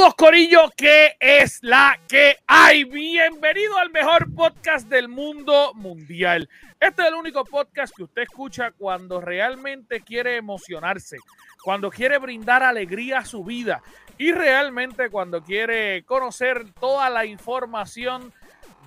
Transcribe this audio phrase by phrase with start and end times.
[0.00, 2.84] Saludos Corillo, que es la que hay.
[2.84, 6.48] Bienvenido al mejor podcast del mundo mundial.
[6.80, 11.18] Este es el único podcast que usted escucha cuando realmente quiere emocionarse,
[11.62, 13.82] cuando quiere brindar alegría a su vida
[14.16, 18.32] y realmente cuando quiere conocer toda la información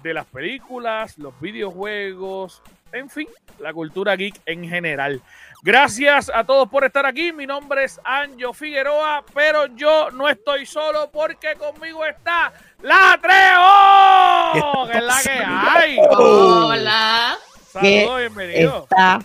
[0.01, 3.27] de las películas, los videojuegos, en fin,
[3.59, 5.21] la cultura geek en general.
[5.65, 7.31] Gracias a todos por estar aquí.
[7.31, 14.87] Mi nombre es Anjo Figueroa, pero yo no estoy solo porque conmigo está la Treo,
[14.91, 15.97] que es la que hay.
[16.09, 17.37] Hola.
[17.71, 18.83] Saludos, bienvenido.
[18.83, 19.23] está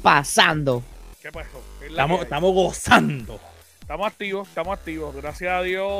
[0.00, 0.84] pasando?
[1.20, 1.60] ¿Qué pasó?
[1.80, 3.40] ¿Qué es la Estamos, estamos gozando.
[3.80, 5.16] Estamos activos, estamos activos.
[5.16, 5.90] Gracias a Dios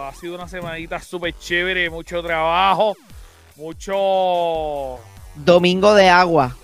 [0.00, 2.96] ha sido una semanita súper chévere, mucho trabajo,
[3.56, 5.00] mucho...
[5.34, 6.56] Domingo de agua.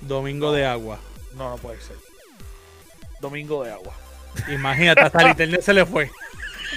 [0.00, 0.98] Domingo de agua.
[1.36, 1.96] No, no puede ser.
[3.20, 3.94] Domingo de agua.
[4.48, 6.06] Imagínate, hasta el internet se le fue.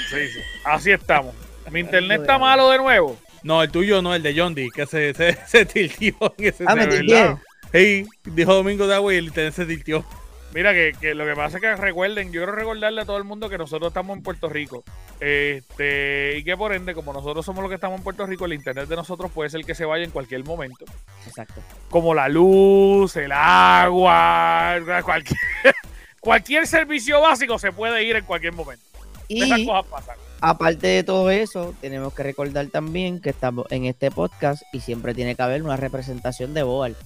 [0.09, 0.39] Sí, sí.
[0.63, 1.33] Así estamos.
[1.71, 3.17] Mi internet está malo de nuevo.
[3.43, 6.63] No, el tuyo no, el de John D, que se, se, se tiltió en ese
[6.67, 7.21] Ah, me ¿De tilteé.
[7.23, 7.37] verdad?
[7.71, 10.03] Sí, dijo Domingo de agua y el internet se tiltió.
[10.53, 13.23] Mira, que, que lo que pasa es que recuerden, yo quiero recordarle a todo el
[13.23, 14.83] mundo que nosotros estamos en Puerto Rico.
[15.19, 18.53] Este, y que por ende, como nosotros somos los que estamos en Puerto Rico, el
[18.53, 20.85] internet de nosotros puede ser que se vaya en cualquier momento.
[21.25, 21.63] Exacto.
[21.89, 25.39] Como la luz, el agua, cualquier,
[26.19, 28.85] cualquier servicio básico se puede ir en cualquier momento.
[29.37, 30.17] Esas Y cosas pasan.
[30.41, 35.13] aparte de todo eso, tenemos que recordar también que estamos en este podcast y siempre
[35.13, 36.97] tiene que haber una representación de Boal.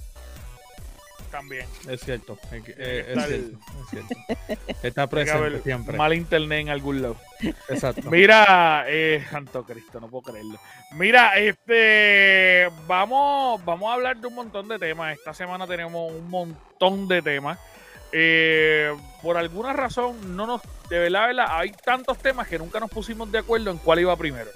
[1.33, 1.65] También.
[1.89, 4.77] Es cierto, es, eh, es estar- cierto, es cierto.
[4.83, 5.97] Está presente siempre.
[5.97, 7.15] Mal internet en algún lado.
[7.69, 8.07] Exacto.
[8.11, 10.59] Mira, eh, Santo Cristo, no puedo creerlo.
[10.91, 15.17] Mira, este, vamos, vamos a hablar de un montón de temas.
[15.17, 17.57] Esta semana tenemos un montón de temas.
[18.11, 22.91] Eh, por alguna razón, no nos, de verdad, verdad, hay tantos temas que nunca nos
[22.91, 24.51] pusimos de acuerdo en cuál iba primero.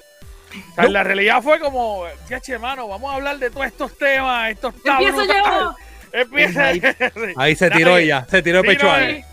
[0.74, 3.98] O sea, La realidad fue como, ya che, mano, vamos a hablar de todos estos
[3.98, 5.44] temas, estos Empiezo brutal".
[5.44, 5.76] yo.
[6.12, 6.68] Empieza.
[7.36, 7.78] Ahí se Dale.
[7.78, 9.26] tiró ella, se tiró el pecho no, a eh,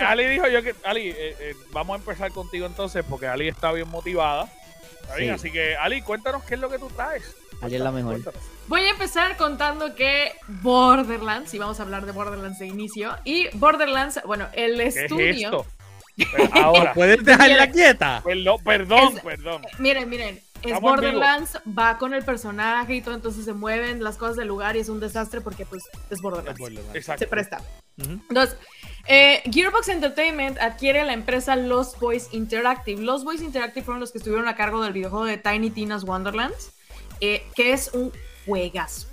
[0.00, 0.24] Ali.
[0.24, 3.72] Eh, dijo yo que Ali, eh, eh, vamos a empezar contigo entonces porque Ali está
[3.72, 4.48] bien motivada.
[5.02, 5.28] ¿Está bien?
[5.30, 5.34] Sí.
[5.34, 7.24] Así que Ali, cuéntanos qué es lo que tú traes.
[7.60, 8.12] Ali es la mejor.
[8.12, 8.40] Cuéntanos.
[8.68, 13.48] Voy a empezar contando que Borderlands, y vamos a hablar de Borderlands de inicio, y
[13.56, 15.32] Borderlands, bueno, el ¿Qué es estudio.
[15.32, 15.66] esto?
[16.16, 18.22] Pero ahora, ¿Puedes dejarla quieta?
[18.24, 19.62] perdón, perdón, Es- perdón.
[19.78, 20.82] Miren, miren, es Estamos.
[20.82, 24.80] Borderlands, va con el personaje y todo, entonces se mueven las cosas del lugar y
[24.80, 26.60] es un desastre porque pues es Borderlands.
[26.94, 27.24] Exacto.
[27.24, 27.60] Se presta.
[27.98, 28.56] Entonces,
[29.06, 33.02] eh, Gearbox Entertainment adquiere la empresa Lost Boys Interactive.
[33.02, 36.72] Lost Boys Interactive fueron los que estuvieron a cargo del videojuego de Tiny Tina's Wonderlands,
[37.20, 38.12] eh, que es un
[38.46, 39.09] juegazo.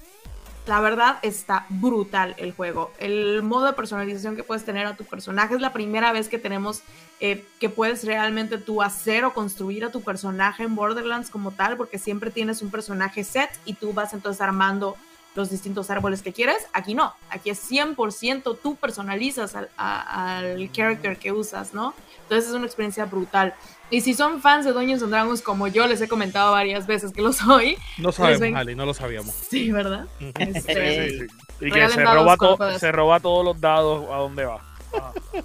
[0.68, 2.92] La verdad está brutal el juego.
[3.00, 6.38] El modo de personalización que puedes tener a tu personaje es la primera vez que
[6.40, 6.82] tenemos
[7.22, 11.78] eh, que puedes realmente tú hacer o construir a tu personaje en Borderlands como tal,
[11.78, 14.98] porque siempre tienes un personaje set y tú vas entonces armando
[15.36, 16.58] los distintos árboles que quieres.
[16.74, 21.94] Aquí no, aquí es 100% tú personalizas al, a- al character que usas, ¿no?
[22.28, 23.54] Entonces es una experiencia brutal.
[23.90, 27.14] Y si son fans de Dungeons and Dragons como yo les he comentado varias veces
[27.14, 29.34] que lo soy, No sabemos, ven- Ali, no lo sabíamos.
[29.34, 30.08] sí, ¿verdad?
[30.20, 31.20] Este, Sí, sí,
[31.60, 31.66] sí.
[31.68, 34.60] Y que se roba, to- se roba todos los dados a dónde va.
[34.94, 35.12] Ah.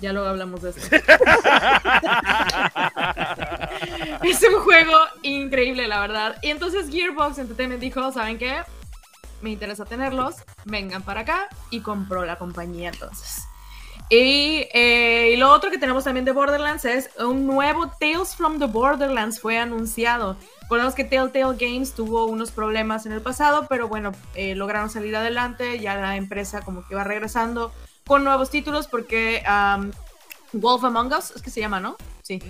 [0.00, 0.80] Ya luego hablamos de eso.
[4.22, 6.36] es un juego increíble, la verdad.
[6.42, 8.62] Y entonces Gearbox Entertainment dijo, ¿saben qué?
[9.42, 13.45] Me interesa tenerlos, vengan para acá y compró la compañía entonces.
[14.08, 18.58] Y, eh, y lo otro que tenemos también de Borderlands es un nuevo Tales from
[18.60, 20.36] the Borderlands fue anunciado.
[20.62, 25.16] Recordemos que Telltale Games tuvo unos problemas en el pasado, pero bueno, eh, lograron salir
[25.16, 27.72] adelante, ya la empresa como que va regresando
[28.06, 29.42] con nuevos títulos porque
[30.52, 31.96] Wolf Among Us, es que se llama, ¿no?
[32.26, 32.40] Sí.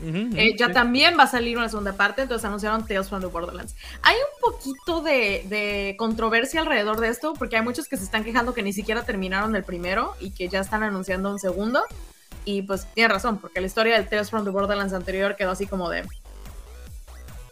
[0.00, 0.72] Eh, ya sí.
[0.72, 3.74] también va a salir una segunda parte, entonces anunciaron Tales from the Borderlands.
[4.02, 8.22] Hay un poquito de, de controversia alrededor de esto, porque hay muchos que se están
[8.22, 11.82] quejando que ni siquiera terminaron el primero y que ya están anunciando un segundo.
[12.44, 15.66] Y pues tiene razón, porque la historia del Tales from the Borderlands anterior quedó así
[15.66, 16.04] como de...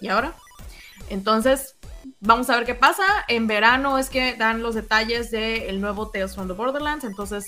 [0.00, 0.34] ¿Y ahora?
[1.11, 1.75] Entonces,
[2.20, 3.02] vamos a ver qué pasa.
[3.26, 7.44] En verano es que dan los detalles del nuevo Tales from the Borderlands, entonces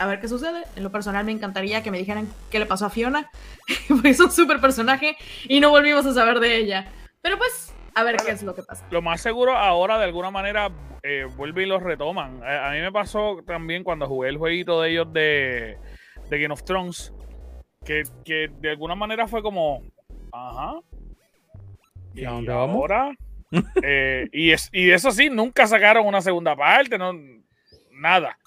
[0.00, 0.64] a ver qué sucede.
[0.76, 3.30] En lo personal me encantaría que me dijeran qué le pasó a Fiona,
[3.88, 5.14] porque es un súper personaje
[5.44, 6.90] y no volvimos a saber de ella.
[7.20, 8.86] Pero pues, a ver qué es lo que pasa.
[8.90, 10.70] Lo más seguro ahora de alguna manera
[11.02, 12.42] eh, vuelve y los retoman.
[12.42, 15.76] A, a mí me pasó también cuando jugué el jueguito de ellos de,
[16.30, 17.12] de Game of Thrones,
[17.84, 19.82] que, que de alguna manera fue como,
[20.32, 20.80] ajá.
[22.14, 22.76] ¿Y a dónde vamos?
[22.76, 23.12] ahora?
[23.82, 27.12] Eh, y, es, y eso sí, nunca sacaron una segunda parte, no,
[27.90, 28.38] nada.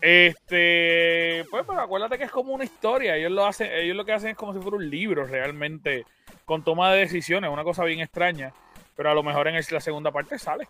[0.00, 3.16] Este, pues, pero acuérdate que es como una historia.
[3.16, 6.06] Ellos lo hacen, ellos lo que hacen es como si fuera un libro realmente,
[6.44, 8.52] con toma de decisiones, una cosa bien extraña.
[8.96, 10.68] Pero a lo mejor en el- la segunda parte sale.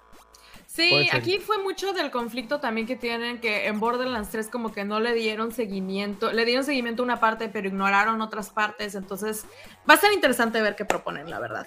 [0.66, 4.84] Sí, aquí fue mucho del conflicto también que tienen, que en Borderlands 3 como que
[4.84, 9.46] no le dieron seguimiento, le dieron seguimiento a una parte, pero ignoraron otras partes, entonces
[9.88, 11.66] va a ser interesante ver qué proponen, la verdad.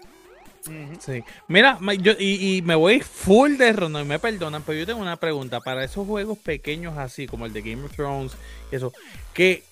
[1.00, 1.24] Sí.
[1.48, 5.18] Mira, yo, y, me voy full de rono y me perdonan, pero yo tengo una
[5.18, 5.60] pregunta.
[5.60, 8.34] Para esos juegos pequeños así, como el de Game of Thrones
[8.72, 8.94] eso,
[9.34, 9.64] que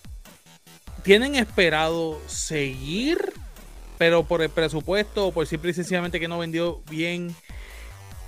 [1.04, 3.34] tienen esperado seguir,
[3.98, 7.36] pero por el presupuesto o por simple y sencillamente que no vendió bien,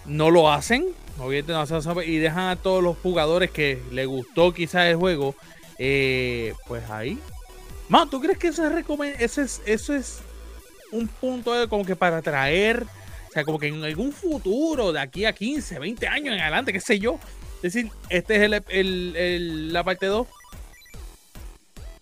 [0.06, 0.86] no lo hacen.
[1.18, 5.36] Obviamente no hacen y dejan a todos los jugadores que les gustó quizás el juego,
[5.78, 7.19] eh, pues ahí.
[7.90, 10.22] Man, ¿tú crees que eso es, eso es, eso es
[10.92, 15.00] un punto de como que para atraer, o sea, como que en algún futuro, de
[15.00, 17.20] aquí a 15, 20 años en adelante, qué sé yo,
[17.62, 20.28] decir, este es el, el- el- la parte 2.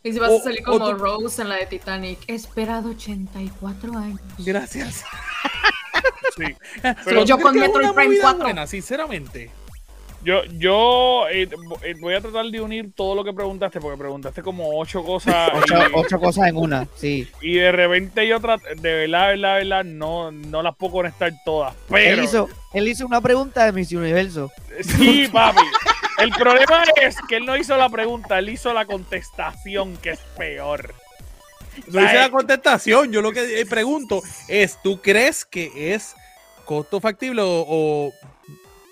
[0.04, 2.90] Y si vas O- a salir como tú- Rose en la de Titanic, he esperado
[2.92, 4.22] 84 años.
[4.40, 5.04] Gracias.
[6.38, 6.56] Sí.
[7.06, 8.40] Pero yo ¿tú con es Metroid Prime movida 4.
[8.44, 9.52] buena, sinceramente.
[10.22, 11.48] Yo, yo eh,
[11.84, 15.50] eh, voy a tratar de unir todo lo que preguntaste, porque preguntaste como ocho cosas.
[15.54, 17.26] Ocho, y- ocho cosas en una, sí.
[17.42, 20.92] Y de repente yo tra- de verdad, de verdad, de verdad, no, no las puedo
[20.94, 21.74] conectar todas.
[21.88, 24.52] Pero Él hizo, él hizo una pregunta de Miss Universo.
[24.82, 25.62] sí, papi.
[26.18, 30.20] El problema es que él no hizo la pregunta, él hizo la contestación, que es
[30.38, 30.94] peor.
[31.88, 33.10] No hice la contestación.
[33.14, 36.14] Yo lo que eh, pregunto es: ¿tú crees que es
[36.66, 38.12] costo factible o, o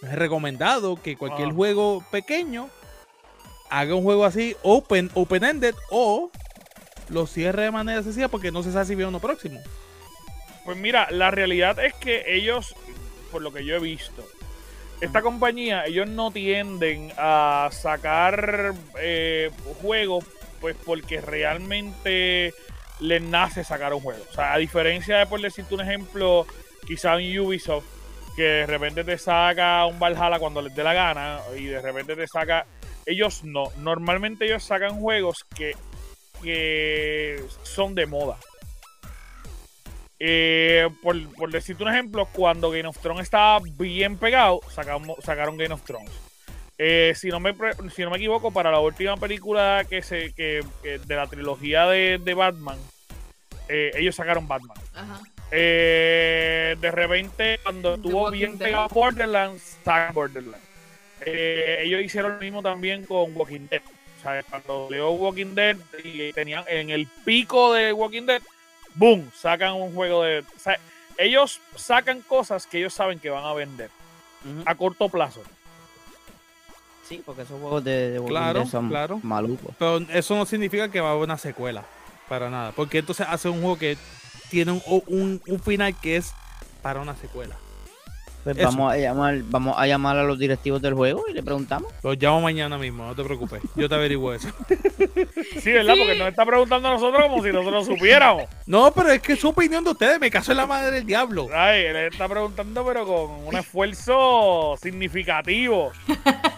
[0.02, 1.54] es recomendado que cualquier Ah.
[1.54, 2.70] juego pequeño
[3.70, 6.32] haga un juego así, open, open-ended, o
[7.10, 9.60] lo cierre de manera sencilla porque no se sabe si viene uno próximo?
[10.66, 12.76] Pues mira, la realidad es que ellos,
[13.32, 14.28] por lo que yo he visto,
[15.00, 19.52] esta compañía, ellos no tienden a sacar eh,
[19.82, 20.26] juegos,
[20.60, 22.54] pues porque realmente
[23.00, 24.24] les nace sacar un juego.
[24.30, 26.48] O sea, a diferencia de, por decirte un ejemplo,
[26.88, 27.86] quizá un Ubisoft,
[28.38, 32.16] que de repente te saca un Valhalla cuando les dé la gana, y de repente
[32.16, 32.66] te saca...
[33.04, 33.72] Ellos no.
[33.78, 35.75] Normalmente ellos sacan juegos que,
[36.44, 38.38] que son de moda.
[40.19, 45.57] Eh, por, por decirte un ejemplo, cuando Game of Thrones estaba bien pegado, sacamos, sacaron
[45.57, 46.12] Game of Thrones.
[46.78, 47.56] Eh, si, no me,
[47.95, 52.19] si no me equivoco, para la última película que se, que de la trilogía de,
[52.24, 52.78] de Batman,
[53.68, 54.78] eh, ellos sacaron Batman.
[54.94, 55.22] Ajá.
[55.52, 58.68] Eh, de repente, cuando estuvo Walking bien Dead.
[58.68, 60.66] pegado Borderlands, sacaron Borderlands.
[61.22, 63.82] Eh, ellos hicieron lo mismo también con Walking Dead.
[64.20, 68.42] O sea, cuando leo Walking Dead y tenían en el pico de Walking Dead,
[68.96, 70.40] boom, sacan un juego de.
[70.40, 70.78] O sea,
[71.18, 73.90] ellos sacan cosas que ellos saben que van a vender
[74.66, 75.42] a corto plazo.
[77.08, 79.20] Sí, porque esos juegos de, de Walking Claro, Dead son claro.
[79.24, 79.74] malucos.
[79.80, 81.84] Pero eso no significa que va a haber una secuela.
[82.28, 82.74] Para nada.
[82.74, 83.98] Porque entonces hace un juego que
[84.50, 86.33] tiene un, un- un final que es
[86.81, 87.56] para una secuela.
[88.44, 91.92] Pues vamos a llamar, vamos a llamar a los directivos del juego y le preguntamos.
[92.02, 93.62] Los llamo mañana mismo, no te preocupes.
[93.76, 94.48] Yo te averiguo eso.
[95.62, 95.95] Sí, ¿verdad?
[95.95, 96.00] Sí.
[96.00, 98.44] Porque nos está preguntando a nosotros como si nosotros supiéramos.
[98.66, 100.19] No, pero es que es su opinión de ustedes.
[100.19, 101.48] Me caso en la madre del diablo.
[101.54, 105.92] Ay, él está preguntando, pero con un esfuerzo significativo.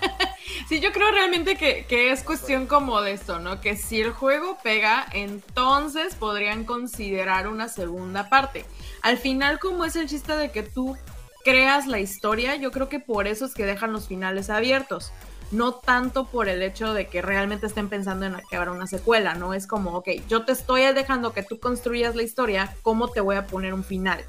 [0.70, 3.60] Sí, yo creo realmente que, es cuestión como de esto, ¿no?
[3.60, 8.66] Que si el juego pega, entonces podrían considerar una segunda parte.
[9.02, 10.96] Al final, como es el chiste de que tú
[11.44, 15.12] creas la historia, yo creo que por eso es que dejan los finales abiertos.
[15.50, 19.34] No tanto por el hecho de que realmente estén pensando en que habrá una secuela,
[19.34, 19.56] ¿no?
[19.56, 23.38] Es como, ok, yo te estoy dejando que tú construyas la historia, ¿cómo te voy
[23.38, 24.24] a poner un final?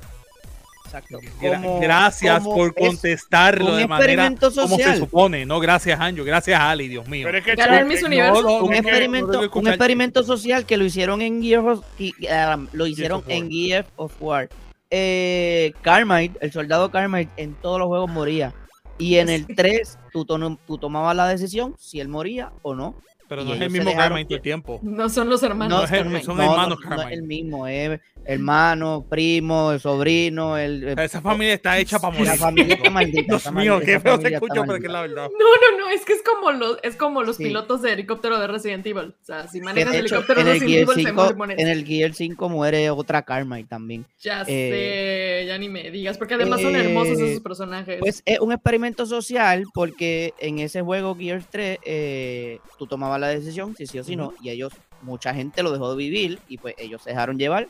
[0.90, 1.20] Exacto.
[1.40, 4.98] Gra- gracias por contestarlo de manera experimento como se social.
[4.98, 5.46] supone.
[5.46, 6.24] No, gracias, Anjo.
[6.24, 7.26] Gracias, Ali, Dios mío.
[7.26, 8.42] Pero es que Ganar Chuck, Miss no, Universo.
[8.42, 12.56] no, un experimento, no debo un escuchar- experimento social que lo hicieron en Gears eh,
[12.72, 14.48] lo hicieron en Gears of War.
[14.90, 18.52] Eh, Carmine, el soldado Carmine, en todos los juegos moría.
[18.98, 22.96] Y en el 3, tú, tono- tú tomabas la decisión si él moría o no.
[23.28, 24.80] Pero y no es el mismo Carmen todo el tiempo.
[24.82, 25.78] No son los hermanos.
[25.78, 26.22] No es el- Carmine.
[26.24, 27.14] son no, hermanos no, no es Carmine.
[27.14, 27.66] el mismo.
[27.68, 32.28] Es hermano, primo, el sobrino, el, el- Esa familia está hecha para morir.
[32.28, 33.36] la familia está maldita.
[33.38, 35.28] Dios mío, qué feo se pero que es la verdad.
[35.38, 37.44] No, no, no, es que es como los, es como los Sí.
[37.44, 39.14] pilotos de helicóptero de Resident Evil.
[39.20, 41.34] O sea, si manejas de hecho, helicóptero en de el, Resident Evil, se 5, muere,
[41.34, 41.58] mueres.
[41.58, 44.04] en el Gear 5 muere otra Carmine también.
[44.20, 47.98] Ya eh, sé, ya ni me digas, porque además son hermosos eh, esos personajes.
[48.00, 53.28] Pues es un experimento social porque en ese juego Gear 3 eh, tú tomabas la
[53.28, 54.72] decisión si sí o si no y ellos,
[55.02, 57.68] mucha gente lo dejó de vivir y pues ellos se dejaron llevar.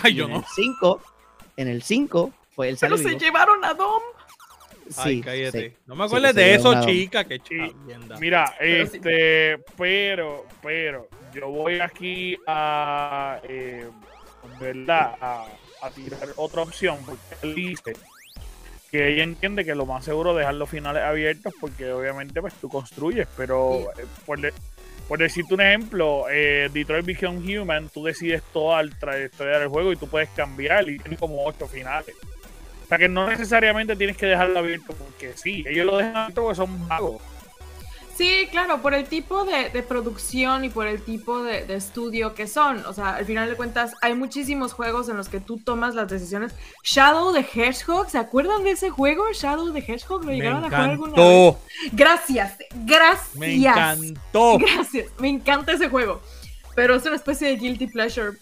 [0.00, 0.38] Ay, yo en no.
[0.38, 1.00] el 5,
[1.56, 3.18] en el 5 fue el Pero se vivo.
[3.18, 4.02] llevaron a Dom.
[4.96, 5.70] Ay, Sí, cállate.
[5.70, 5.76] sí.
[5.86, 7.24] No me acuerdes de eso, chica.
[7.24, 7.56] Que Sí.
[7.72, 8.18] chavienda.
[8.18, 13.88] Mira, este, pero, pero, yo voy aquí a, eh,
[14.60, 15.14] ¿verdad?
[15.20, 15.46] A,
[15.82, 17.92] a tirar otra opción, porque él dice
[18.90, 22.52] que ella entiende que lo más seguro es dejar los finales abiertos, porque obviamente pues
[22.54, 24.38] tú construyes, pero eh, por,
[25.08, 29.92] por decirte un ejemplo, eh, Detroit Become Human, tú decides toda la trayectoria del juego
[29.92, 32.14] y tú puedes cambiar y tiene como ocho finales.
[32.84, 36.42] O sea que no necesariamente tienes que dejarlo abierto, porque sí, ellos lo dejan abierto
[36.42, 37.22] porque son magos.
[38.22, 42.86] Sí, claro, por el tipo de, producción y por el tipo de, estudio que son.
[42.86, 46.08] O sea, al final de cuentas, hay muchísimos juegos en los que tú tomas las
[46.08, 46.54] decisiones.
[46.84, 49.24] Shadow the Hedgehog, ¿se acuerdan de ese juego?
[49.32, 51.56] Shadow the Hedgehog, ¿lo llegaron a jugar alguna?
[51.90, 53.34] Gracias, gracias.
[53.34, 54.56] Me encantó.
[54.58, 56.20] Gracias, me encanta ese juego.
[56.76, 58.38] Pero es una especie de guilty pleasure.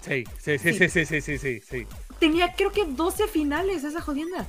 [0.00, 1.60] Sí, sí, sí, sí, sí, sí, sí, sí.
[1.60, 1.86] sí.
[2.18, 4.46] Tenía creo que 12 finales esa jodienda.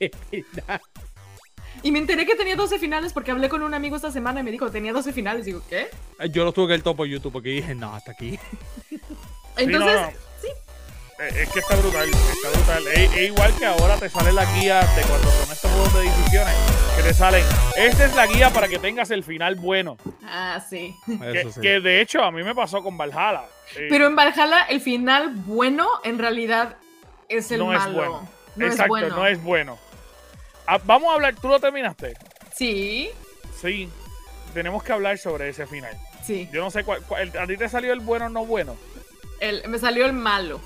[1.82, 4.42] Y me enteré que tenía 12 finales porque hablé con un amigo esta semana y
[4.42, 5.44] me dijo, tenía 12 finales.
[5.46, 5.88] Digo, ¿qué?
[6.30, 8.38] Yo lo tuve que ver todo por YouTube porque dije, no, hasta aquí.
[9.56, 10.08] Entonces, no, no.
[11.22, 12.86] Eh, Es que está brutal, está brutal.
[12.88, 16.02] Es, es igual que ahora te sale la guía de cuando son estos juegos de
[16.04, 16.54] decisiones,
[16.96, 17.44] que te salen.
[17.76, 19.98] Esta es la guía para que tengas el final bueno.
[20.24, 20.94] ah, sí.
[21.06, 21.60] Que, Eso sí.
[21.60, 23.44] que de hecho a mí me pasó con Valhalla.
[23.76, 26.76] Eh, Pero en Valhalla el final bueno en realidad
[27.28, 27.92] es el No es malo.
[27.94, 28.28] bueno.
[28.56, 29.16] No es exacto, bueno.
[29.16, 29.78] no es bueno.
[30.72, 32.16] Ah, vamos a hablar, ¿tú lo terminaste?
[32.54, 33.10] Sí,
[33.60, 33.88] Sí.
[34.54, 35.96] Tenemos que hablar sobre ese final.
[36.24, 36.48] sí.
[36.52, 38.76] Yo no sé cuál, cuál- ¿A ti te salió el bueno o no bueno?
[39.40, 40.60] El- me salió el malo.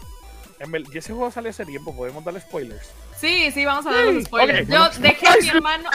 [0.92, 2.90] Y ese juego salió hace tiempo, podemos darle spoilers.
[3.18, 4.68] Sí, sí, vamos a dar los spoilers.
[4.68, 5.90] Yo dejé a mi hermano,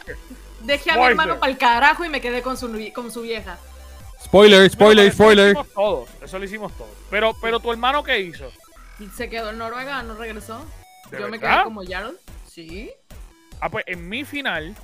[0.61, 3.57] dejé a mi hermano para el carajo y me quedé con su, con su vieja.
[4.23, 5.47] Spoiler, spoiler, Eso lo spoiler.
[5.51, 6.91] hicimos todos, eso lo hicimos todos.
[7.11, 8.51] Pero, pero tu hermano, ¿qué hizo?
[9.15, 10.65] Se quedó en Noruega, no regresó.
[11.11, 12.17] ¿De Yo me quedé como Jarl.
[12.51, 12.91] Sí.
[13.61, 14.75] Ah, pues en mi final,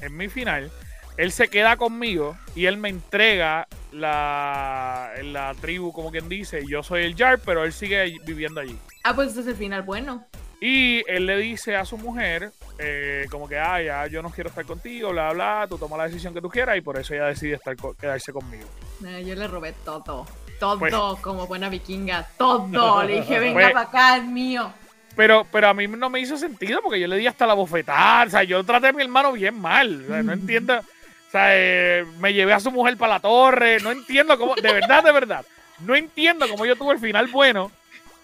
[0.00, 0.70] en mi final,
[1.16, 6.64] él se queda conmigo y él me entrega la, la tribu, como quien dice.
[6.66, 8.78] Yo soy el Jar, pero él sigue viviendo allí.
[9.04, 10.24] Ah, pues ese es el final bueno.
[10.60, 14.50] Y él le dice a su mujer, eh, como que, ah, ya, yo no quiero
[14.50, 17.26] estar contigo, bla, bla, tú tomas la decisión que tú quieras y por eso ella
[17.26, 18.66] decide estar quedarse conmigo.
[19.06, 20.26] Eh, yo le robé todo.
[20.58, 22.26] Todo, Pues- como buena vikinga.
[22.36, 23.04] Todo.
[23.04, 24.72] Le dije, venga Pues- para acá, es mío.
[25.18, 28.24] Pero, pero a mí no me hizo sentido porque yo le di hasta la bofetada.
[28.24, 30.04] O sea, yo traté a mi hermano bien mal.
[30.04, 30.78] O sea, no entiendo.
[30.78, 33.80] O sea, eh, me llevé a su mujer para la torre.
[33.80, 34.54] No entiendo cómo.
[34.54, 35.44] De verdad, de verdad.
[35.80, 37.72] No entiendo cómo yo tuve el final bueno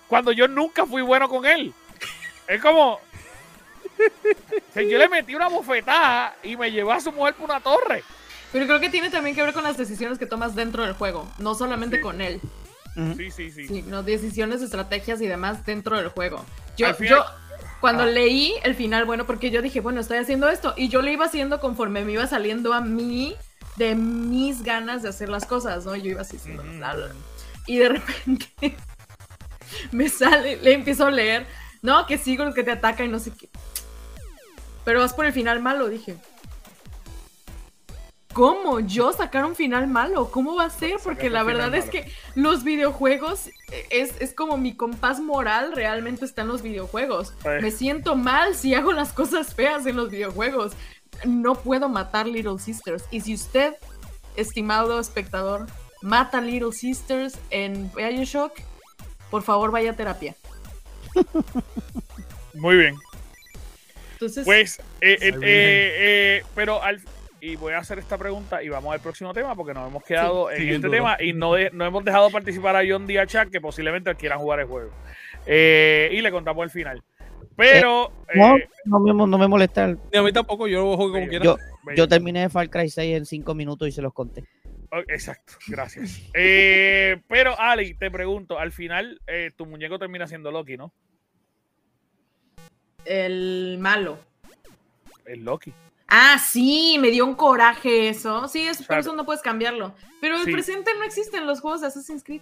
[0.07, 1.75] cuando yo nunca fui bueno con él.
[2.47, 2.93] Es como.
[2.93, 3.01] O
[4.73, 8.05] sea, yo le metí una bofetada y me llevé a su mujer para una torre.
[8.53, 11.29] Pero creo que tiene también que ver con las decisiones que tomas dentro del juego.
[11.39, 12.41] No solamente con él.
[13.17, 13.67] Sí, sí, sí.
[13.69, 16.45] Sí, no decisiones, estrategias y demás dentro del juego.
[16.77, 17.25] Yo, Al final- yo
[17.81, 18.07] cuando Ah.
[18.07, 20.75] leí el final, bueno, porque yo dije, bueno, estoy haciendo esto.
[20.77, 23.35] Y yo lo iba haciendo conforme me iba saliendo a mí
[23.77, 25.95] de mis ganas de hacer las cosas, ¿no?
[25.97, 26.39] Yo iba así
[26.79, 27.09] bla, bla.
[27.67, 28.47] Y de repente
[29.93, 31.47] me sale, le empiezo a leer,
[31.83, 33.49] no, que sigo el que te ataca y no sé qué.
[34.85, 36.17] Pero vas por el final malo, dije.
[38.35, 38.81] ¿Cómo?
[38.81, 40.31] ¿Yo sacar un final malo?
[40.31, 40.97] ¿Cómo va a ser?
[41.03, 46.25] Porque la verdad es que los videojuegos eh, es, es como mi compás moral realmente
[46.25, 47.33] está en los videojuegos.
[47.63, 50.73] Me siento mal si hago las cosas feas en los videojuegos.
[51.25, 53.05] No puedo matar Little Sisters.
[53.13, 53.75] Y si usted,
[54.35, 55.67] estimado espectador,
[56.03, 58.53] mata Little Sisters en Bioshock,
[59.31, 60.35] por favor vaya a terapia.
[62.55, 62.97] Muy bien.
[64.15, 67.01] Entonces, Pues, eh, eh, eh, eh, pero al,
[67.45, 70.51] y voy a hacer esta pregunta y vamos al próximo tema porque nos hemos quedado
[70.51, 73.61] en este tema y no, de- no hemos dejado participar a John Díaz Chat que
[73.61, 74.91] posiblemente quieran jugar el juego.
[75.47, 77.03] Eh, y le contamos el final.
[77.57, 79.87] Pero, No, eh, no me, no me molesta.
[79.89, 81.45] Ni a mí tampoco, yo lo juego como quiera.
[81.45, 81.57] Yo,
[81.95, 84.45] yo terminé de Far Cry 6 en 5 minutos y se los conté.
[84.91, 86.23] Oh, exacto, gracias.
[86.35, 90.93] Eh, pero, Ali, te pregunto, al final eh, tu muñeco termina siendo Loki, ¿no?
[93.05, 94.19] el malo.
[95.27, 95.73] El Loki.
[96.17, 98.47] Ah, sí, me dio un coraje eso.
[98.47, 99.93] Sí, es, por eso no puedes cambiarlo.
[100.21, 100.53] Pero el Sí.
[100.53, 102.41] presente no existe en los juegos de Assassin's Creed.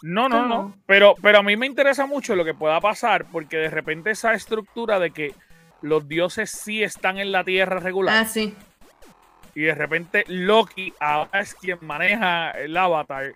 [0.00, 0.48] No, no, ¿Cómo?
[0.54, 0.74] no.
[0.86, 4.32] Pero, pero a mí me interesa mucho lo que pueda pasar, porque de repente esa
[4.32, 5.34] estructura de que
[5.82, 8.54] los dioses sí están en la tierra regular Ah, sí.
[9.54, 13.34] y de repente Loki ahora es quien maneja el avatar.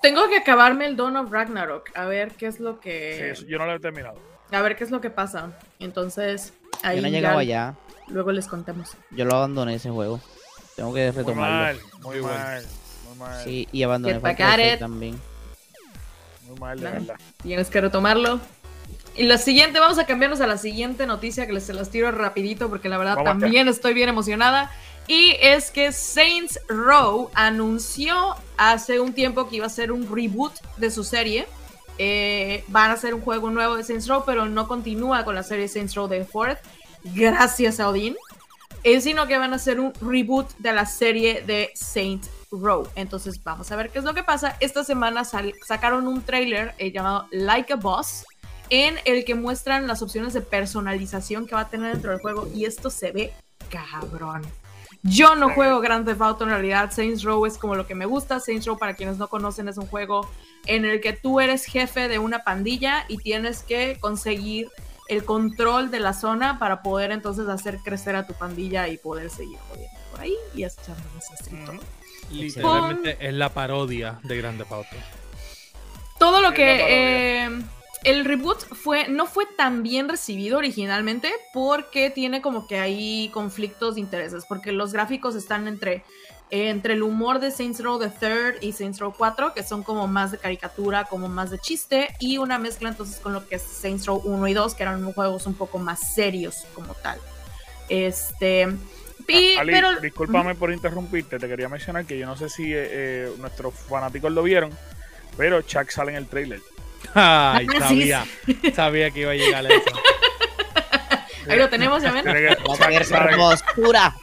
[0.00, 1.90] Tengo que acabarme el Dawn of Ragnarok.
[1.94, 3.30] A ver qué es lo Sí, que.
[3.32, 4.18] eso yo no lo he terminado.
[4.50, 5.50] A ver qué es lo que pasa.
[5.78, 6.52] Entonces,
[6.82, 7.74] ahí Yo no he ya llegado allá.
[8.08, 8.90] luego les contamos.
[9.10, 10.20] Yo lo abandoné ese juego.
[10.76, 11.56] Tengo que Muy retomarlo.
[11.56, 12.38] mal, muy Muy bueno.
[12.38, 12.64] mal,
[13.08, 14.78] muy mal, Sí, y abandoné Get Far back Cry at 6 it.
[14.78, 15.20] también.
[16.46, 17.14] muy mal, de verdad.
[17.42, 18.40] Tienes que retomarlo.
[19.16, 22.10] Y la siguiente, vamos a cambiarnos a la siguiente noticia que les se las tiro
[22.12, 24.70] rapidito porque la verdad Vamos también estoy bien emocionada.
[25.08, 30.52] Y es que Saints Row anunció hace un tiempo que iba a ser un reboot
[30.76, 31.46] de su serie.
[31.98, 35.42] Eh, van a hacer un juego nuevo de Saints Row, pero no continúa con la
[35.42, 36.58] serie Saints Row de Fourth.
[37.02, 38.16] Gracias a Odin.
[38.84, 42.88] Eh, sino que van a hacer un reboot de la serie de Saints Row.
[42.94, 44.56] Entonces vamos a ver qué es lo que pasa.
[44.60, 48.24] Esta semana sacaron un trailer eh, llamado Like a Boss
[48.70, 52.48] en el que muestran las opciones de personalización que va a tener dentro del juego
[52.54, 53.32] y esto se ve
[53.68, 54.42] cabrón.
[55.02, 58.04] Yo no juego Grand Theft Auto en realidad, Saints Row es como lo que me
[58.04, 58.40] gusta.
[58.40, 60.28] Saints Row, para quienes no conocen, es un juego
[60.66, 64.68] en el que tú eres jefe de una pandilla y tienes que conseguir
[65.08, 69.30] el control de la zona para poder entonces hacer crecer a tu pandilla y poder
[69.30, 71.62] seguir jodiendo por ahí y echando desastre.
[71.62, 71.80] Ujú.
[72.30, 74.96] Literalmente es la parodia de Grande Auto.
[76.18, 77.62] Todo lo que eh,
[78.04, 83.94] el reboot fue no fue tan bien recibido originalmente porque tiene como que hay conflictos
[83.94, 86.04] de intereses porque los gráficos están entre
[86.50, 90.06] entre el humor de Saints Row the Third y Saints Row 4 que son como
[90.06, 93.62] más de caricatura como más de chiste y una mezcla entonces con lo que es
[93.62, 97.18] Saints Row 1 y 2 que eran juegos un poco más serios como tal
[97.88, 98.68] este
[99.28, 102.88] y, Ali, pero discúlpame por interrumpirte, te quería mencionar que yo no sé si eh,
[102.90, 104.70] eh, nuestros fanáticos lo vieron,
[105.36, 106.60] pero Chuck sale en el trailer.
[107.12, 108.26] Ay, Ah, sabía.
[108.74, 109.82] Sabía que iba a llegar eso.
[111.48, 114.16] ahí lo tenemos ya ven La hermosura.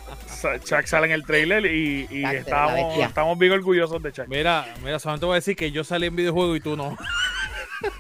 [0.64, 4.28] Chuck sale en el trailer y, y Chuck, la estamos, estamos bien orgullosos de Chuck.
[4.28, 6.98] Mira, mira, solamente voy a decir que yo salí en videojuego y tú no.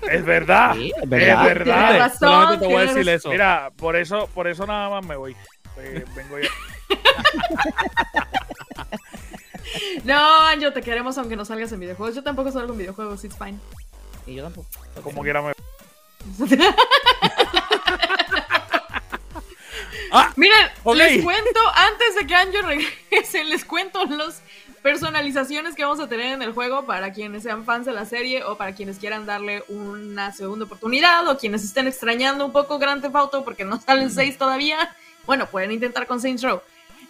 [0.10, 1.64] Es verdad, Sí, es es verdad.
[1.64, 3.30] Tienes razón, solamente te voy a decir eso.
[3.30, 5.36] Mira, por eso, por eso nada más me voy.
[5.78, 6.50] Eh, vengo ya.
[10.04, 12.16] No, yo te queremos aunque no salgas en videojuegos.
[12.16, 13.60] Yo tampoco salgo en videojuegos, it's fine.
[14.26, 14.68] Y yo tampoco.
[15.04, 15.54] Como quiera me
[20.18, 24.42] Ah, Miren, les cuento, antes de que Anjo regrese, les cuento las
[24.82, 28.46] personalizaciones que vamos a tener en el juego para quienes sean fans de la serie
[28.46, 33.02] o para quienes quieran darle una segunda oportunidad o quienes estén extrañando un poco Grand
[33.02, 34.96] Theft Auto porque no salen 6 todavía.
[35.26, 36.62] Bueno, pueden intentar con Saints Row.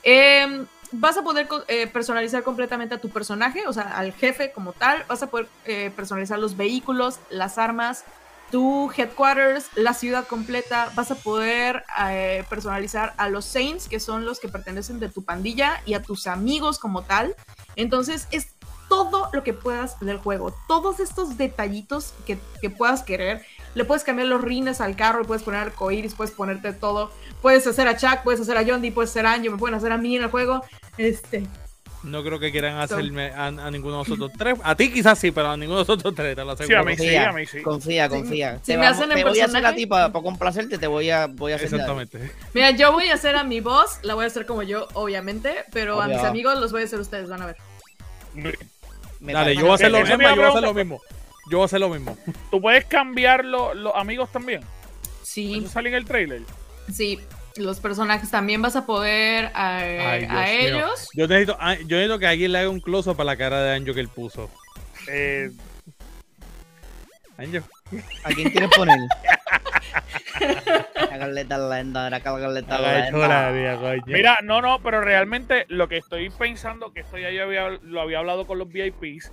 [0.02, 4.74] Eh, vas a poder eh, personalizar completamente a tu personaje, o sea, al jefe como
[4.74, 5.06] tal.
[5.08, 8.04] Vas a poder eh, personalizar los vehículos, las armas,
[8.56, 10.90] tu headquarters, la ciudad completa.
[10.96, 15.26] Vas a poder eh, personalizar a los Saints, que son los que pertenecen de tu
[15.26, 17.36] pandilla, y a tus amigos como tal.
[17.76, 18.56] Entonces, es
[18.88, 20.56] todo lo que puedas del juego.
[20.70, 23.46] Todos estos detallitos que, que puedas querer.
[23.74, 27.12] Le puedes cambiar los rines al carro, le puedes poner arcoíris, puedes ponerte todo.
[27.42, 29.92] Puedes hacer a Chuck, puedes hacer a Yondi, puedes hacer a Anjo, me pueden hacer
[29.92, 30.62] a mí en el juego.
[30.98, 31.46] Este,
[32.06, 34.58] no creo que quieran hacerme a, a ninguno de nosotros tres.
[34.64, 36.68] A ti quizás sí, pero a ninguno de nosotros tres, te lo aseguro.
[36.68, 37.62] Sí, a mí sí, Confía, a mí sí.
[37.62, 38.56] confía, Sí, confía.
[38.58, 40.88] si te me vamos- hacen en te voy a hacer a ti para complacerte, te
[40.88, 41.68] voy a, voy a hacer.
[41.68, 42.32] Exactamente.
[42.54, 45.66] Mira, yo voy a hacer a mi voz, la voy a hacer como yo, obviamente,
[45.72, 47.58] pero a mis amigos los voy a hacer ustedes, van a ver.
[49.20, 50.18] Me Dale, yo voy a hacer lo mismo.
[50.18, 51.02] mi Yo voy a hacer lo mismo.
[51.52, 52.18] Yo voy a hacer lo mismo.
[52.52, 54.62] Tú puedes cambiar lo- los amigos también.
[55.24, 56.42] Sí, Eso sale en el trailer.
[56.92, 57.20] sí,
[57.58, 61.10] los personajes también vas a poder eh, Ay, a ellos.
[61.14, 63.62] Yo necesito, ah, yo necesito que alguien le haga un close up a la cara
[63.62, 64.50] de Anjo que él puso.
[65.08, 65.52] Eh,
[67.38, 67.66] Anjo.
[68.24, 68.98] ¿A quién quieres poner?
[74.08, 78.02] Mira, no, no, pero realmente lo que estoy pensando, que esto ya yo había, lo
[78.02, 79.32] había hablado con los VIPs,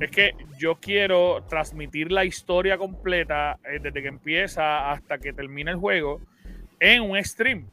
[0.00, 5.70] es que yo quiero transmitir la historia completa eh, desde que empieza hasta que termina
[5.70, 6.20] el juego
[6.82, 7.66] en un stream.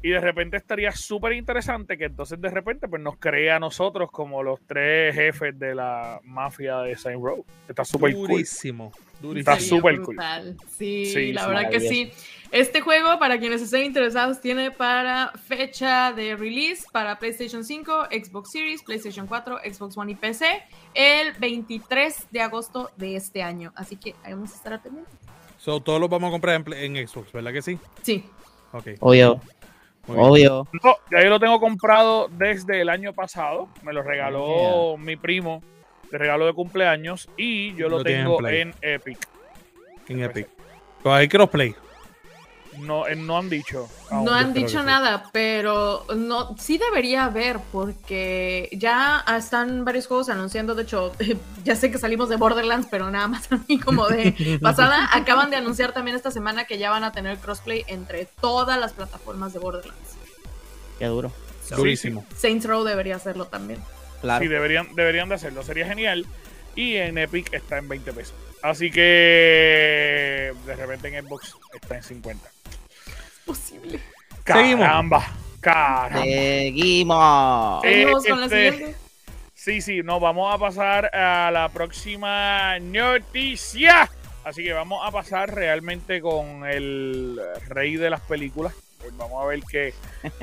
[0.00, 4.10] Y de repente estaría súper interesante que entonces de repente pues nos crea a nosotros
[4.12, 7.44] como los tres jefes de la mafia de Saint Row.
[7.68, 8.28] Está súper cool.
[8.28, 8.92] durísimo.
[9.34, 10.16] Está súper cool.
[10.78, 12.12] Sí, Sí, la verdad que sí.
[12.52, 18.52] Este juego, para quienes estén interesados, tiene para fecha de release para PlayStation 5, Xbox
[18.52, 20.62] Series, PlayStation 4, Xbox One y PC
[20.94, 23.72] el 23 de agosto de este año.
[23.74, 25.04] Así que ahí vamos a estar atentos.
[25.58, 27.78] So, todos los vamos a comprar en, en Xbox, ¿verdad que sí?
[28.02, 28.24] Sí.
[28.72, 28.86] Ok.
[29.00, 29.40] Obvio,
[30.06, 30.66] obvio.
[30.82, 33.68] No, ya yo lo tengo comprado desde el año pasado.
[33.82, 35.62] Me lo regaló mi primo
[36.10, 39.18] de regalo de cumpleaños y yo lo, Lo tiene en tengo en Epic.
[40.08, 40.48] En Epic.
[41.02, 41.74] Pero hay crossplay.
[42.80, 43.88] No, eh, no han dicho.
[44.10, 44.24] aún.
[44.24, 50.74] No han dicho nada, pero no, sí debería haber, porque ya están varios juegos anunciando.
[50.74, 51.12] De hecho,
[51.64, 55.08] ya sé que salimos de Borderlands, pero nada más a mí como de pasada.
[55.12, 58.92] Acaban de anunciar también esta semana que ya van a tener crossplay entre todas las
[58.92, 60.16] plataformas de Borderlands.
[60.98, 61.32] Qué duro.
[61.70, 62.24] Durísimo.
[62.36, 63.80] Saints Row debería hacerlo también.
[64.20, 64.42] Claro.
[64.42, 65.62] Sí, deberían, deberían de hacerlo.
[65.62, 66.26] Sería genial.
[66.74, 68.34] Y en Epic está en 20 pesos.
[68.62, 72.50] Así que de repente en Xbox está en 50.
[73.44, 74.00] Posible.
[74.44, 74.86] Seguimos.
[74.86, 75.26] Caramba,
[75.60, 76.22] caramba.
[76.22, 77.84] Seguimos.
[77.84, 78.98] Eh, con la este- siguiente.
[79.54, 84.08] Sí, sí, nos vamos a pasar a la próxima noticia.
[84.44, 88.72] Así que vamos a pasar realmente con el rey de las películas.
[88.98, 89.92] Pues vamos a ver qué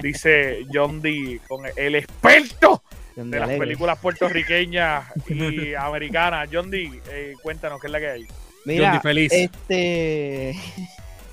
[0.01, 1.39] dice John D.
[1.47, 2.83] con el experto
[3.15, 6.49] de las películas puertorriqueñas y americanas.
[6.51, 8.27] John D., eh, cuéntanos qué es la que hay.
[8.65, 9.31] Mira, Johnny Feliz.
[9.31, 10.55] este.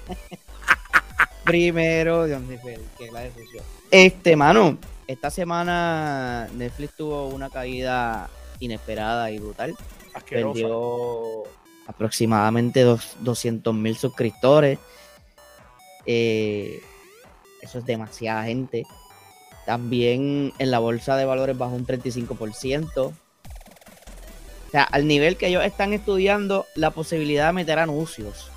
[1.45, 3.65] Primero, Johnny Feliz, que es la decisión.
[3.91, 9.75] Este, mano, esta semana Netflix tuvo una caída inesperada y brutal.
[10.15, 10.55] Asquerosa.
[10.55, 11.43] Perdió
[11.87, 14.79] aproximadamente 200 mil suscriptores.
[16.07, 16.81] Eh,
[17.61, 18.85] eso es demasiada gente.
[19.67, 23.07] También en la bolsa de valores bajó un 35%.
[23.07, 23.13] O
[24.71, 28.51] sea, al nivel que ellos están estudiando la posibilidad de meter anuncios.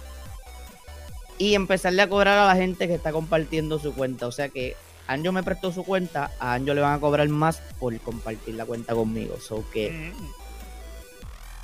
[1.38, 4.26] Y empezarle a cobrar a la gente que está compartiendo su cuenta.
[4.26, 4.76] O sea que
[5.08, 8.66] Anjo me prestó su cuenta, a Anjo le van a cobrar más por compartir la
[8.66, 9.38] cuenta conmigo.
[9.40, 10.46] So que Mm.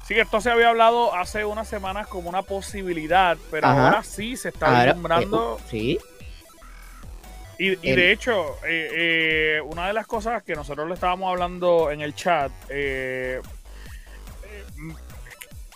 [0.08, 3.86] Sí, esto se había hablado hace unas semanas como una posibilidad, pero Ajá.
[3.86, 5.58] ahora sí se está vislumbrando.
[5.58, 6.00] eh, sí,
[7.64, 12.02] Y, de hecho, eh, eh, una de las cosas que nosotros le estábamos hablando en
[12.02, 13.40] el chat eh,
[14.44, 14.64] eh,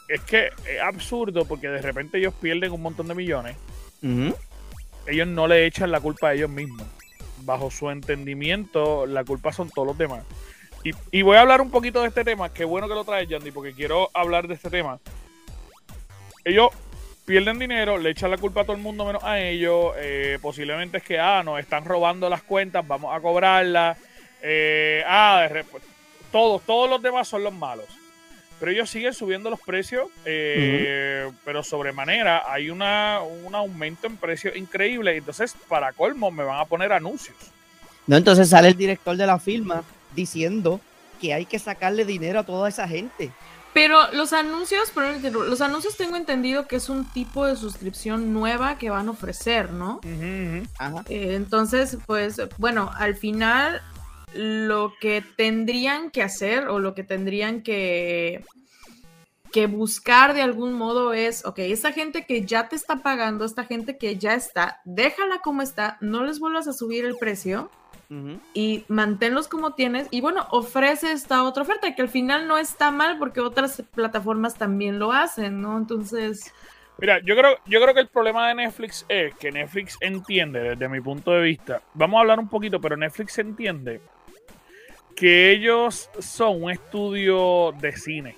[0.09, 3.55] es que es absurdo porque de repente ellos pierden un montón de millones.
[4.01, 6.87] Ellos no le echan la culpa a ellos mismos.
[7.41, 10.23] Bajo su entendimiento, la culpa son todos los demás.
[10.83, 12.51] Y, y voy a hablar un poquito de este tema.
[12.51, 14.99] Qué bueno que lo traes, Yandy, porque quiero hablar de este tema.
[16.43, 16.69] Ellos
[17.25, 19.93] pierden dinero, le echan la culpa a todo el mundo menos a ellos.
[19.97, 23.97] eh, posiblemente es que, ah, nos están robando las cuentas, vamos a cobrarlas.
[24.41, 25.81] eh, ah, de rep-
[26.31, 27.85] todos, todos los demás son los malos.
[28.59, 34.55] Pero ellos siguen subiendo los precios, eh, pero sobremanera hay una, un aumento en precios
[34.55, 35.17] increíble.
[35.17, 37.35] Entonces, para colmo, me van a poner anuncios.
[38.07, 39.83] No, entonces sale el director de la firma
[40.15, 40.79] diciendo
[41.19, 43.31] que hay que sacarle dinero a toda esa gente.
[43.75, 48.89] Pero los anuncios, los anuncios tengo entendido que es un tipo de suscripción nueva que
[48.89, 49.99] van a ofrecer, ¿no?
[50.79, 51.03] Ajá.
[51.09, 53.81] Eh, entonces, pues, bueno, al final
[54.33, 58.45] lo que tendrían que hacer o lo que tendrían que,
[59.51, 63.65] que buscar de algún modo es, ok, esta gente que ya te está pagando, esta
[63.65, 67.69] gente que ya está, déjala como está, no les vuelvas a subir el precio
[68.53, 72.91] y manténlos como tienes y bueno, ofrece esta otra oferta que al final no está
[72.91, 75.77] mal porque otras plataformas también lo hacen, ¿no?
[75.77, 76.53] Entonces,
[76.97, 80.87] Mira, yo creo, yo creo que el problema de Netflix es que Netflix entiende, desde
[80.87, 83.99] mi punto de vista, vamos a hablar un poquito, pero Netflix entiende
[85.15, 88.35] que ellos son un estudio de cine.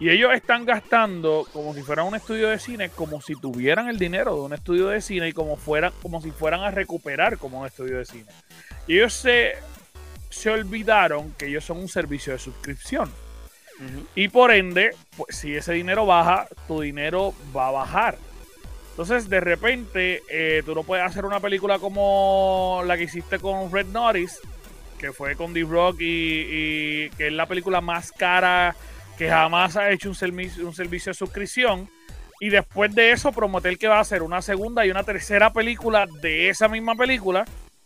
[0.00, 3.98] Y ellos están gastando como si fueran un estudio de cine, como si tuvieran el
[3.98, 7.60] dinero de un estudio de cine y como fueran, como si fueran a recuperar como
[7.60, 8.24] un estudio de cine.
[8.86, 9.56] Y ellos se,
[10.30, 13.12] se olvidaron que ellos son un servicio de suscripción.
[14.14, 18.18] Y por ende, pues, si ese dinero baja, tu dinero va a bajar.
[18.90, 23.72] Entonces, de repente, eh, tú no puedes hacer una película como la que hiciste con
[23.72, 24.36] Red Notice,
[24.98, 28.76] que fue con D-Rock y, y que es la película más cara
[29.20, 31.90] que jamás ha hecho un servicio, un servicio de suscripción.
[32.40, 36.06] Y después de eso, prometer que va a hacer una segunda y una tercera película
[36.22, 37.44] de esa misma película.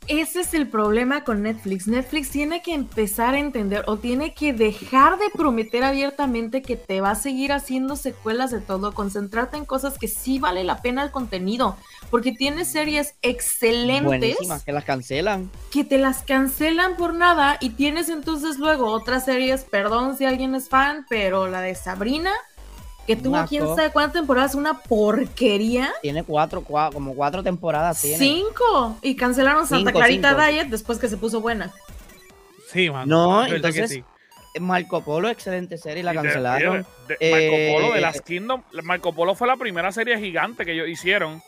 [0.08, 1.86] Ese es el problema con Netflix.
[1.86, 7.00] Netflix tiene que empezar a entender o tiene que dejar de prometer abiertamente que te
[7.00, 11.02] va a seguir haciendo secuelas de todo, concentrarte en cosas que sí vale la pena
[11.02, 11.76] el contenido,
[12.10, 15.50] porque tiene series excelentes Buenísimas, que las cancelan.
[15.70, 20.54] que te las cancelan por nada y tienes entonces luego otras series, perdón si alguien
[20.54, 22.32] es fan, pero la de Sabrina,
[23.06, 25.92] que tuvo quién sabe cuántas temporadas, una porquería.
[26.02, 28.00] Tiene cuatro, cua- como cuatro temporadas.
[28.00, 28.18] Tiene.
[28.18, 28.96] Cinco.
[29.02, 30.42] Y cancelaron Santa Cinco, Clarita cinco.
[30.46, 31.72] Diet después que se puso buena.
[32.72, 33.08] Sí, man.
[33.08, 34.04] No, entonces- sí.
[34.60, 36.86] Marco Polo, excelente serie, la de- cancelaron.
[37.08, 38.62] de- de- Marco Eh, Polo de las Kingdom.
[38.84, 41.42] Marco Polo fue la primera serie gigante que ellos hicieron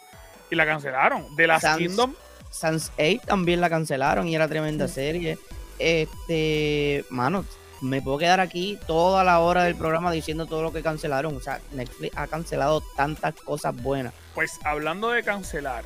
[0.50, 1.36] y la cancelaron.
[1.36, 2.14] De las Sans- Kingdom.
[2.50, 5.38] Sans 8 también la cancelaron y era tremenda serie.
[5.78, 7.44] Este, mano,
[7.80, 11.36] me puedo quedar aquí toda la hora del programa diciendo todo lo que cancelaron.
[11.36, 14.12] O sea, Netflix ha cancelado tantas cosas buenas.
[14.34, 15.84] Pues hablando de cancelar,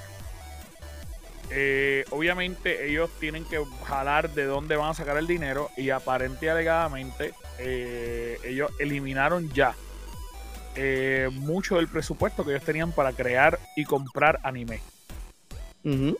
[1.50, 6.46] eh, obviamente ellos tienen que jalar de dónde van a sacar el dinero y aparente
[6.46, 9.74] y alegadamente eh, ellos eliminaron ya
[10.76, 14.80] eh, mucho del presupuesto que ellos tenían para crear y comprar anime.
[15.84, 16.16] Ujú.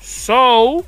[0.00, 0.84] So,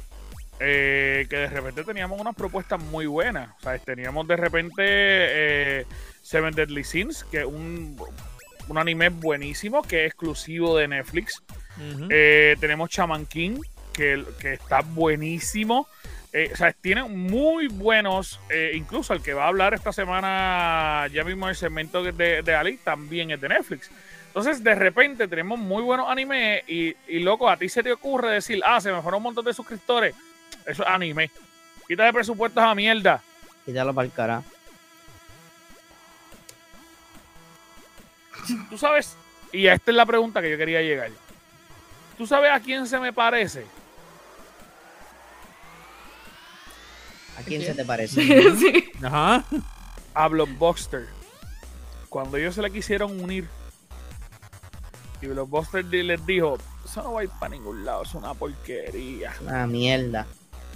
[0.60, 3.50] eh, que de repente teníamos unas propuestas muy buenas.
[3.58, 5.86] O sea, teníamos de repente eh,
[6.22, 7.96] Seven Deadly Sins, que es un,
[8.68, 11.42] un anime buenísimo, que es exclusivo de Netflix.
[12.10, 13.58] Eh, tenemos Shaman King,
[13.92, 15.88] que, que está buenísimo.
[16.32, 21.08] Eh, o sea, tienen muy buenos, eh, incluso el que va a hablar esta semana,
[21.12, 23.90] ya mismo el segmento de, de Ali, también es de Netflix.
[24.26, 28.30] Entonces, de repente tenemos muy buenos animes y, y, loco, a ti se te ocurre
[28.30, 30.14] decir, ah, se me fueron un montón de suscriptores.
[30.66, 31.30] Eso es anime.
[31.86, 33.22] Quita de presupuestos a mierda.
[33.64, 34.42] Quítalo para el cara.
[38.68, 39.16] Tú sabes,
[39.52, 41.10] y esta es la pregunta que yo quería llegar.
[42.16, 43.66] ¿Tú sabes a quién se me parece?
[47.38, 48.22] ¿A quién se te parece?
[48.56, 48.92] sí.
[49.02, 49.44] Ajá.
[50.14, 51.06] a Blockbuster.
[52.08, 53.48] Cuando ellos se le quisieron unir
[55.22, 59.32] y Blockbuster les dijo, eso no va a ir para ningún lado, es una porquería.
[59.40, 60.26] Una mierda.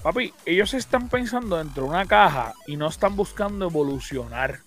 [0.04, 4.58] Papi, ellos están pensando dentro de una caja y no están buscando evolucionar.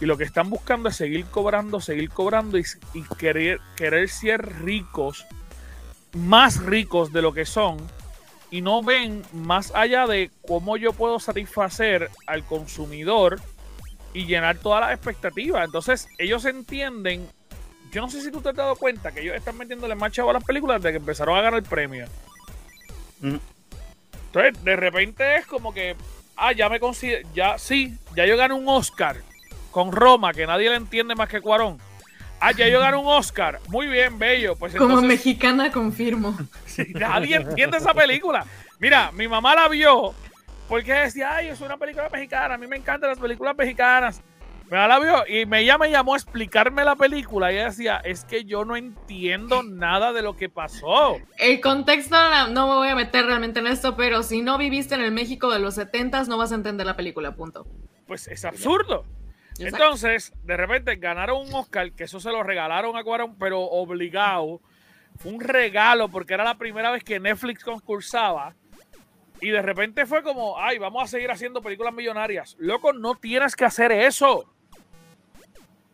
[0.00, 2.64] Y lo que están buscando es seguir cobrando, seguir cobrando y,
[3.16, 5.24] querer, querer ser ricos,
[6.14, 7.76] más ricos de lo que son.
[8.50, 13.38] Y no ven más allá de cómo yo puedo satisfacer al consumidor
[14.12, 15.64] y llenar todas las expectativas.
[15.64, 17.28] Entonces, ellos entienden.
[17.92, 20.32] Yo no sé si tú te has dado cuenta que ellos están metiéndole más a
[20.32, 22.06] las películas desde que empezaron a ganar el premio.
[23.20, 23.36] Mm.
[24.34, 25.94] Entonces, de repente es como que,
[26.36, 29.16] ah, ya me considero, ya sí, ya yo gané un Oscar
[29.70, 31.78] con Roma, que nadie le entiende más que Cuarón.
[32.40, 33.60] Ah, ya yo gané un Oscar.
[33.68, 34.56] Muy bien, bello.
[34.56, 36.36] Pues Como entonces, mexicana confirmo.
[36.94, 38.46] nadie entiende esa película.
[38.80, 40.14] Mira, mi mamá la vio
[40.66, 42.54] porque decía, ay, es una película mexicana.
[42.54, 44.22] A mí me encantan las películas mexicanas.
[44.72, 47.52] Mi mamá la vio y me, ella me llamó a explicarme la película.
[47.52, 51.18] Y ella decía, es que yo no entiendo nada de lo que pasó.
[51.36, 54.94] El contexto, no no me voy a meter realmente en esto, pero si no viviste
[54.94, 57.66] en el México de los 70 no vas a entender la película, punto.
[58.06, 59.04] Pues es absurdo.
[59.58, 59.66] Exacto.
[59.66, 64.62] Entonces, de repente ganaron un Oscar, que eso se lo regalaron a Cuarón, pero obligado.
[65.18, 68.54] Fue un regalo porque era la primera vez que Netflix concursaba.
[69.42, 72.56] Y de repente fue como, ay, vamos a seguir haciendo películas millonarias.
[72.58, 74.51] Loco, no tienes que hacer eso.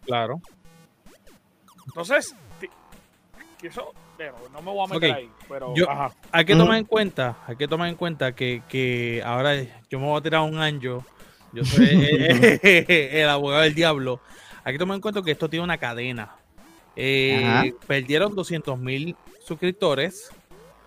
[0.09, 0.41] Claro.
[1.87, 2.35] Entonces,
[3.63, 5.31] eso, pero no me voy a meter ahí.
[5.49, 6.13] Pero, Yo- ajá.
[6.33, 9.55] Hay que tomar en cuenta, hay que tomar en cuenta que, que ahora
[9.91, 11.05] yo me voy a tirar un anjo.
[11.53, 14.21] Yo soy el, el abogado del diablo.
[14.65, 16.35] Hay que tomar en cuenta que esto tiene una cadena.
[16.97, 20.31] Eh, perdieron 200 mil suscriptores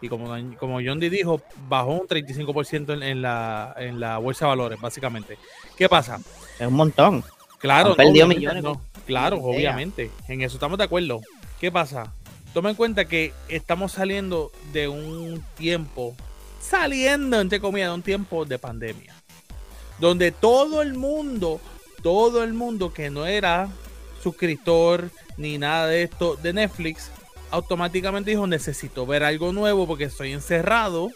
[0.01, 4.45] y como, como John D dijo, bajó un 35% en, en la, en la bolsa
[4.45, 5.37] de valores, básicamente.
[5.77, 6.19] ¿Qué pasa?
[6.59, 7.23] Es un montón.
[7.59, 8.81] Claro, Han perdido millones, no,
[9.11, 10.09] claro, obviamente.
[10.27, 11.21] En eso estamos de acuerdo.
[11.59, 12.13] ¿Qué pasa?
[12.53, 16.15] Toma en cuenta que estamos saliendo de un tiempo,
[16.61, 19.13] saliendo entre comillas, de un tiempo de pandemia.
[19.99, 21.59] Donde todo el mundo,
[22.01, 23.69] todo el mundo que no era
[24.23, 27.11] suscriptor ni nada de esto de Netflix,
[27.51, 31.11] automáticamente dijo, necesito ver algo nuevo porque estoy encerrado,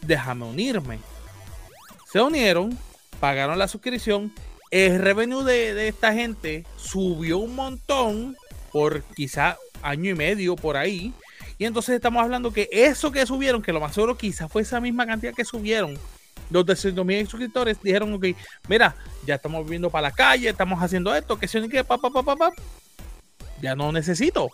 [0.00, 0.98] déjame unirme.
[2.12, 2.76] Se unieron,
[3.20, 4.32] pagaron la suscripción
[4.72, 8.36] el revenue de, de esta gente subió un montón
[8.72, 11.12] por quizá año y medio por ahí.
[11.58, 14.80] Y entonces estamos hablando que eso que subieron, que lo más seguro quizá fue esa
[14.80, 15.96] misma cantidad que subieron,
[16.50, 18.26] los 300 mil suscriptores dijeron, ok,
[18.68, 18.94] mira,
[19.26, 22.10] ya estamos viviendo para la calle, estamos haciendo esto, que se ni que, pa, pa,
[22.10, 22.50] pa, pa, pa.
[23.60, 24.50] Ya no necesito.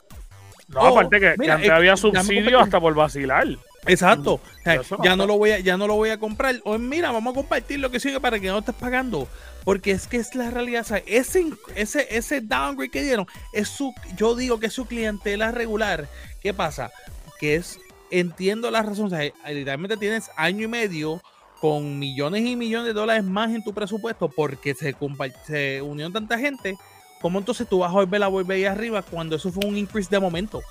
[0.68, 3.46] No, Oh, aparte que, que mira, antes eh, había subsidio hasta por vacilar.
[3.86, 4.34] Exacto.
[4.34, 6.60] O sea, ya no lo voy a, ya no lo voy a comprar.
[6.64, 9.28] O mira, vamos a compartir lo que sigue para que no estés pagando.
[9.64, 10.82] Porque es que es la realidad.
[10.82, 14.86] O sea, ese, ese, ese downgrade que dieron es su, yo digo que es su
[14.86, 16.08] clientela regular.
[16.42, 16.90] ¿Qué pasa?
[17.38, 17.78] Que es,
[18.10, 19.06] entiendo la razón.
[19.06, 21.22] O sea, literalmente tienes año y medio
[21.60, 24.94] con millones y millones de dólares más en tu presupuesto porque se,
[25.46, 26.76] se unió tanta gente.
[27.20, 30.08] ¿Cómo entonces tú vas a volver a volver ahí arriba cuando eso fue un increase
[30.08, 30.62] de momento?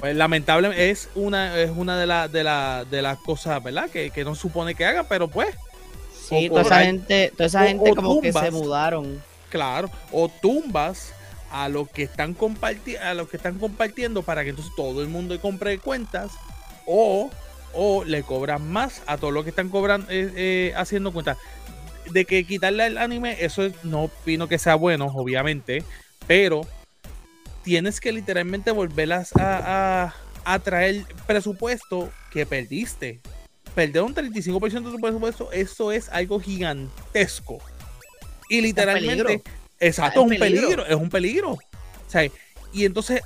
[0.00, 3.90] Pues lamentable es una, es una de, las de, la- de las cosas, ¿verdad?
[3.90, 5.54] Que, que no supone que haga, pero pues,
[6.28, 9.22] Sí, o- toda o esa hay- gente, toda esa o- gente como que se mudaron.
[9.50, 11.12] claro, o tumbas
[11.50, 15.08] a los que están comparti a los que están compartiendo para que entonces todo el
[15.08, 16.32] mundo compre cuentas,
[16.86, 17.30] o,
[17.72, 21.36] o le cobran más a todos los que están cobrando eh, eh, haciendo cuentas.
[22.10, 25.82] de que quitarle el anime, eso es- no opino que sea bueno, obviamente,
[26.26, 26.62] pero
[27.66, 30.04] tienes que literalmente volverlas a,
[30.44, 33.20] a, a traer presupuesto que perdiste.
[33.74, 37.58] Perder un 35% de tu presupuesto, eso es algo gigantesco.
[38.48, 39.42] Y literalmente,
[39.80, 41.50] exacto, Es un peligro, es un peligro.
[41.54, 41.60] O
[42.06, 42.22] sea,
[42.72, 43.20] y entonces,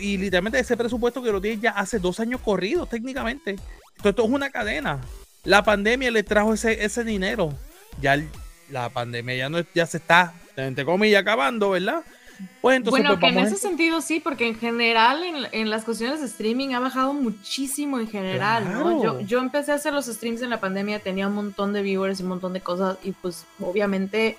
[0.00, 3.50] y literalmente ese presupuesto que lo tienes ya hace dos años corridos, técnicamente.
[3.50, 5.02] Entonces, esto es una cadena.
[5.44, 7.52] La pandemia le trajo ese, ese dinero.
[8.00, 8.28] Ya el-
[8.70, 12.02] la pandemia ya no ya se está, entre comillas, acabando, ¿verdad?
[12.38, 16.20] Entonces, bueno, pues, que en ese sentido sí, porque en general en, en las cuestiones
[16.20, 19.02] de streaming ha bajado muchísimo en general, ¿no?
[19.02, 22.20] Yo, yo empecé a hacer los streams en la pandemia, tenía un montón de viewers
[22.20, 24.36] y un montón de cosas y pues obviamente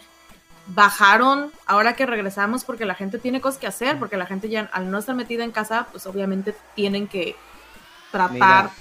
[0.68, 4.70] bajaron ahora que regresamos porque la gente tiene cosas que hacer, porque la gente ya
[4.72, 7.36] al no estar metida en casa, pues obviamente tienen que
[8.12, 8.72] tratar Mira,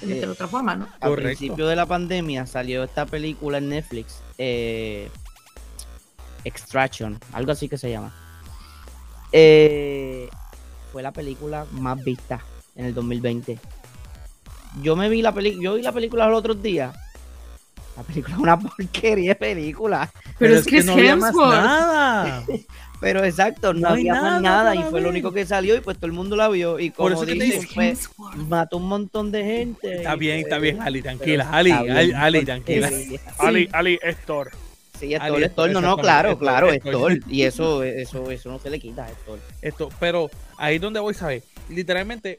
[0.00, 0.88] de meter eh, otra forma, ¿no?
[1.00, 1.38] Al Correcto.
[1.38, 5.10] principio de la pandemia salió esta película en Netflix, eh,
[6.44, 8.14] Extraction, algo así que se llama.
[9.32, 10.28] Eh,
[10.92, 12.40] fue la película más vista
[12.76, 13.58] en el 2020.
[14.82, 16.94] Yo me vi la película, yo vi la película los otros días.
[17.96, 20.10] La película es una porquería de película.
[20.38, 21.54] Pero, es que es no había más Hemsworth.
[21.54, 22.44] nada.
[23.00, 25.80] Pero exacto, no, No había nada más nada y fue lo único que salió y
[25.80, 28.08] pues todo el mundo la vio y Por como eso que pues,
[28.48, 29.96] mató un montón de gente.
[29.96, 31.48] Está bien, pues, está bien, Ali, pero tranquila.
[31.50, 32.90] Ali, Ali, tranquila.
[33.38, 34.52] Ali, Ali Thor.
[35.02, 35.70] Sí, es Thor, es Thor.
[35.70, 37.18] No, no, claro, claro, es Thor.
[37.28, 39.40] Y eso, eso, eso no se le quita, es Thor.
[39.60, 41.42] Esto, pero ahí es donde voy, ¿sabes?
[41.68, 42.36] Literalmente,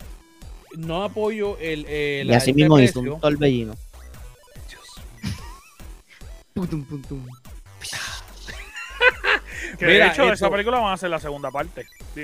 [0.78, 1.86] no apoyo el.
[1.88, 3.76] el Y así este mismo hizo un torbellino.
[4.69, 4.82] Dios.
[6.86, 7.26] Putum.
[9.78, 11.86] Que Mira, de hecho, de esa esto- película van a hacer la segunda parte.
[12.13, 12.21] Sí,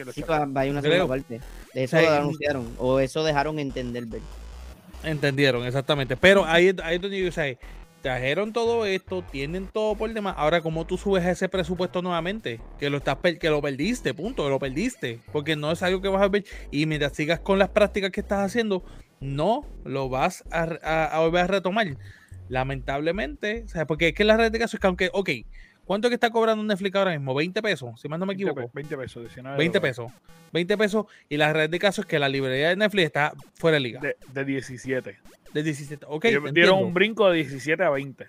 [0.62, 0.94] a ir una Creo.
[0.94, 1.42] segunda parte.
[1.74, 2.06] De eso Sí.
[2.06, 2.76] lo anunciaron.
[2.78, 4.22] O eso dejaron entender, ver.
[5.04, 6.16] Entendieron, exactamente.
[6.16, 7.58] Pero ahí, ahí es donde yo sé,
[8.02, 10.36] trajeron todo esto, tienen todo por demás.
[10.38, 12.60] Ahora, ¿cómo tú subes ese presupuesto nuevamente?
[12.80, 15.20] Que lo estás que lo perdiste, punto, que lo perdiste.
[15.32, 16.46] Porque no es algo que vas a ver.
[16.72, 18.84] Y mientras sigas con las prácticas que estás haciendo,
[19.20, 21.88] no lo vas a, re- a- a volver a retomar.
[22.48, 25.30] Lamentablemente, o sea, porque es que la red de caso es que aunque, ok,
[25.86, 27.34] ¿cuánto es que está cobrando Netflix ahora mismo?
[27.36, 28.68] 20 pesos, si más no me 20 equivoco.
[28.68, 29.98] pe- 20 pesos, 19 20 dólares.
[29.98, 30.12] pesos.
[30.52, 31.06] 20 pesos.
[31.30, 34.00] Y la red de caso es que la librería de Netflix está fuera de liga.
[34.02, 35.18] De, de 17.
[35.54, 36.06] De 17.
[36.08, 36.88] Ok, Dieron- te Dieron entiendo.
[36.88, 38.28] un brinco de 17 a 20.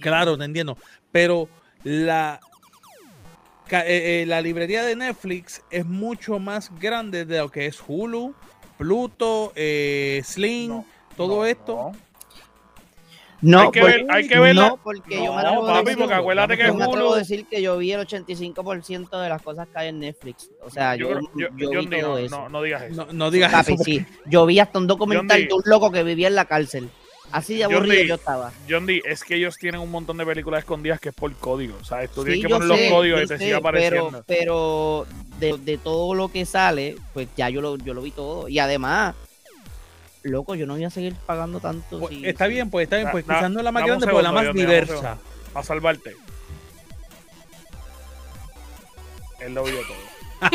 [0.00, 0.76] Claro, te entiendo.
[1.12, 1.48] Pero
[1.84, 2.40] la,
[3.70, 8.34] eh, eh, la librería de Netflix es mucho más grande de lo que es Hulu,
[8.78, 10.84] Pluto, eh, Sling, No,
[11.16, 11.92] todo no, esto.
[11.92, 12.05] no.
[13.42, 15.68] No, Hay que por- ver- hay que ver la- no, porque yo me No, atrevo
[15.68, 18.00] a papi, decir- porque acuérdate que yo me atrevo a decir que yo vi el
[18.00, 20.50] 85% de las cosas que hay en Netflix.
[20.62, 22.36] O sea, yo, creo- yo, yo- vi todo no, eso.
[22.40, 23.06] no, no digas eso.
[23.06, 23.84] No, no digas Papi, eso.
[23.84, 24.06] sí.
[24.26, 26.88] Yo vi hasta un documental de un loco que vivía en la cárcel.
[27.32, 28.06] Así de aburrido D.
[28.06, 28.52] yo estaba.
[28.70, 31.76] John D, es que ellos tienen un montón de películas escondidas que es por código.
[31.82, 32.10] ¿Sabes?
[32.12, 34.24] Tú tienes Sí, que yo poner los sé, códigos yo y te sé, sigue apareciendo.
[34.28, 35.06] Pero,
[35.40, 38.48] pero de, de todo lo que sale, pues ya yo lo, yo lo vi todo.
[38.48, 39.16] Y además,
[40.28, 41.98] loco, yo no voy a seguir pagando tanto.
[42.00, 43.84] Pues, si- está si- bien, pues está bien, pues da- quizás no es la más
[43.84, 45.18] grande, pero la segundo, más diversa.
[45.52, 46.16] Para salvarte.
[49.40, 49.96] Él lo vio todo.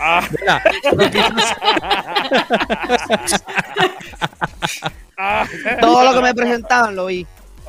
[0.00, 0.62] ah, Mira,
[5.18, 5.46] ah.
[5.80, 7.26] Todo lo que me presentaban lo vi.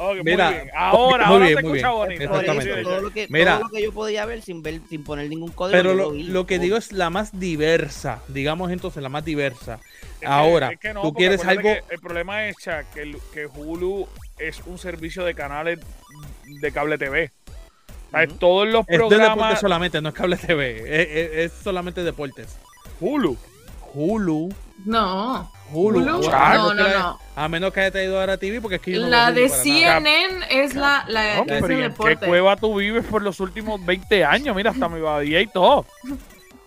[0.10, 0.70] Ok, muy Mira, bien.
[0.76, 2.30] Ahora, muy ahora bien, te muy escucha bien.
[2.30, 2.84] bonito.
[2.84, 3.54] Todo lo, que, Mira.
[3.58, 5.78] todo lo que yo podía ver sin ver, sin poner ningún código.
[5.78, 9.80] pero lo, lo que digo es la más diversa, digamos entonces la más diversa.
[10.14, 13.18] Es que- Ahora, es que no, tú quieres algo- el problema es, Chuck, que, el-
[13.34, 15.80] que Hulu es un servicio de canales
[16.46, 17.32] de cable TV.
[18.14, 18.34] Ujú.
[18.36, 19.60] Todos los Es de deportes programas.
[19.60, 22.58] solamente, no es cable TV, es, es- es solamente deportes.
[23.00, 23.36] Hulu.
[23.96, 24.50] Hulu,
[24.86, 25.52] No.
[25.74, 27.20] Hulu, Hulu, no, no, la- no.
[27.36, 29.50] A menos que haya traído ahora TV, porque es que yo no La de Hulu
[29.50, 29.64] nada.
[29.64, 33.04] CNN es la, la No, que es pero de ¿y en qué cueva tú vives
[33.06, 34.56] por los últimos 20 años?
[34.56, 35.86] Mira, hasta mi babía y todo.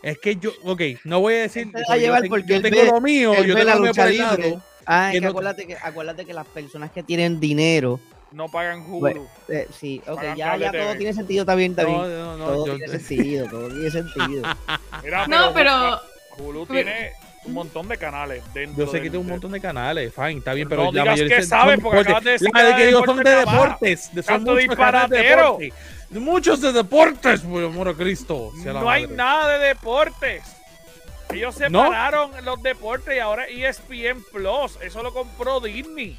[0.03, 1.69] Es que yo, ok, no voy a decir.
[1.75, 3.81] Va a yo llevar tengo- porque yo tengo ve- lo mío, yo tengo la lo
[3.83, 4.63] mío por el lado.
[4.85, 7.99] Ah, es que que no- acuérdate, que acuérdate que las personas que tienen dinero.
[8.33, 8.99] No pagan Hulu.
[9.01, 11.97] Bueno, eh, sí, ok, Pagan ya, ya todo tiene sentido, está bien, está bien.
[11.97, 14.43] No, no, no, todo yo- tiene sentido, todo tiene sentido.
[15.05, 16.01] Mira, No, pero
[16.39, 17.13] Hulu pero- tiene
[17.47, 20.53] un montón de canales dentro Yo sé que tiene un montón de canales, fine, está
[20.53, 22.07] bien, pero No la digas mayoría que son sabes, porque deportes.
[22.07, 25.17] acabas de decir La de que digo son de deportes, de- son muchos canales de
[25.19, 25.57] disparatero.
[25.59, 25.73] deporte.
[26.11, 28.53] Muchos de deportes, por amor a Cristo.
[28.63, 30.43] sea la No hay nada de deportes.
[31.33, 31.83] Ellos ¿No?
[31.85, 34.79] separaron los deportes y ahora ESPN Plus.
[34.81, 36.17] Eso lo compró Disney.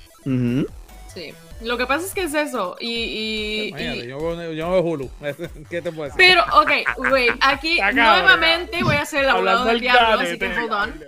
[1.13, 1.33] Sí.
[1.61, 2.75] Lo que pasa es que es eso.
[2.79, 5.09] Y, y- Imagínate, y- yo, veo- yo no veo Hulu.
[5.69, 6.17] ¿Qué te puedo decir?
[6.17, 6.71] pero, ok,
[7.11, 11.03] wait, aquí nuevamente voy a hacer el abogado del diablo, así que hold on.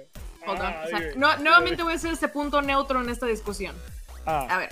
[0.45, 0.65] Hold on.
[0.67, 3.75] Ah, O sea, no- nuevamente voy a hacer este punto neutro en esta discusión.
[4.25, 4.69] Ah, A ver.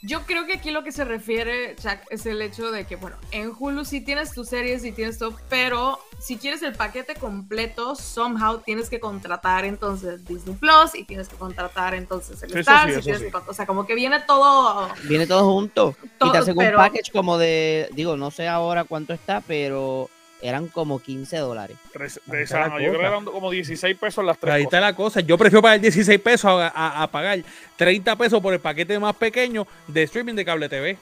[0.00, 3.16] Yo creo que aquí lo que se refiere, Chuck, es el hecho de que, bueno,
[3.32, 7.96] en Hulu sí tienes tus series y tienes todo, pero si quieres el paquete completo,
[7.96, 12.88] somehow tienes que contratar entonces Disney Plus y tienes que contratar entonces el Sí, Star.
[13.02, 13.10] sí,
[13.48, 14.88] o sea, como que viene todo.
[15.02, 15.96] Viene todo junto.
[16.04, 19.40] y Todo, te hacen un pero- package como de, digo, no sé ahora cuánto está,
[19.40, 20.08] pero
[20.40, 21.76] eran como 15 dólares.
[21.92, 24.90] Tres- yo creo que eran como 16 pesos las Pero ahí tres está cosas.
[24.92, 25.20] la cosa.
[25.20, 27.40] Yo prefiero pagar 16 pesos a, a- a pagar
[27.76, 30.96] 30 pesos por el paquete más pequeño de streaming de cable TV.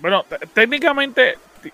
[0.00, 1.72] Bueno, técnicamente ti-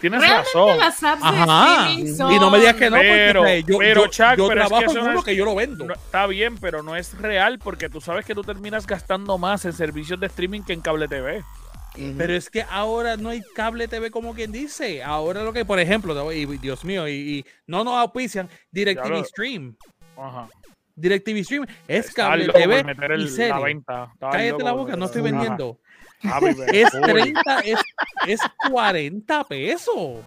[0.00, 0.78] tienes Realmente razón.
[0.78, 1.90] las apps de Ajá.
[2.32, 4.60] Y no me digas que no, Pero- porque sea, yo, pero, yo, Chuck, yo pero
[4.62, 5.84] es que trabajo uno es- que yo lo vendo.
[5.86, 9.64] No, está bien, pero no es real porque tú sabes que tú terminas gastando más
[9.64, 11.42] en servicios de streaming que en cable TV.
[12.16, 15.02] Pero es que ahora no hay cable TV como quien dice.
[15.02, 19.76] Ahora lo que, por ejemplo, y, Dios mío, y, y no nos auspician DirecTV Stream.
[20.16, 20.48] Ajá.
[20.96, 23.64] DirecTV Stream es cable por TV meter y el- la serie.
[23.64, 24.10] venta.
[24.12, 25.78] Estaba Cállate loco la boca, no estoy vendiendo.
[26.22, 27.02] Papi, pero Es full.
[27.02, 27.80] 30, es,
[28.26, 28.40] es
[28.70, 30.18] 40 pesos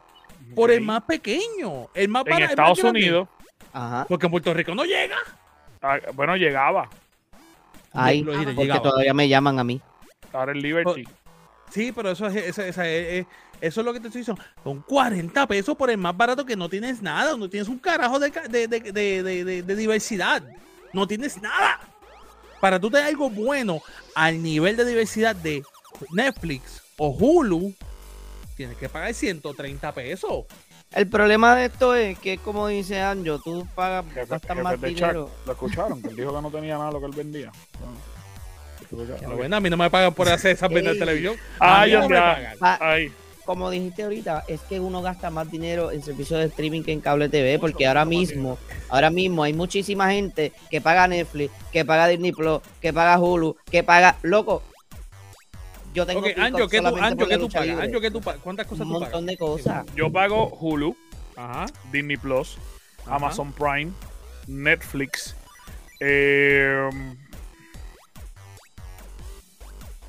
[0.56, 1.90] por el más pequeño.
[1.94, 2.84] El más En barato, Estados.
[2.84, 3.28] Unidos,
[3.74, 4.06] Ajá.
[4.08, 5.18] Porque en Puerto Rico no llega.
[5.82, 6.90] ah, bueno, llegaba.
[7.94, 8.82] Ahí, porque llegaba.
[8.82, 9.82] todavía me llaman a mí.
[10.32, 11.06] Ahora el Liberty.
[11.72, 13.26] Sí, pero eso es, eso, eso es-
[13.62, 14.44] eso es lo que te estoy diciendo.
[14.64, 17.38] Son 40 pesos por el más barato que no tienes nada.
[17.38, 20.44] No tienes un carajo de, de, de- de- de- de- de diversidad.
[20.94, 21.80] No tienes nada.
[22.60, 23.82] Para tú tener algo bueno
[24.16, 25.64] al nivel de diversidad de
[26.12, 27.74] Netflix o Hulu,
[28.58, 30.46] tienes que pagar 130 pesos.
[30.92, 34.88] El problema de esto es que, como dice Anjo, tú pagas, Jefe- jefe más de
[34.90, 35.30] Chuck, dinero.
[35.46, 37.52] Lo escucharon, que él dijo que no tenía nada de lo que él vendía.
[38.92, 41.36] Bueno, a mí no me pagan por hacer esas ventas de televisión.
[41.60, 42.10] Ay, no ya.
[42.10, 42.58] pagan.
[42.60, 43.12] Pa- Ay,
[43.46, 47.02] como dijiste ahorita, es que uno gasta más dinero en servicios de streaming que en
[47.02, 52.08] cable TV, porque ahora mismo, ahora mismo hay muchísima gente que paga Netflix, que paga
[52.08, 54.62] Disney Plus, que paga Hulu, que paga, loco.
[55.94, 57.80] Yo tengo Ok, Peacock Anjo, ¿qué tú, Anjo, ¿qué tú pagas?
[57.80, 58.42] Anjo, ¿qué tú pagas?
[58.42, 59.26] ¿Cuántas cosas Un tú montón pagas?
[59.26, 59.86] de cosas.
[59.96, 60.96] yo pago Hulu,
[61.36, 61.66] Ajá.
[61.92, 62.58] Disney Plus,
[63.06, 63.16] Ajá.
[63.16, 63.92] Amazon Prime,
[64.48, 65.36] Netflix,
[66.00, 66.90] eh,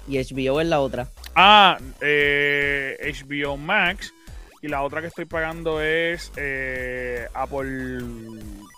[0.09, 1.09] Y HBO es la otra.
[1.35, 2.97] ah, eh,
[3.31, 4.13] HBO Max
[4.61, 8.01] y la otra que estoy pagando es eh, Apple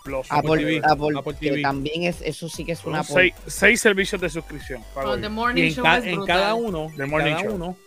[0.03, 0.27] Plus.
[0.29, 1.61] Apple, TV, Apple, Apple que TV.
[1.61, 4.83] también es, eso sí que es una seis, seis servicios de suscripción.
[4.93, 5.17] pago Oh.
[5.17, 7.55] The Y Morning en, Show ca- es en cada uno, The en Morning cada Show.
[7.55, 7.77] uno,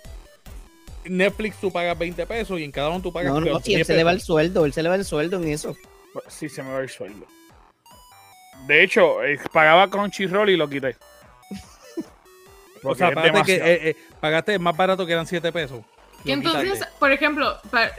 [1.05, 3.79] Netflix tú pagas 20 pesos y en cada uno tú pagas No, no, si él
[3.79, 4.27] 10 se le va el pesos.
[4.27, 5.77] sueldo, él se le va el sueldo en eso.
[6.29, 7.27] Sí, se me va el sueldo.
[8.67, 10.97] De hecho, eh, pagaba Crunchyroll y lo quité.
[12.83, 15.81] O sea, pagaste, que, eh, eh, pagaste más barato que eran 7 pesos.
[16.25, 17.91] Lo entonces, por ejemplo, pa-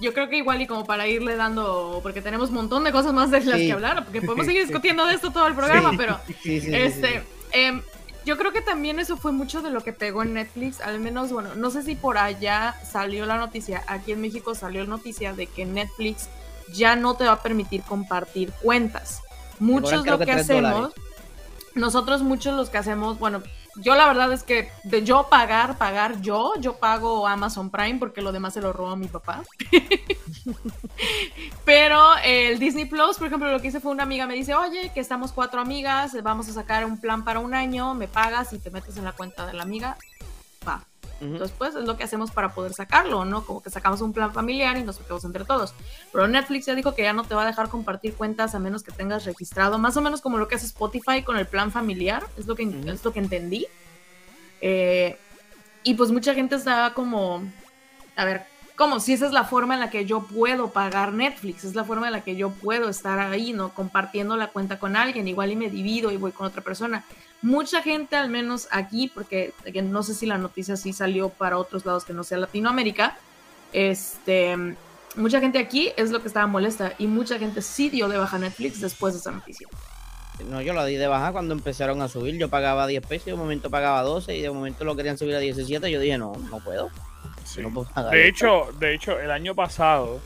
[0.00, 3.12] yo creo que igual y como para irle dando, porque tenemos un montón de cosas
[3.12, 3.66] más de las Sí.
[3.66, 6.74] que hablar, porque podemos seguir discutiendo de esto todo el programa, pero Sí, sí, sí,
[6.74, 7.26] este, sí.
[7.52, 7.82] em,
[8.24, 11.32] yo creo que también eso fue mucho de lo que pegó en Netflix, al menos,
[11.32, 15.32] bueno, no sé si por allá salió la noticia, aquí en México salió la noticia
[15.32, 16.28] de que Netflix
[16.74, 19.22] ya no te va a permitir compartir cuentas.
[19.58, 20.94] Muchos lo que hacemos, dólares.
[21.74, 23.42] nosotros muchos los que hacemos, bueno,
[23.80, 28.22] yo la verdad es que de yo pagar, pagar yo, yo pago Amazon Prime porque
[28.22, 29.42] lo demás se lo roba mi papá.
[31.64, 34.90] Pero el Disney Plus, por ejemplo, lo que hice fue una amiga me dice, oye,
[34.92, 38.58] que estamos cuatro amigas, vamos a sacar un plan para un año, me pagas y
[38.58, 39.96] te metes en la cuenta de la amiga,
[41.20, 43.44] Entonces, pues es lo que hacemos para poder sacarlo, ¿no?
[43.44, 45.74] Como que sacamos un plan familiar y nos metemos entre todos.
[46.12, 48.82] Pero Netflix ya dijo que ya no te va a dejar compartir cuentas a menos
[48.82, 52.24] que tengas registrado, más o menos como lo que hace Spotify con el plan familiar,
[52.36, 53.66] es lo que, es lo que entendí.
[54.60, 55.18] Eh,
[55.82, 57.42] y pues mucha gente está como,
[58.14, 58.46] a ver,
[58.78, 61.82] como si esa es la forma en la que yo puedo pagar Netflix, es la
[61.82, 63.74] forma en la que yo puedo estar ahí, ¿no?
[63.74, 67.04] Compartiendo la cuenta con alguien, igual y me divido y voy con otra persona.
[67.42, 71.58] Mucha gente, al menos aquí, porque que no sé si la noticia sí salió para
[71.58, 73.18] otros lados que no sea Latinoamérica,
[73.72, 74.56] este,
[75.16, 78.38] mucha gente aquí es lo que estaba molesta y mucha gente sí dio de baja
[78.38, 79.66] Netflix después de esa noticia.
[80.48, 82.38] No, yo la di de baja cuando empezaron a subir.
[82.38, 85.34] Yo pagaba 10 pesos y de momento pagaba 12 y de momento lo querían subir
[85.34, 85.90] a 17.
[85.90, 86.90] Yo dije, no, no puedo.
[87.48, 87.62] Sí.
[87.62, 88.66] No De esto.
[88.66, 90.20] hecho, de hecho, el año pasado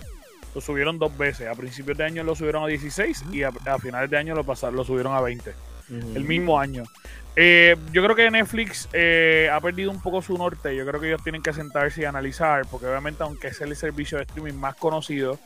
[0.55, 1.49] lo subieron dos veces.
[1.49, 4.45] A principios de año lo subieron a 16 y a, a finales de año lo,
[4.45, 5.51] pasaron, lo subieron a 20.
[5.51, 6.13] Ujú.
[6.17, 6.85] El mismo año.
[7.35, 10.77] Eh, yo creo que Netflix eh, ha perdido un poco su norte.
[10.77, 14.19] Yo creo que ellos tienen que sentarse y analizar, porque obviamente, aunque es el servicio
[14.19, 15.39] de streaming más conocido,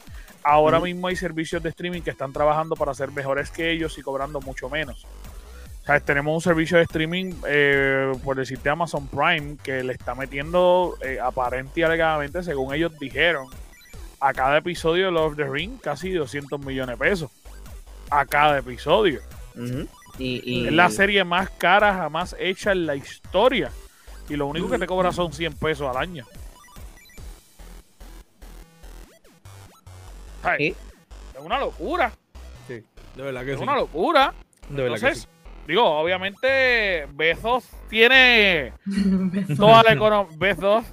[0.43, 4.03] ahora mismo hay servicios de streaming que están trabajando para ser mejores que ellos y
[4.03, 5.07] cobrando mucho menos.
[6.05, 11.18] Tenemos un servicio de streaming, eh, por decirte Amazon Prime, que le está metiendo eh,
[11.20, 13.47] aparente y alegadamente, según ellos dijeron,
[14.18, 17.30] a cada episodio de Lord of the Ring casi 200 millones de pesos.
[18.11, 19.20] A cada episodio.
[19.55, 19.87] Ujú.
[20.18, 23.70] Y, y- Es la serie más cara jamás hecha en la historia.
[24.28, 26.26] Y lo único que te cobra son 100 pesos al año.
[30.59, 30.74] Sí.
[31.34, 32.12] Es una locura.
[32.66, 32.82] Sí,
[33.14, 33.62] de verdad que Es sí.
[33.62, 34.34] una locura.
[34.68, 35.28] De verdad que Entonces, sí.
[35.67, 38.73] Digo, obviamente Bezos tiene
[39.57, 40.37] toda la economía.
[40.39, 40.85] Bezos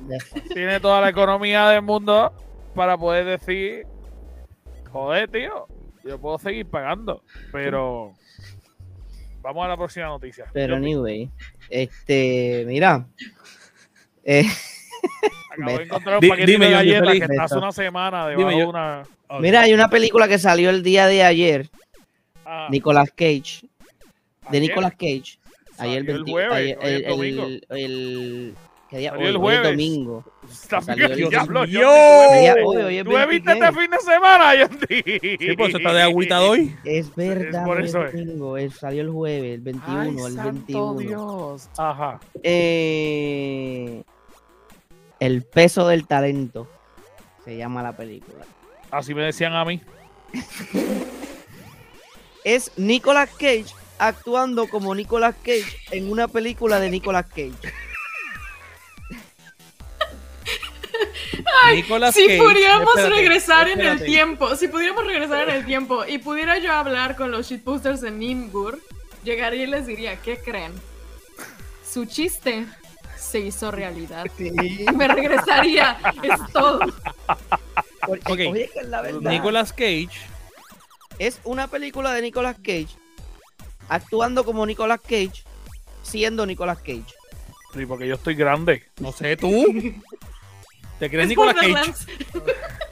[0.54, 2.34] tiene toda la economía del mundo
[2.76, 3.86] para poder decir,
[4.92, 5.68] joder, tío,
[6.04, 8.14] yo puedo seguir pagando, pero
[9.42, 10.46] vamos a la próxima noticia.
[10.54, 11.30] Pero Yo anyway,
[11.70, 13.06] este, mira.
[14.24, 14.44] eh,
[15.52, 18.60] acabo de encontrar un paquetito dime, de galletas que está hace una semana Dime, de
[18.60, 19.04] yo- una...
[19.40, 21.70] mira, hay una película que salió el día de ayer,
[22.46, 23.68] Ah, Nicolas Cage,
[24.50, 25.38] de Nicolas Cage.
[25.78, 27.44] Ayer el 20 jueves, ayer- el, domingo.
[27.46, 28.56] el, el-
[28.90, 29.10] ¿qué día?
[29.12, 29.72] Salió Hoy, el hoy es jueves.
[29.72, 30.26] domingo.
[30.50, 33.92] Salió el diablo, Día- ¿tú hoy, ves- hoy es ¿Tú has visto 20, este fin
[33.92, 35.38] de semana, Yondi?
[35.40, 36.76] Sí, pues eso está de agüita de hoy.
[36.86, 38.12] Es verdad, por eso es.
[38.14, 41.00] domingo, es- salió el jueves, el 21, Ay, el santo 21.
[41.00, 41.70] Dios.
[41.78, 42.20] Ajá.
[42.44, 44.04] Eh,
[45.20, 46.68] el peso del talento
[47.46, 48.46] se llama la película.
[48.92, 49.82] Así me decían a mí.
[52.44, 53.66] Es Nicolas Cage
[54.08, 57.54] actuando como Nicolas Cage en una película de Nicolas Cage.
[61.74, 66.06] Nicolas Si Cage, pudiéramos espérate, regresar en el tiempo, si pudiéramos regresar en el tiempo
[66.06, 68.80] y pudiera yo hablar con los shitposters en Nimgur,
[69.24, 70.74] llegaría y les diría, ¿qué creen?
[71.90, 72.66] Su chiste
[73.18, 74.26] se hizo realidad.
[74.96, 76.80] Me regresaría, es todo.
[78.06, 78.52] Porque, Ok.
[78.52, 79.32] oye, que es la verdad.
[79.32, 80.10] Nicolas Cage.
[81.20, 82.90] Es una película de Nicolas Cage
[83.90, 85.44] actuando como Nicolas Cage
[86.04, 87.04] siendo Nicolas Cage.
[87.74, 88.84] Sí, porque yo estoy grande.
[89.00, 89.50] No sé, tú.
[91.00, 91.72] ¿Te crees Es Nicolas Cage?
[91.72, 92.08] Borderlands.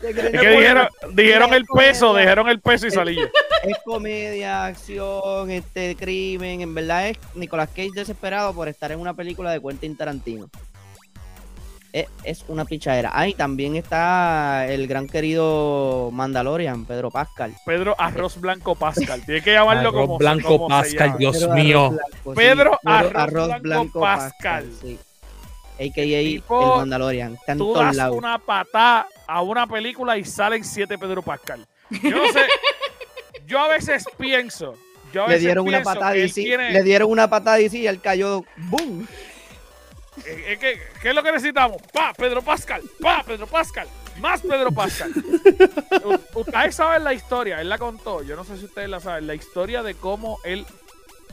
[0.02, 3.28] Es que dijeron, dijeron el peso, dijeron el peso y salí yo.
[3.64, 6.62] Es comedia, acción, este crimen.
[6.62, 10.50] En verdad es Nicolas Cage desesperado por estar en una película de Quentin Tarantino.
[11.94, 13.12] Es, es una pichadera.
[13.14, 17.54] Ah, y también está el gran querido Mandalorian, Pedro Pascal.
[17.66, 19.26] Pedro Arroz Blanco Pascal.
[19.26, 21.18] Tienes que llamarlo Arroz como Blanco como se Pascal, llama.
[21.18, 21.86] Dios Pedro mío.
[21.86, 22.36] Arroz Blanco, sí.
[22.36, 24.72] Pedro Arroz Blanco Pascal.
[24.82, 25.00] sí.
[25.80, 27.34] AKA tipo, el Mandalorian.
[27.34, 28.16] Está en Tú das lados.
[28.16, 31.66] una patada a una película y salen siete Pedro Pascal.
[31.90, 32.42] Yo no sé.
[33.48, 34.76] Yo a veces pienso.
[35.12, 37.60] Yo a Le veces dieron una pienso patada y sí, tiene- le dieron una patada
[37.60, 39.06] y sí, y él cayó, ¡boom!
[40.26, 41.78] Eh, eh, ¿qué, qué es lo que necesitamos?
[41.94, 43.88] Pa, Pedro Pascal, pa, Pedro Pascal,
[44.20, 45.12] más Pedro Pascal.
[46.06, 49.28] U- ustedes saben la historia, él la contó, yo no sé si ustedes la saben,
[49.28, 50.66] la historia de cómo él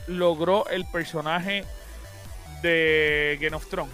[0.07, 1.65] logró el personaje
[2.61, 3.93] de Game of Thrones.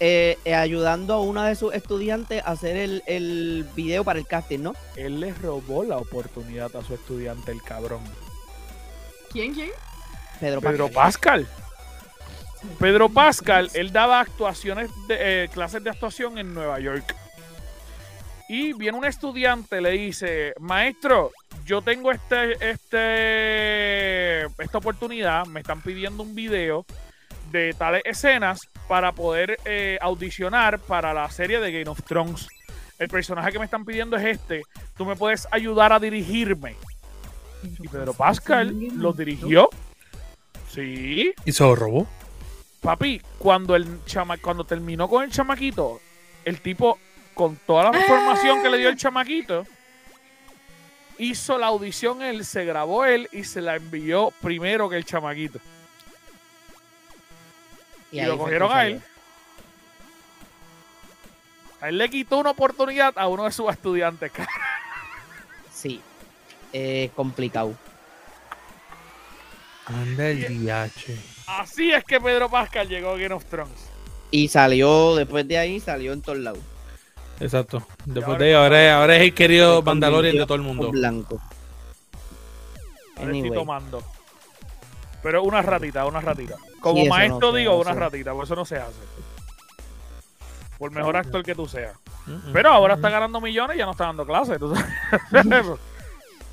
[0.00, 4.26] Eh, eh, ayudando a una de sus estudiantes a hacer el, el video para el
[4.26, 4.74] casting, ¿no?
[4.96, 8.02] Él le robó la oportunidad a su estudiante, el cabrón.
[9.30, 9.70] ¿Quién, quién?
[10.40, 11.46] Pedro, Pedro Pascal.
[12.78, 17.14] Pedro Pascal, él daba actuaciones, de, eh, clases de actuación en Nueva York.
[18.48, 21.30] Y viene un estudiante, le dice, maestro,
[21.64, 26.84] yo tengo este, este, esta oportunidad, me están pidiendo un video
[27.50, 32.48] de tales escenas para poder eh, audicionar para la serie de Game of Thrones.
[32.98, 34.62] El personaje que me están pidiendo es este.
[34.96, 36.76] Tú me puedes ayudar a dirigirme.
[37.62, 39.70] Y Pedro Pascal lo dirigió.
[40.68, 41.32] Sí.
[41.44, 42.06] ¿Y se lo robó?
[42.84, 46.02] Papi, cuando el chama cuando terminó con el chamaquito,
[46.44, 46.98] el tipo,
[47.32, 49.64] con toda la información que le dio el chamaquito,
[51.16, 55.60] hizo la audición él, se grabó él y se la envió primero que el chamaquito.
[58.12, 59.02] Y, lo cogieron a él.
[61.80, 64.30] A él le quitó una oportunidad a uno de sus estudiantes.
[65.72, 66.00] Sí.
[66.72, 67.76] Eh, complicado.
[69.84, 71.33] Anda el DH.
[71.46, 73.90] Así es que Pedro Pascal llegó a Game of Thrones.
[74.30, 76.60] Y salió, después de ahí, salió en todos lados.
[77.40, 77.86] Exacto.
[78.04, 80.90] Después ahora de ahí, ahora, es- ahora es el querido Mandalorian de todo el mundo.
[80.90, 81.40] Blanco.
[83.16, 83.58] Ahora estoy Anyway.
[83.58, 84.02] tomando.
[85.22, 86.56] Pero una ratita, una ratita.
[86.80, 88.98] Como maestro digo, una ratita, por eso no se hace.
[90.78, 91.96] Por mejor actor que tú seas.
[92.52, 94.58] Pero ahora está ganando millones y ya no está dando clases.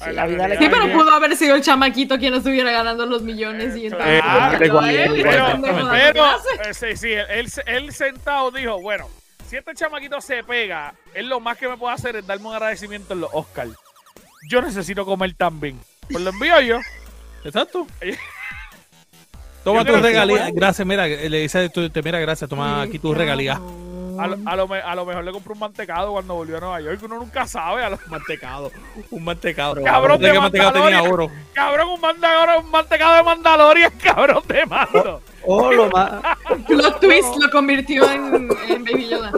[0.03, 3.21] Sí, la vida le Sí, pero pudo haber sido el chamaquito quien estuviera ganando los
[3.21, 6.25] millones y entonces Claro, le quedó a él, y pero- el Pero,
[6.65, 9.07] eh, sí, sí, él, él sentado dijo, bueno,
[9.47, 12.53] si este chamaquito se pega, él lo más que me puede hacer es darme un
[12.53, 13.71] agradecimiento en los Oscars.
[14.49, 15.79] Yo necesito comer también.
[16.09, 16.79] Pues lo envío yo.
[17.43, 17.85] Exacto.
[19.63, 20.51] Toma tus regalías.
[20.53, 21.69] Gracias, mira, le dice,
[22.03, 23.59] mira, gracias, toma aquí tus regalías.
[24.23, 26.59] A, lo- a lo, me- a lo mejor le compró un mantecado cuando volvió a
[26.59, 26.99] Nueva York.
[27.03, 27.83] Uno nunca sabe.
[27.83, 28.71] A lo- mantecado.
[29.09, 29.81] Un mantecado.
[29.83, 31.29] Cabrón de mantecado tenía oro.
[31.53, 35.21] cabrón, un, mantecado, un mantecado de Mandalorian, cabrón de mando.
[35.43, 36.21] O lo más.
[36.67, 39.31] Plot twist lo convirtió en, en Baby Yoda.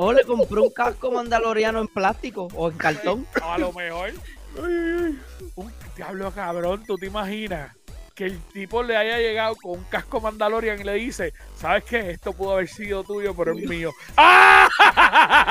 [0.00, 3.26] O le compró un casco mandaloriano en plástico o en cartón.
[3.42, 4.12] O a lo mejor.
[4.56, 7.72] Un diablo cabrón, ¿tú te imaginas?
[8.18, 12.10] Que el tipo le haya llegado con un casco Mandalorian y le dice, ¿sabes qué?
[12.10, 13.92] Esto pudo haber sido tuyo, pero es mío.
[14.16, 14.68] ¡Ah!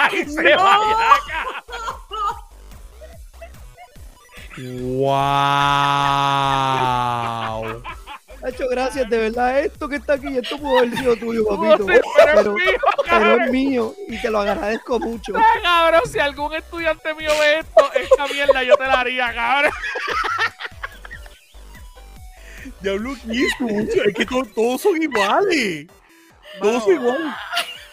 [0.11, 1.45] Y se vaya acá.
[7.67, 7.83] ¡Wow!
[8.43, 9.59] Hacho, gracias, de verdad.
[9.61, 11.85] Esto que está aquí, esto pudo haber sido tuyo, papito.
[11.85, 15.31] ser, pero es Pero, mío, pero es mío y te lo agradezco mucho.
[15.63, 19.71] Cabrón, si algún estudiante mío ve esto, esta mierda yo te la haría, cabrón.
[22.81, 23.53] Diablo, ¿qué es?
[24.07, 25.87] Es que todos, todos son iguales.
[26.61, 27.33] Todos son iguales.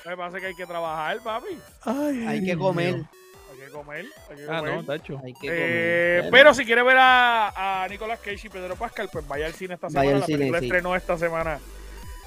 [0.05, 1.59] Me pasa que hay que trabajar, papi.
[1.82, 2.95] Ay, Hay que Dios comer.
[2.97, 4.74] Hay que comer, hay que Ah, comer.
[4.74, 5.20] no, tacho.
[5.24, 6.30] Hay que Eh, comer.
[6.30, 9.74] pero si quiere ver a, a Nicolas Cage y Pedro Pascal, pues vaya al cine
[9.74, 10.18] esta semana.
[10.18, 10.66] la cine, película sí.
[10.66, 11.59] estrenó esta semana.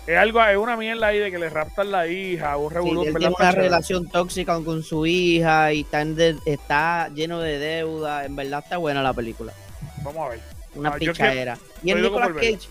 [0.07, 3.01] Es algo, es una mierda ahí de que le raptan la hija, un Sí, revolú,
[3.03, 3.19] él ¿verdad?
[3.19, 8.23] tiene una relación tóxica con su hija y está, en de- está lleno de deuda.
[8.25, 9.51] En verdad está buena la película.
[10.03, 10.56] Vamos a ver.
[10.77, 11.57] Una Ah, pichadera.
[11.83, 12.33] Y loco Nicolas.
[12.35, 12.69] Cage.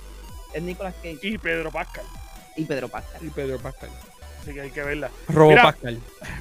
[0.54, 2.04] Es Nicolas Cage Y Pedro Pascal.
[2.56, 3.24] y Pedro Pascal.
[3.24, 3.90] Y Pedro Pascal.
[4.42, 5.10] Así que hay que verla.
[5.28, 5.62] Robo Mira.
[5.64, 5.98] Pascal.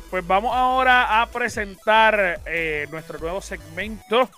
[0.10, 4.30] Pues vamos ahora a presentar eh, nuestro nuevo segmento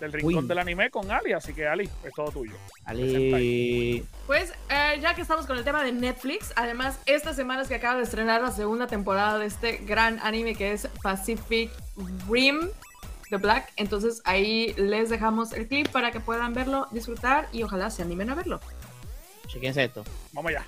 [0.00, 0.48] del Rincón Uy.
[0.48, 1.34] del Anime con Ali.
[1.34, 2.54] Así que Ali, es todo tuyo.
[2.86, 4.04] Ali.
[4.26, 7.74] Pues eh, ya que estamos con el tema de Netflix, además esta semana es que
[7.74, 11.70] acaba de estrenar la segunda temporada de este gran anime que es Pacific
[12.28, 12.68] Rim
[13.30, 13.72] The Black.
[13.76, 18.28] Entonces ahí les dejamos el clip para que puedan verlo, disfrutar y ojalá se animen
[18.30, 18.60] a verlo.
[19.46, 20.04] Chequense esto.
[20.32, 20.66] Vamos allá.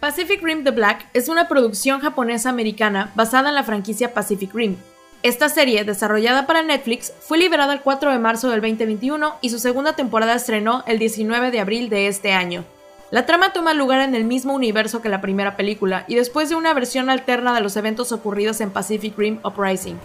[0.00, 4.76] Pacific Rim The Black es una producción japonesa-americana basada en la franquicia Pacific Rim.
[5.24, 9.58] Esta serie, desarrollada para Netflix, fue liberada el 4 de marzo del 2021 y su
[9.58, 12.64] segunda temporada estrenó el 19 de abril de este año.
[13.10, 16.56] La trama toma lugar en el mismo universo que la primera película y después de
[16.56, 19.96] una versión alterna de los eventos ocurridos en Pacific Rim Uprising.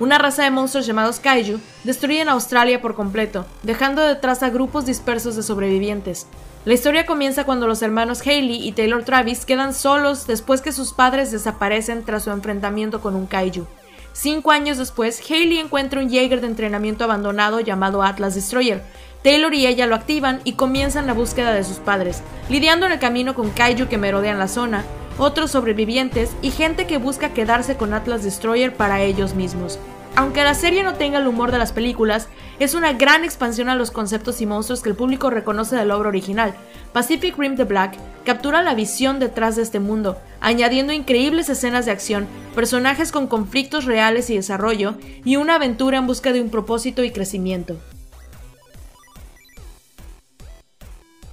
[0.00, 5.36] Una raza de monstruos llamados Kaiju destruyen Australia por completo, dejando detrás a grupos dispersos
[5.36, 6.28] de sobrevivientes.
[6.64, 10.94] La historia comienza cuando los hermanos Haley y Taylor Travis quedan solos después que sus
[10.94, 13.66] padres desaparecen tras su enfrentamiento con un Kaiju.
[14.14, 18.82] Cinco años después, Haley encuentra un Jaeger de entrenamiento abandonado llamado Atlas Destroyer.
[19.26, 23.00] Taylor y ella lo activan y comienzan la búsqueda de sus padres, lidiando en el
[23.00, 24.84] camino con Kaiju que merodean la zona,
[25.18, 29.80] otros sobrevivientes y gente que busca quedarse con Atlas Destroyer para ellos mismos.
[30.14, 32.28] Aunque la serie no tenga el humor de las películas,
[32.60, 35.96] es una gran expansión a los conceptos y monstruos que el público reconoce de la
[35.96, 36.54] obra original.
[36.92, 41.90] Pacific Rim The Black captura la visión detrás de este mundo, añadiendo increíbles escenas de
[41.90, 47.02] acción, personajes con conflictos reales y desarrollo, y una aventura en busca de un propósito
[47.02, 47.76] y crecimiento.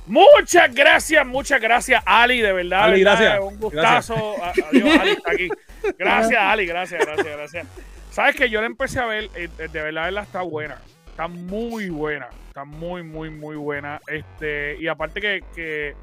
[0.05, 2.83] Muchas gracias, muchas gracias, Ali, de verdad.
[2.83, 3.39] Ali, verdad, gracias.
[3.39, 4.35] Un gustazo.
[4.43, 5.49] Adiós, Ali, está aquí.
[5.99, 7.67] Gracias, Ali, gracias, gracias, gracias.
[8.09, 10.77] Sabes que yo la empecé a ver, eh, de verdad, la está buena.
[11.07, 12.29] Está muy buena.
[12.47, 13.99] Está muy, muy, muy buena.
[14.07, 15.95] Este, y aparte que, que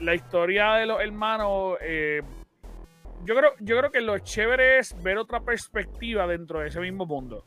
[0.00, 2.22] la historia de los hermanos, eh,
[3.24, 7.06] yo creo, yo creo que lo chévere es ver otra perspectiva dentro de ese mismo
[7.06, 7.44] mundo.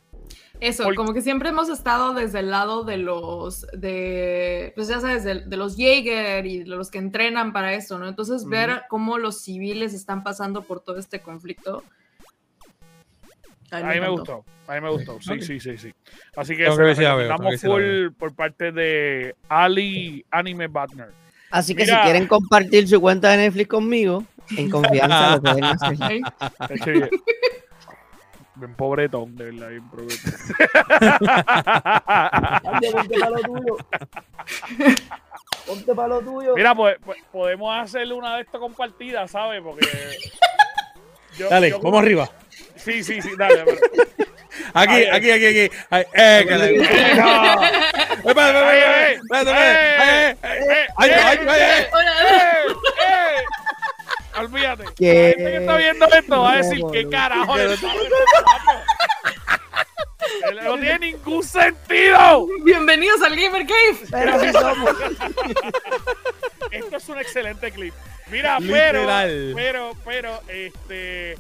[0.59, 5.23] Eso, como que siempre hemos estado desde el lado de los, de, pues ya sabes,
[5.23, 8.07] de, de los Jaeger y de los que entrenan para esto, ¿no?
[8.07, 11.83] Entonces ver cómo los civiles están pasando por todo este conflicto.
[13.71, 15.41] A mí me gustó, a mí me gustó, sí, Ok.
[15.41, 15.93] sí, sí, sí.
[16.35, 21.09] Así que si la full por parte de Ali Anime Partner.
[21.51, 21.97] Así que Mira.
[21.97, 24.23] si quieren compartir su cuenta de Netflix conmigo,
[24.57, 25.63] en confianza lo pueden
[26.59, 27.09] hacer.
[28.55, 30.33] Bien, pobretón, de verdad, bien pobretón.
[32.93, 33.77] ponte para lo tuyo.
[35.67, 36.55] Ponte para lo tuyo.
[36.55, 39.61] Mira, pues, pues, podemos hacerle una de estas compartidas, ¿sabes?
[39.61, 39.87] Porque.
[41.37, 42.29] yo- Dale, yo- vamos arriba.
[42.75, 43.63] Sí, sí, sí, dale.
[43.65, 43.77] pero-
[44.73, 45.75] Aquí, Ay, aquí, aquí, aquí.
[45.89, 47.63] Ay, eh, que le- ¡Eh, no!
[48.29, 49.51] Espérate, espérate,
[50.97, 51.89] ¡Ay, espérate,
[54.37, 54.85] Olvídate.
[54.95, 55.13] ¿Qué?
[55.13, 57.87] La gente que está viendo esto va a decir: No, ¿Qué carajo ¿Qué le pasa
[57.87, 58.83] a este muchacho?
[60.63, 62.47] No tiene ningún sentido.
[62.63, 63.97] Bienvenidos al Gamer Cave.
[64.11, 64.89] Pero así somos.
[66.71, 67.93] Esto es un excelente clip.
[68.27, 69.53] Mira, pero, Literal.
[69.55, 71.37] pero, pero, este,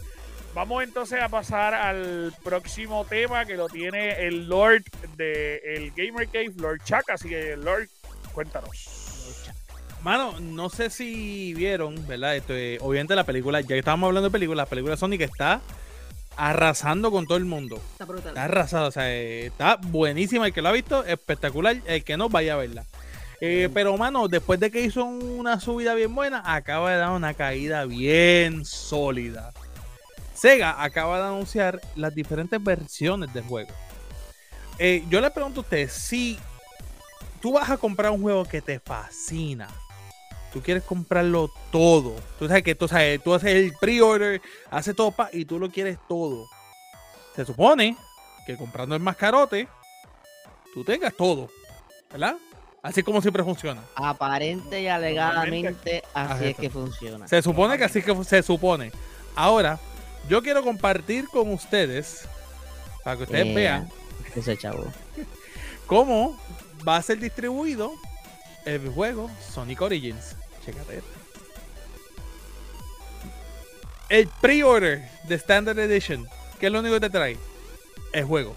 [0.55, 4.83] Vamos entonces a pasar al próximo tema que lo tiene el Lord
[5.17, 7.09] de el Gamer Cave, Lord Chuck.
[7.09, 7.89] Así que, Lord,
[8.31, 9.04] cuéntanos.
[10.05, 12.35] Mano, no sé si vieron, ¿verdad?
[12.35, 15.61] Esto, eh, obviamente la película, ya que estábamos hablando de películas, la película Sonic está
[16.37, 17.81] arrasando con todo el mundo.
[17.93, 18.27] Está brutal.
[18.27, 20.45] Está arrasado, o sea, eh, está buenísima.
[20.45, 21.77] El que lo ha visto, espectacular.
[21.87, 22.85] El que no, vaya a verla.
[23.41, 27.33] Eh, pero, mano, después de que hizo una subida bien buena, acaba de dar una
[27.33, 29.53] caída bien sólida.
[30.35, 33.71] Sega acaba de anunciar las diferentes versiones del juego.
[34.77, 36.37] Eh, yo le pregunto a usted, si
[37.41, 39.67] tú vas a comprar un juego que te fascina,
[40.55, 44.41] tú quieres comprarlo todo, tú sabes que tú, sabes, tú haces el pre-order,
[44.71, 46.47] haces todo pa- y tú lo quieres todo.
[47.35, 47.97] Se supone
[48.47, 49.67] que comprando el mascarote,
[50.73, 51.49] tú tengas todo,
[52.09, 52.37] ¿verdad?
[52.81, 53.81] Así como siempre funciona.
[53.95, 57.27] Aparente y alegadamente así es que funciona.
[57.27, 58.93] Se supone que así que se supone.
[59.35, 59.77] Ahora,
[60.29, 62.29] yo quiero compartir con ustedes,
[63.03, 63.89] para que ustedes Eh, vean
[64.33, 64.85] Ese chavo.
[65.85, 66.39] cómo
[66.87, 67.91] va a ser distribuido
[68.63, 70.37] el juego Sonic Origins.
[74.09, 76.27] El pre-order de Standard Edition,
[76.59, 77.37] que es lo único que te trae,
[78.13, 78.55] el juego.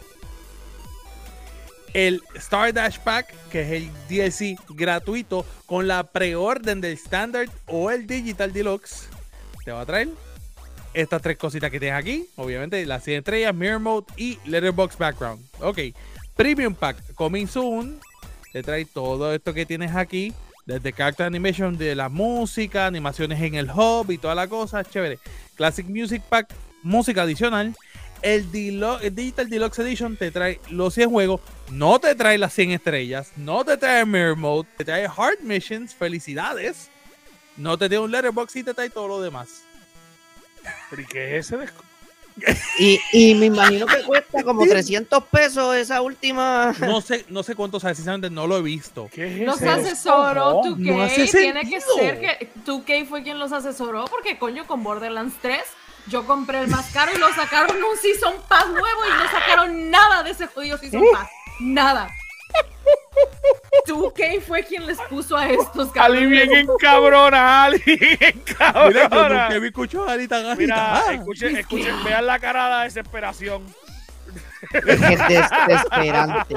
[1.95, 7.91] El Star Dash Pack, que es el DLC gratuito con la preorden del Standard o
[7.91, 9.09] el Digital Deluxe,
[9.65, 10.09] te va a traer
[10.95, 12.29] estas tres cositas que tienes aquí.
[12.37, 15.45] Obviamente, las 100 estrellas, Mirror Mode y Letterbox Background.
[15.61, 15.79] Ok.
[16.37, 18.01] Premium Pack, coming soon.
[18.53, 20.33] Te trae todo esto que tienes aquí.
[20.69, 24.85] Desde character animation de la música, animaciones en el hub y toda la cosa.
[24.85, 25.19] Chévere.
[25.55, 26.53] Classic Music Pack,
[26.83, 27.75] música adicional.
[28.21, 28.51] El,
[29.01, 31.41] el Digital Deluxe Edition te trae los 100 juegos.
[31.71, 33.33] No te trae las 100 estrellas.
[33.39, 34.69] No te trae Mirror Mode.
[34.77, 35.95] Te trae Hard Missions.
[35.95, 36.91] Felicidades.
[37.57, 39.63] No te trae un Letterbox y te trae todo lo demás.
[40.91, 41.57] ¿Pero y qué es ese
[42.79, 46.73] Y, y me imagino que cuesta como 300 pesos esa última.
[46.79, 49.09] No sé, no sé cuántos, precisamente no lo he visto.
[49.13, 50.85] ¿Qué es Los asesoró descojón?
[50.85, 50.97] 2K.
[50.97, 54.05] no hace Tiene que ser que 2K fue quien los asesoró.
[54.05, 55.61] Porque coño, con Borderlands 3
[56.07, 59.91] yo compré el más caro y lo sacaron un Season Pass nuevo y no sacaron
[59.91, 61.29] nada de ese jodido Season Pass.
[61.61, 62.09] Nada.
[63.87, 69.59] 2K fue quien les puso a estos Ali bien encabrona, Ali bien Mira, yo nunca
[69.59, 70.57] vi escuchado a Anita Gajita.
[70.59, 71.13] Mira, Ah.
[71.15, 73.63] escuchen, escuchen, vean la cara de desesperación.
[74.73, 76.55] Es desesperante.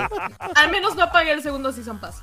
[0.56, 2.22] Al menos no pagué el segundo Season Pass.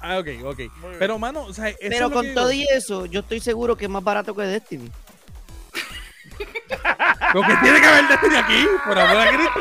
[0.00, 0.60] Ah, ok, ok.
[0.98, 2.68] Pero, mano, o sea, eso Pero es con que todo digo.
[2.70, 4.90] y eso, yo estoy seguro que es más barato que Destiny.
[7.34, 9.60] Lo que tiene que ver Destiny aquí, por amor a Cristo.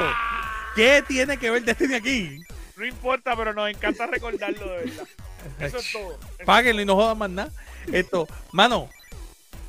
[0.75, 2.39] ¿Qué tiene que ver Destiny aquí?
[2.81, 5.07] No importa, pero nos encanta recordarlo de verdad.
[5.59, 6.13] Eso es todo.
[6.13, 7.51] Eso- Páguenlo y no jodan más nada.
[7.93, 8.89] Esto, mano,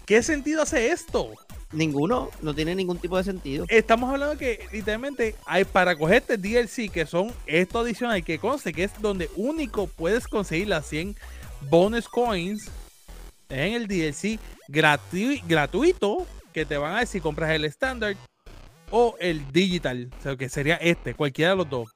[0.07, 1.31] ¿qué sentido hace esto?
[1.73, 3.65] Ninguno, no tiene ningún tipo de sentido.
[3.69, 8.85] Estamos hablando que literalmente hay para cogerte DLC que son esto adicional que conste que
[8.85, 11.17] es donde único puedes conseguir las 100
[11.71, 12.71] bonus coins
[13.49, 14.39] en el DLC
[14.69, 18.17] gratu- gratuito que te van a decir si compras el standard
[18.91, 21.89] o el digital, o sea que sería este, cualquiera de los dos.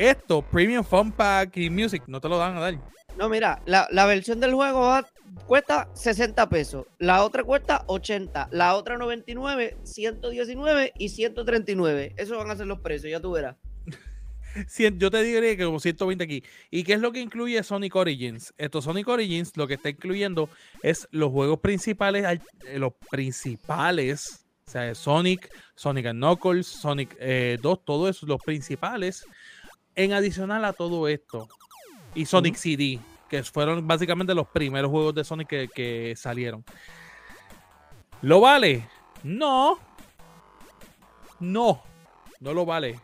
[0.00, 2.78] Esto, Premium Fun Pack y Music, no te lo van a dar.
[3.18, 5.06] No, mira, la, la versión del juego va-
[5.46, 12.14] cuesta 60 pesos, la otra cuesta 80, la otra 99, 119 y 139.
[12.16, 13.56] Esos van a ser los precios, ya tú verás.
[14.96, 16.42] Yo te diría que como 120 aquí.
[16.70, 18.54] ¿Y qué es lo que incluye Sonic Origins?
[18.56, 20.48] Esto Sonic Origins lo que está incluyendo
[20.82, 27.58] es los juegos principales, al- eh, los principales, o sea, Sonic, Sonic Knuckles, Sonic eh,
[27.60, 29.24] 2, todo eso, los principales,
[29.94, 31.48] en adicional a todo esto.
[32.14, 36.64] Y Sonic CD, que fueron básicamente los primeros juegos de Sonic que, que salieron.
[38.22, 38.88] ¿Lo vale?
[39.22, 39.78] No.
[41.38, 41.82] No,
[42.40, 43.00] no lo vale.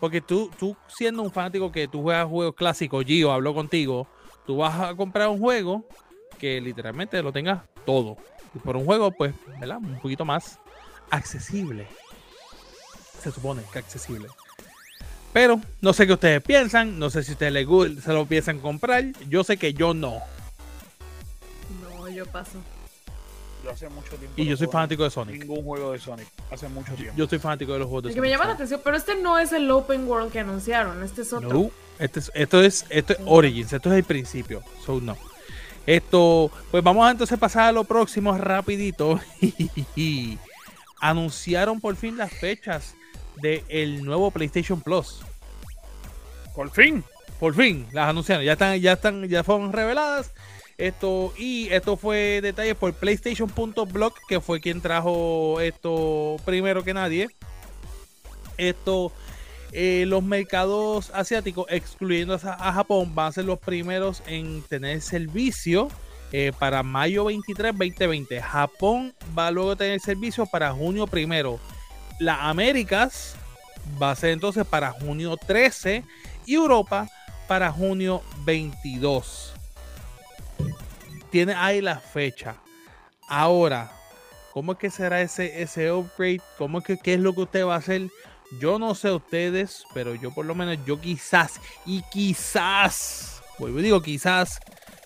[0.00, 4.08] Porque tú, tú siendo un fanático que tú juegas juegos clásicos, Gio habló contigo,
[4.46, 5.84] tú vas a comprar un juego
[6.38, 8.16] que literalmente lo tengas todo.
[8.54, 9.78] Y por un juego, pues, ¿verdad?
[9.78, 10.58] Un poquito más
[11.10, 11.86] accesible.
[13.20, 14.28] Se supone que accesible.
[15.32, 18.58] Pero no sé qué ustedes piensan, no sé si ustedes les gu- se lo piensan
[18.58, 19.04] comprar.
[19.28, 20.18] Yo sé que yo no.
[21.82, 22.58] No, yo paso.
[23.62, 24.32] Yo hace mucho tiempo.
[24.36, 25.38] Y yo soy fanático de Sonic.
[25.40, 26.26] Ningún juego de Sonic.
[26.50, 27.14] Hace mucho tiempo.
[27.16, 28.16] Yo soy fanático de los juegos de El Sonic.
[28.16, 31.22] que me llama la atención, pero este no es el Open World que anunciaron, este
[31.22, 31.48] es otro.
[31.48, 34.62] No, este es- esto es esto es Origins, esto es el principio.
[34.84, 35.16] So no.
[35.86, 39.20] Esto, pues vamos a entonces pasar a lo próximo rapidito.
[41.00, 42.94] Anunciaron por fin las fechas
[43.40, 45.20] del nuevo PlayStation Plus.
[46.54, 47.04] Por fin.
[47.40, 50.30] Por fin las anunciaron, ya están, ya están, ya fueron reveladas.
[50.76, 57.28] Esto, y esto fue detalle por PlayStation.blog, que fue quien trajo esto primero que nadie.
[58.56, 59.12] Esto,
[59.72, 65.88] eh, los mercados asiáticos, excluyendo a, Japón, van a ser los primeros en tener servicio
[66.32, 68.40] eh, para mayo 23, 2020.
[68.40, 71.58] Japón va a luego tener servicio para junio primero.
[72.20, 73.34] Las Américas
[74.00, 76.04] va a ser entonces para junio 13
[76.44, 77.08] y Europa
[77.48, 79.54] para junio 22.
[81.30, 82.56] Tiene ahí la fecha.
[83.26, 83.90] Ahora,
[84.52, 86.42] ¿cómo es que será ese, ese upgrade?
[86.58, 88.08] ¿Cómo es que qué es lo que usted va a hacer?
[88.60, 94.02] Yo no sé ustedes, pero yo por lo menos, yo quizás, y quizás, vuelvo digo
[94.02, 94.60] quizás,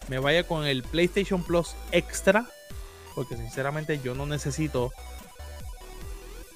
[0.08, 2.44] me vaya con el PlayStation Plus Extra.
[3.14, 4.92] Porque sinceramente yo no necesito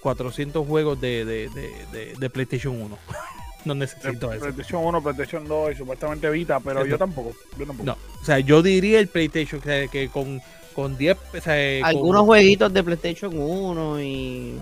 [0.00, 2.98] 400 juegos de, de, PlayStation 1.
[3.64, 4.40] no necesito eso.
[4.40, 7.84] PlayStation 1, PlayStation 2 y supuestamente Vita, pero yo tampoco, yo tampoco.
[7.84, 10.40] No, o sea, yo diría el PlayStation que, que con,
[10.74, 11.16] con 10...
[11.82, 14.58] Algunos jueguitos de PlayStation 1 y...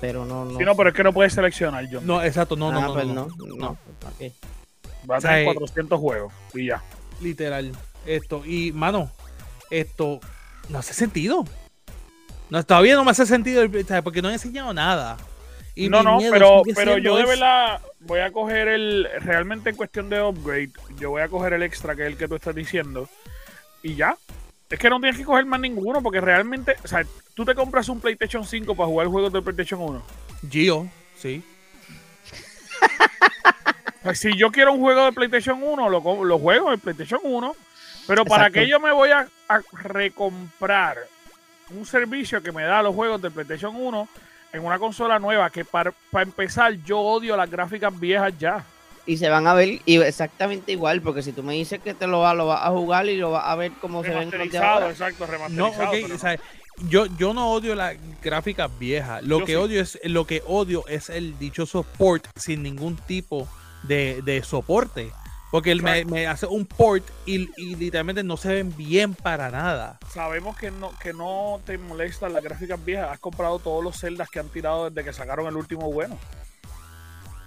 [0.00, 0.58] Pero no, no.
[0.58, 2.06] Sí, no, pero es que no puedes seleccionar, John.
[2.06, 4.32] No, exacto, no, no, ah, no, pues no, no, no, ¿para qué?
[5.10, 6.82] Va a tener 400 juegos y ya.
[7.20, 7.72] Literal.
[8.06, 9.10] Esto, y mano,
[9.70, 10.20] esto
[10.68, 11.44] no hace sentido.
[12.50, 13.64] No, todavía no me hace sentido
[14.02, 15.16] porque no he enseñado nada.
[15.74, 19.06] Y no, no, pero, pero yo de verdad voy a coger el.
[19.20, 22.26] Realmente en cuestión de upgrade, yo voy a coger el extra, que es el que
[22.26, 23.08] tú estás diciendo.
[23.82, 24.16] Y ya.
[24.68, 26.74] Es que no tienes que coger más ninguno, porque realmente.
[26.82, 30.02] O sea, tú te compras un PlayStation 5 para jugar juegos de PlayStation 1.
[30.50, 31.44] Gio, sí.
[34.14, 37.54] si yo quiero un juego de PlayStation 1, lo, lo juego en PlayStation 1.
[38.08, 39.28] Pero para que yo me voy a,
[39.72, 40.96] recomprar
[41.70, 44.08] un servicio que me da los juegos de PlayStation 1
[44.52, 48.64] en una consola nueva, que para, empezar yo odio las gráficas viejas ya.
[49.06, 52.20] Y se van a ver exactamente igual, porque si tú me dices que te lo
[52.20, 56.36] vas, lo vas a jugar y lo vas a ver cómo se ven exacto, remasterizado.
[56.36, 59.22] No, yo, yo no odio las gráficas viejas.
[59.22, 63.48] Lo que odio es lo que odio es el dichoso port sin ningún tipo
[63.82, 65.10] de, de soporte.
[65.50, 69.98] Porque él me, hace un port y, literalmente no se ven bien para nada.
[70.12, 73.10] Sabemos que no, que no te molestan las gráficas viejas.
[73.10, 76.18] Has comprado todos los celdas que han tirado desde que sacaron el último bueno.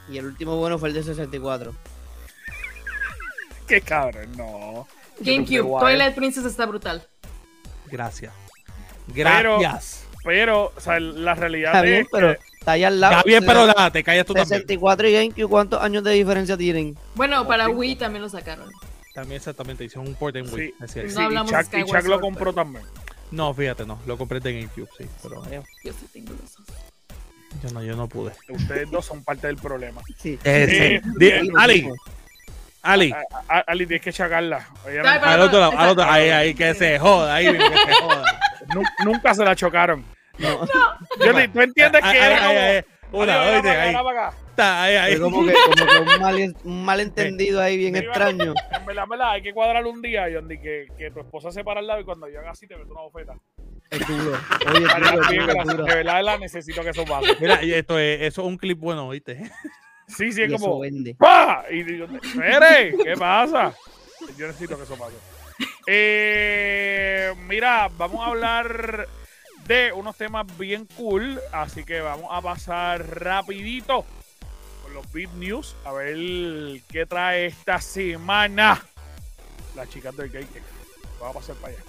[0.10, 1.76] Y el último bueno fue el de 64.
[3.68, 4.88] Qué cabrón, no.
[5.20, 7.08] GameCube, Toilet Princess está brutal.
[7.86, 8.34] Gracias.
[9.08, 10.06] Gracias.
[10.24, 13.18] Pero, o sea, la realidad es pero está ahí al lado.
[13.18, 16.96] Está bien, pero nada, te callas tú 64 y GameCube, ¿cuántos años de diferencia tienen?
[17.16, 18.70] Bueno, para Wii también lo sacaron.
[19.14, 20.74] También exactamente, hicieron un port en Wii.
[20.88, 22.86] Sí, sí, no y, Chuck, lo compró también.
[23.32, 25.44] No, fíjate, no, lo compré de GameCube, sí, pero...
[25.84, 26.68] Yo sí tengo los dos.
[27.64, 28.32] Yo no, yo no pude.
[28.50, 30.02] Ustedes dos son parte del problema.
[30.18, 30.40] Sí.
[30.44, 31.90] Eh, eh, Ali,
[32.82, 33.14] Ali.
[33.48, 34.68] Ali, tienes que chacarla.
[35.22, 38.40] Al otro lado, al otro, ahí, ahí, que se joda, ahí, que se joda.
[39.04, 40.06] Nunca se la chocaron.
[40.42, 40.66] No.
[40.66, 42.92] Yo, ¿Tú entiendes que era como...
[43.12, 43.96] Una, oíste, ahí.
[44.50, 45.20] Está, ahí, ahí.
[45.20, 48.54] Como que, como que un, mal, un malentendido ahí bien extraño.
[48.72, 51.64] En verdad, en verdad, hay que cuadrarle un día, Yondi, que, que tu esposa se
[51.64, 53.34] para al lado y cuando yo haga así te meto una bofeta.
[53.90, 54.40] Es duro.
[54.74, 54.86] Oye,
[55.58, 57.36] es duro, De verdad, la necesito que eso pase.
[57.42, 59.42] Mira, y esto es, eso es un clip bueno, ¿viste?
[60.08, 60.82] Sí, sí, es como.
[61.18, 61.64] ¡Pah!
[61.70, 63.74] Y digo, ¿qué pasa?
[64.38, 65.16] Yo necesito que eso pase.
[65.88, 69.08] Eh, mira, vamos a hablar
[69.96, 74.06] unos temas bien cool, así que vamos a pasar rapidito
[74.84, 78.84] con los Beat News, a ver qué trae esta semana
[79.76, 80.62] las chicas del Gate.
[81.22, 81.84] Vamos a pasar para allá.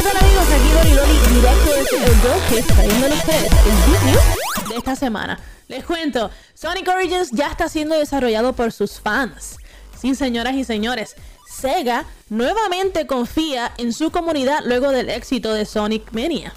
[0.00, 5.38] Hola amigos, aquí Doriloli, directo desde el ustedes el Beat News de esta semana.
[5.68, 9.58] Les cuento, Sonic Origins ya está siendo desarrollado por sus fans.
[9.96, 11.16] Sí, señoras y señores,
[11.46, 16.52] Sega nuevamente confía en su comunidad luego del éxito de Sonic Mania.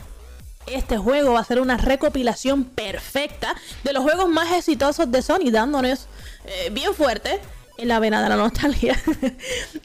[0.66, 5.52] Este juego va a ser una recopilación perfecta de los juegos más exitosos de Sony,
[5.52, 6.08] dándonos
[6.46, 7.40] eh, bien fuerte
[7.78, 9.00] en la vena de la nostalgia.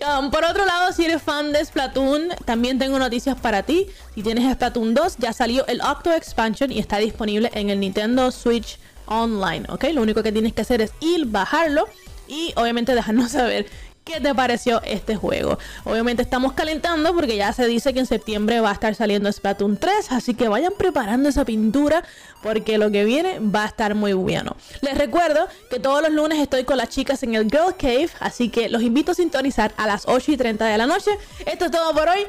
[0.04, 3.86] Um, por otro lado, si eres fan de Splatoon, también tengo noticias para ti.
[4.14, 8.30] Si tienes Splatoon 2, ya salió el Octo Expansion y está disponible en el Nintendo
[8.30, 9.84] Switch Online, ¿ok?
[9.94, 11.86] Lo único que tienes que hacer es ir, bajarlo
[12.28, 13.66] y obviamente dejarnos saber
[14.04, 15.58] ¿Qué te pareció este juego?
[15.84, 19.78] Obviamente estamos calentando porque ya se dice que en septiembre va a estar saliendo Splatoon
[19.78, 22.04] 3, así que vayan preparando esa pintura
[22.42, 24.56] porque lo que viene va a estar muy bueno.
[24.82, 28.50] Les recuerdo que todos los lunes estoy con las chicas en el Girl Cave, así
[28.50, 31.10] que los invito a sintonizar a las 8 y 30 de la noche.
[31.46, 32.26] Esto es todo por hoy.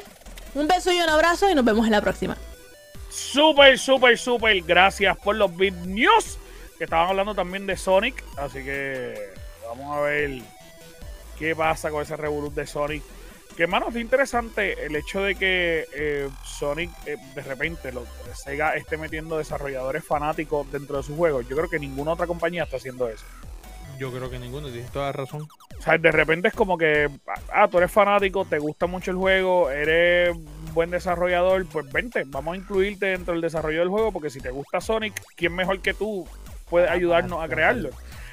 [0.54, 2.38] Un beso y un abrazo y nos vemos en la próxima.
[3.10, 4.62] Súper, súper, súper.
[4.62, 6.38] Gracias por los big news.
[6.78, 8.24] Que estaban hablando también de Sonic.
[8.38, 9.34] Así que
[9.68, 10.42] Vamos a ver
[11.38, 13.04] qué pasa con ese revolut de Sonic.
[13.56, 18.76] Que, hermano, es interesante el hecho de que eh, Sonic eh, de repente lo, Sega
[18.76, 21.48] esté metiendo desarrolladores fanáticos dentro de sus juegos.
[21.48, 23.26] Yo creo que ninguna otra compañía está haciendo eso.
[23.98, 25.48] Yo creo que ninguno, tienes toda la razón.
[25.80, 27.10] O sea, de repente es como que,
[27.54, 32.24] ah, tú eres fanático, te gusta mucho el juego, eres un buen desarrollador, pues vente,
[32.26, 35.80] vamos a incluirte dentro del desarrollo del juego, porque si te gusta Sonic, ¿quién mejor
[35.80, 36.28] que tú
[36.70, 37.90] puede ayudarnos a crearlo?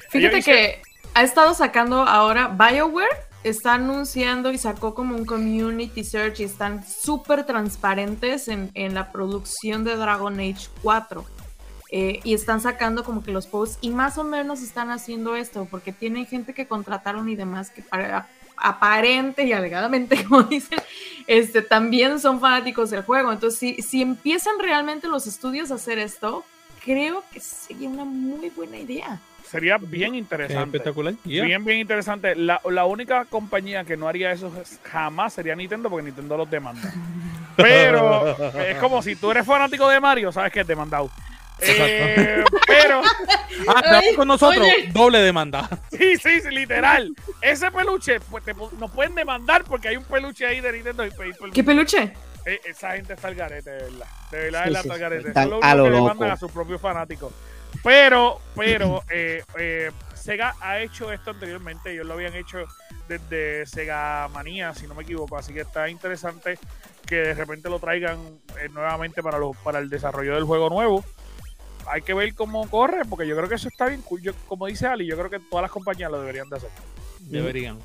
[0.09, 0.81] Fíjate que
[1.13, 6.85] ha estado sacando ahora BioWare, está anunciando y sacó como un community search y están
[6.87, 11.25] súper transparentes en, en la producción de Dragon Age 4.
[11.95, 15.67] Eh, y están sacando como que los posts y más o menos están haciendo esto
[15.69, 20.79] porque tienen gente que contrataron y demás que para, aparente y alegadamente, como dicen,
[21.27, 23.31] este, también son fanáticos del juego.
[23.31, 26.43] Entonces, si, si empiezan realmente los estudios a hacer esto,
[26.83, 29.21] creo que sería una muy buena idea.
[29.53, 30.77] Sería bien Es interesante.
[30.77, 31.13] espectacular.
[31.25, 31.45] Yeah.
[31.45, 32.35] Bien, bien interesante.
[32.35, 34.51] La, la única compañía que no haría eso
[34.83, 36.91] jamás sería Nintendo, porque Nintendo los demanda.
[37.55, 41.11] Pero es como si tú eres fanático de Mario, sabes que es demandado.
[41.59, 43.01] Eh, pero,
[43.67, 44.89] Ah, Ay, con nosotros, oye.
[44.91, 45.69] doble demanda.
[45.91, 47.13] sí, sí, sí, literal.
[47.41, 51.05] Ese peluche, pues te, nos pueden demandar porque hay un peluche ahí de Nintendo.
[51.05, 52.11] Y, por- ¿Qué peluche?
[52.45, 54.07] eh, esa gente está al garete, de verdad.
[54.31, 55.27] De verdad, Sí, de sí, está al garete.
[55.27, 56.01] están Eso es lo a lo que loco.
[56.03, 57.31] demandan a sus propios fanáticos.
[57.81, 61.91] Pero, pero, eh, eh, Sega ha hecho esto anteriormente.
[61.91, 62.65] Ellos lo habían hecho
[63.07, 65.37] desde Sega Manía, si no me equivoco.
[65.37, 66.57] Así que está interesante
[67.05, 68.19] que de repente lo traigan
[68.59, 71.03] eh, nuevamente para, los para el desarrollo del juego nuevo.
[71.87, 74.03] Hay que ver cómo corre, porque yo creo que eso está bien.
[74.21, 76.69] Yo, como dice Ali, yo creo que todas las compañías lo deberían de hacer.
[77.19, 77.79] Deberían.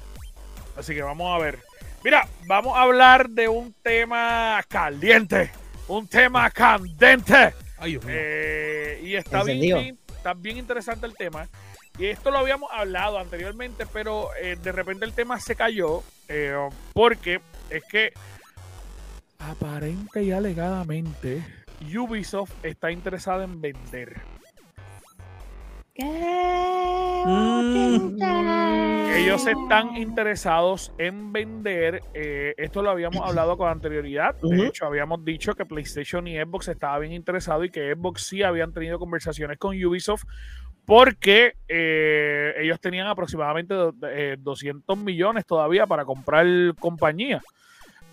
[0.77, 1.59] Así que vamos a ver.
[2.05, 5.51] Mira, vamos a hablar de un tema caliente,
[5.89, 7.53] un tema candente.
[7.79, 8.15] Ay, Dios mío.
[8.17, 9.79] Eh, y está Encendido.
[9.81, 11.49] bien- está bien interesante el tema.
[11.99, 16.55] Y esto lo habíamos hablado anteriormente, pero eh, de repente el tema se cayó eh,
[16.93, 18.13] porque es que
[19.39, 21.43] aparente y alegadamente
[21.97, 24.21] Ubisoft está interesada en vender.
[25.99, 26.09] Mm.
[29.17, 32.01] Ellos están interesados en vender.
[32.15, 34.35] eh, esto lo habíamos hablado con anterioridad.
[34.37, 34.63] De Ujú.
[34.65, 38.73] hecho, habíamos dicho que PlayStation y Xbox estaban bien interesados y que Xbox sí habían
[38.73, 40.25] tenido conversaciones con Ubisoft
[40.87, 46.47] porque eh, ellos tenían aproximadamente do- eh, 200 millones todavía para comprar
[46.79, 47.43] compañía.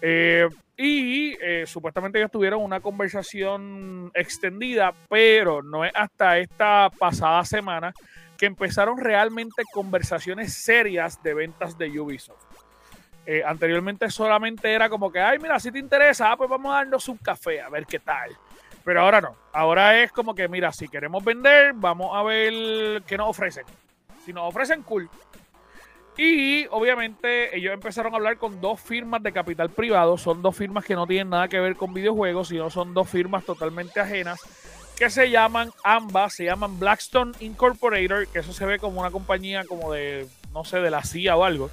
[0.01, 0.47] Eh,
[0.77, 7.93] y eh, supuestamente ellos tuvieron una conversación extendida, pero no es hasta esta pasada semana
[8.37, 12.43] que empezaron realmente conversaciones serias de ventas de Ubisoft.
[13.25, 16.77] Eh, anteriormente solamente era como que, ay, mira, si te interesa, ah, pues vamos a
[16.77, 18.31] darnos un café, a ver qué tal.
[18.83, 19.35] Pero ahora no.
[19.51, 23.65] Ahora es como que, mira, si queremos vender, vamos a ver qué nos ofrecen.
[24.23, 25.09] Si nos ofrecen, cool.
[26.17, 30.17] Y obviamente ellos empezaron a hablar con dos firmas de capital privado.
[30.17, 33.43] Son dos firmas que no tienen nada que ver con videojuegos, sino son dos firmas
[33.43, 34.39] totalmente ajenas
[34.95, 39.65] que se llaman ambas, se llaman Blackstone Incorporated, que eso se ve como una compañía
[39.65, 41.69] como de, no sé, de la CIA o algo.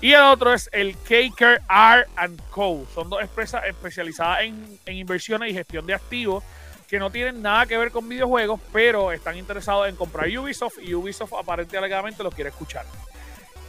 [0.00, 2.06] Y el otro es el KKR
[2.50, 2.86] Co.
[2.94, 6.44] Son dos empresas especializadas en, en inversiones y gestión de activos
[6.88, 10.94] que no tienen nada que ver con videojuegos, pero están interesados en comprar Ubisoft y
[10.94, 12.84] Ubisoft aparentemente los quiere escuchar.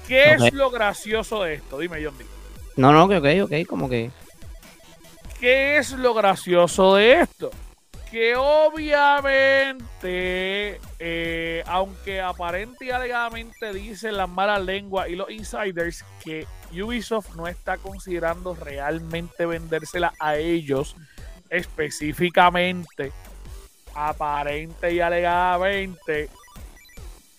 [0.08, 1.80] ¿Qué es lo gracioso de esto?
[1.80, 2.26] Dime, John D.
[2.78, 4.12] No, no, que ok, ok, como que.
[5.40, 7.52] ¿Qué es lo gracioso de esto?
[8.10, 9.90] Que obviamente,
[10.98, 17.48] eh, aunque aparente y alegadamente dicen las malas lenguas y los insiders que Ubisoft no
[17.48, 20.96] está considerando realmente vendérsela a ellos
[21.50, 23.12] específicamente,
[23.94, 26.30] aparente y alegadamente,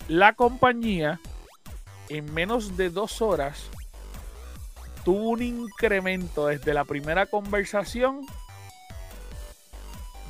[0.07, 1.19] la compañía
[2.09, 3.69] en menos de dos horas
[5.03, 8.25] tuvo un incremento desde la primera conversación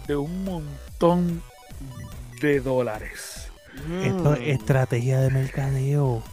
[0.07, 1.41] de un montón
[2.41, 3.51] de dólares.
[4.03, 6.23] Esto es mm, estrategia de mercadeo.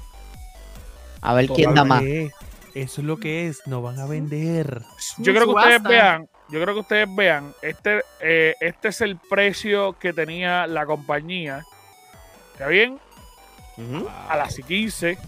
[1.21, 2.03] A ver quién da más.
[2.03, 4.83] Eso es lo que es, no van a vender.
[5.19, 9.17] Yo creo que ustedes vean, yo creo que ustedes vean, este, eh, este es el
[9.17, 11.65] precio que tenía la compañía.
[12.53, 12.99] ¿Está bien?
[14.29, 15.19] A las 15.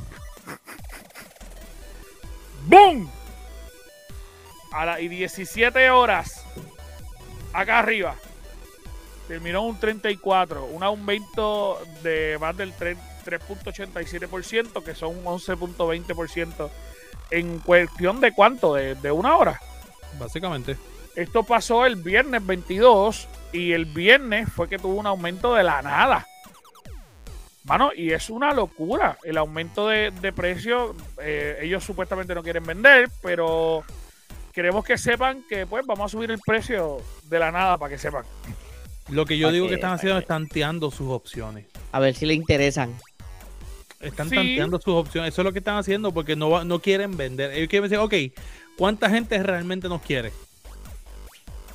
[2.66, 3.10] ¡Boom!
[4.72, 6.44] A las y 17 horas.
[7.52, 8.14] Acá arriba.
[9.26, 10.64] Terminó un 34.
[10.64, 12.96] Un aumento de más del 3
[13.28, 16.70] 3.87%, que son un 11.20%
[17.30, 19.60] en cuestión de cuánto, de, de una hora.
[20.18, 20.76] Básicamente.
[21.14, 25.82] Esto pasó el viernes 22 y el viernes fue que tuvo un aumento de la
[25.82, 26.28] nada.
[27.68, 30.96] Mano, y es una locura el aumento de, de precio.
[31.22, 33.84] Eh, ellos supuestamente no quieren vender, pero
[34.52, 37.98] queremos que sepan que pues vamos a subir el precio de la nada para que
[37.98, 38.24] sepan.
[39.10, 41.66] Lo que yo digo que- que están haciendo que- es tanteando sus opciones.
[41.92, 42.94] A ver si le interesan.
[44.00, 44.36] Están Sí.
[44.36, 45.32] tanteando sus opciones.
[45.34, 47.50] Eso es lo que están haciendo porque no, no quieren vender.
[47.52, 48.14] Ellos quieren decir, ok,
[48.78, 50.32] ¿cuánta gente realmente nos quiere?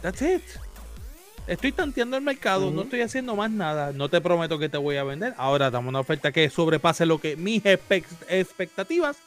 [0.02, 0.42] That's it.
[1.46, 3.92] Estoy tanteando el mercado, no estoy haciendo más nada.
[3.92, 5.34] No te prometo que te voy a vender.
[5.38, 9.18] Ahora damos una oferta que sobrepase lo que mis expectativas.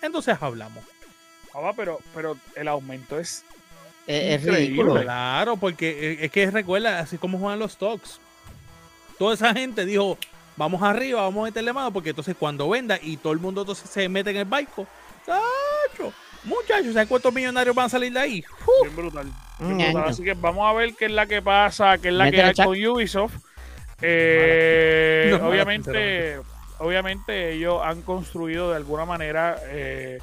[0.00, 0.84] Entonces hablamos.
[1.52, 3.44] Papá, pero, pero el aumento es.
[4.06, 5.00] Es, ridículo.
[5.02, 8.20] Claro, porque eh, es que recuerda, así como juegan los stocks.
[9.18, 10.16] Toda esa gente dijo,
[10.56, 13.90] vamos arriba, vamos a meterle mano, porque entonces cuando venda y todo el mundo entonces
[13.90, 14.86] se mete en el barco,
[15.24, 16.12] ¡tacho!
[16.44, 18.44] muchachos, ¿sabes cuántos millonarios van a salir de ahí?
[18.60, 18.82] ¡Uf!
[18.82, 19.32] Bien brutal.
[19.58, 20.04] Mm, ñaño.
[20.04, 22.54] Así que vamos a ver qué es la que pasa, qué es la que hay
[22.54, 23.34] con Ubisoft.
[24.02, 26.40] Eh, No obviamente,
[26.78, 30.18] obviamente ellos han construido de alguna manera eh,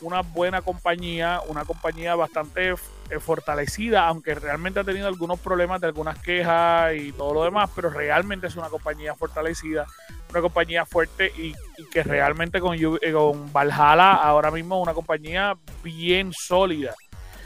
[0.00, 5.88] una buena compañía, una compañía bastante eh, fortalecida, aunque realmente ha tenido algunos problemas de
[5.88, 9.86] algunas quejas y todo lo demás, pero realmente es una compañía fortalecida,
[10.30, 14.94] una compañía fuerte y, y que realmente con, eh, con Valhalla ahora mismo es una
[14.94, 16.94] compañía bien sólida.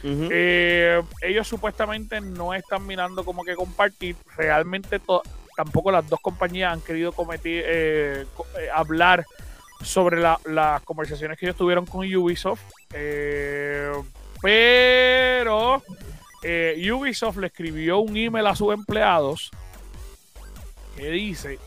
[0.06, 4.16] Eh, ellos supuestamente no están mirando como que compartir.
[4.36, 5.00] Realmente
[5.56, 8.26] tampoco las dos compañías han querido cometer, eh,
[8.60, 9.24] eh, hablar
[9.82, 12.60] sobre la- las conversaciones que ellos tuvieron con Ubisoft.
[14.42, 15.82] Pero
[16.92, 19.50] Ubisoft le escribió un email a sus empleados
[20.96, 21.58] que dice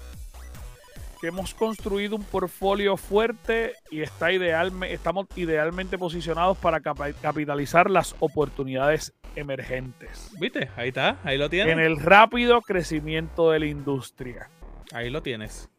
[1.19, 8.15] que hemos construido un portfolio fuerte y está idealme- estamos idealmente posicionados para capitalizar las
[8.19, 10.69] oportunidades emergentes ¿Viste?
[10.75, 11.77] Ahí está, ahí lo en tienes.
[11.77, 14.49] el rápido crecimiento de la industria.
[14.93, 15.69] Ahí lo tienes.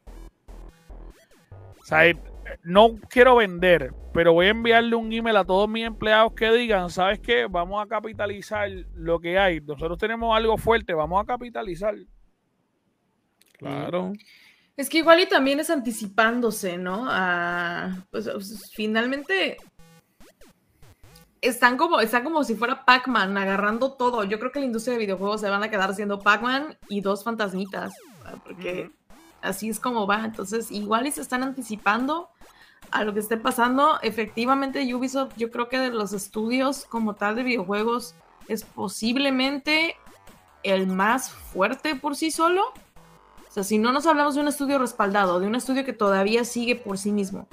[1.81, 2.13] O sea,
[2.63, 6.91] no quiero vender, pero voy a enviarle un email a todos mis empleados que digan,
[6.91, 7.47] ¿sabes qué?
[7.49, 9.61] Vamos a capitalizar lo que hay.
[9.61, 11.95] Nosotros tenemos algo fuerte, vamos a capitalizar.
[13.59, 14.13] Claro.
[14.79, 17.09] Es que igual y también es anticipándose, ¿no?
[17.11, 18.31] A, pues,
[18.73, 19.57] finalmente
[21.41, 24.23] están como, están como si fuera Pac-Man agarrando todo.
[24.23, 27.25] Yo creo que la industria de videojuegos se van a quedar siendo Pac-Man y dos
[27.25, 28.39] fantasmitas, ¿verdad?
[28.45, 28.93] porque
[29.43, 30.25] así es como va.
[30.25, 32.29] Entonces, igual y se están anticipando
[32.93, 33.99] a lo que esté pasando.
[34.03, 38.15] Efectivamente, Ubisoft, yo creo que de los estudios como tal de videojuegos
[38.47, 39.97] es posiblemente
[40.63, 42.73] el más fuerte por sí solo.
[43.59, 46.77] Sea, si no nos hablamos de un estudio respaldado, de un estudio que todavía sigue
[46.77, 47.49] por sí mismo,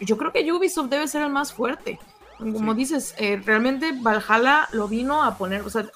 [0.00, 2.00] yo creo que Ubisoft debe ser el más fuerte.
[2.38, 5.86] Como dices, eh, realmente Valhalla lo vino a poner, o sea,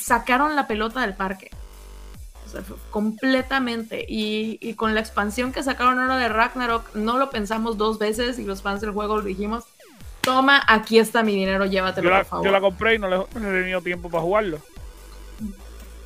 [0.00, 1.50] sacaron la pelota del parque.
[2.44, 4.04] O sea, completamente.
[4.08, 8.40] Y, y con la expansión que sacaron ahora de Ragnarok, no lo pensamos dos veces
[8.40, 9.66] y los fans del juego lo dijimos.
[10.20, 12.46] Toma, aquí está mi dinero, llévatelo, Yo la, por favor.
[12.46, 14.58] yo la compré y no le no he tenido tiempo para jugarlo.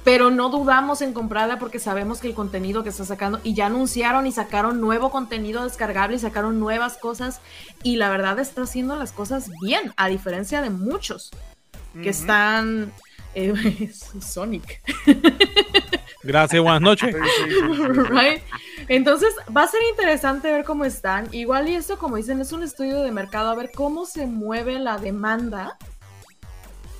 [0.05, 3.66] Pero no dudamos en comprarla porque sabemos que el contenido que está sacando y ya
[3.66, 7.40] anunciaron y sacaron nuevo contenido descargable y sacaron nuevas cosas
[7.82, 11.30] y la verdad está haciendo las cosas bien a diferencia de muchos
[11.94, 12.92] que están
[13.34, 13.90] eh,
[14.20, 14.82] Sonic
[16.24, 17.14] Gracias, buenas noches.
[18.09, 18.42] Right?
[18.88, 21.28] Entonces va a ser interesante ver cómo están.
[21.32, 24.78] Igual y esto, como dicen, es un estudio de mercado, a ver cómo se mueve
[24.78, 25.76] la demanda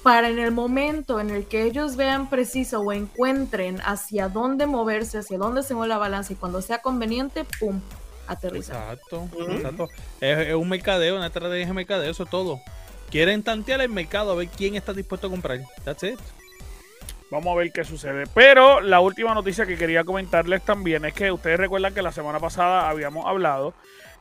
[0.05, 5.19] para en el momento en el que ellos vean preciso o encuentren hacia dónde moverse,
[5.19, 7.81] hacia dónde se mueve la balanza y cuando sea conveniente, ¡pum!
[8.29, 8.77] aterrizar.
[8.77, 9.89] Exacto, exacto.
[10.21, 12.61] Es, es un mercadeo, una estrategia de mercadeo, eso es todo.
[13.11, 15.61] Quieren tantear el mercado a ver quién está dispuesto a comprar.
[15.85, 16.21] That's it.
[17.31, 18.25] Vamos a ver qué sucede.
[18.35, 22.39] Pero la última noticia que quería comentarles también es que ustedes recuerdan que la semana
[22.39, 23.75] pasada habíamos hablado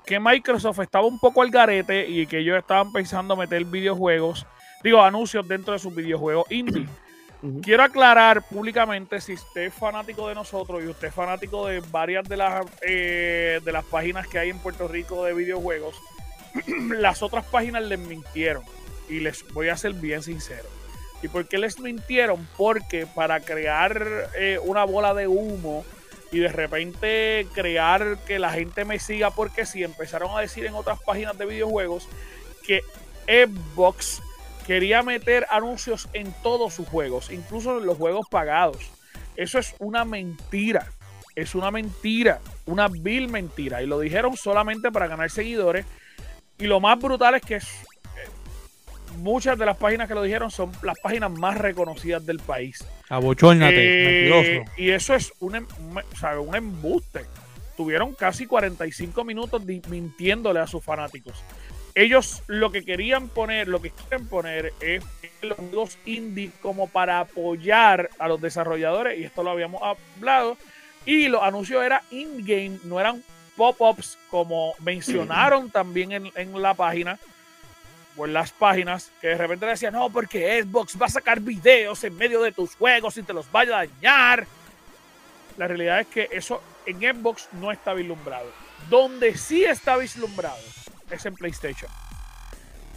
[0.05, 4.45] que Microsoft estaba un poco al garete y que ellos estaban pensando meter videojuegos,
[4.84, 6.88] digo, anuncios dentro de sus videojuegos indie.
[7.61, 12.27] Quiero aclarar públicamente si usted es fanático de nosotros y usted es fanático de varias
[12.27, 15.95] de las eh, de las páginas que hay en Puerto Rico de videojuegos,
[16.89, 18.64] las otras páginas les mintieron
[19.10, 20.69] y les voy a ser bien sincero.
[21.22, 22.47] ¿Y por qué les mintieron?
[22.57, 25.85] Porque para crear eh, una bola de humo
[26.31, 30.73] y de repente crear que la gente me siga porque si empezaron a decir en
[30.73, 32.07] otras páginas de videojuegos
[32.65, 32.81] que
[33.26, 34.22] Xbox
[34.65, 38.77] quería meter anuncios en todos sus juegos, incluso en los juegos pagados.
[39.35, 40.88] Eso es una mentira.
[41.35, 43.81] Es una mentira, una vil mentira.
[43.81, 45.85] Y lo dijeron solamente para ganar seguidores.
[46.60, 47.61] Y lo más brutal es que eh,
[49.18, 52.85] muchas de las páginas que lo dijeron son las páginas más reconocidas del país.
[53.10, 54.72] Abochórnate, Eh, mentiroso.
[54.77, 57.26] y eso es un, em- un- embuste.
[57.76, 61.44] tuvieron casi 45 minutos mintiéndole a sus fanáticos.
[61.95, 65.03] Ellos lo que querían poner, lo que quieren poner es
[65.41, 70.57] los juegos indie como para apoyar a los desarrolladores, y esto lo habíamos hablado,
[71.06, 73.24] y los anuncios eran in-game, no eran
[73.56, 77.20] pop-ups como mencionaron también en, en la página
[78.18, 82.03] o en las páginas que de repente decían, no, porque Xbox va a sacar videos
[82.03, 84.48] en medio de tus juegos y te los vaya a dañar.
[85.57, 88.49] La realidad es que eso en Xbox no está vislumbrado.
[88.90, 90.57] Donde sí está vislumbrado
[91.14, 91.90] es en PlayStation.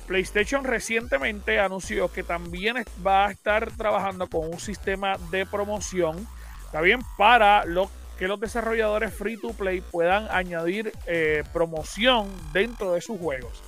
[0.06, 6.26] PlayStation recientemente anunció que también va a estar trabajando con un sistema de promoción,
[6.82, 13.00] bien, para lo, que los desarrolladores free to play puedan añadir eh, promoción dentro de
[13.00, 13.62] sus juegos.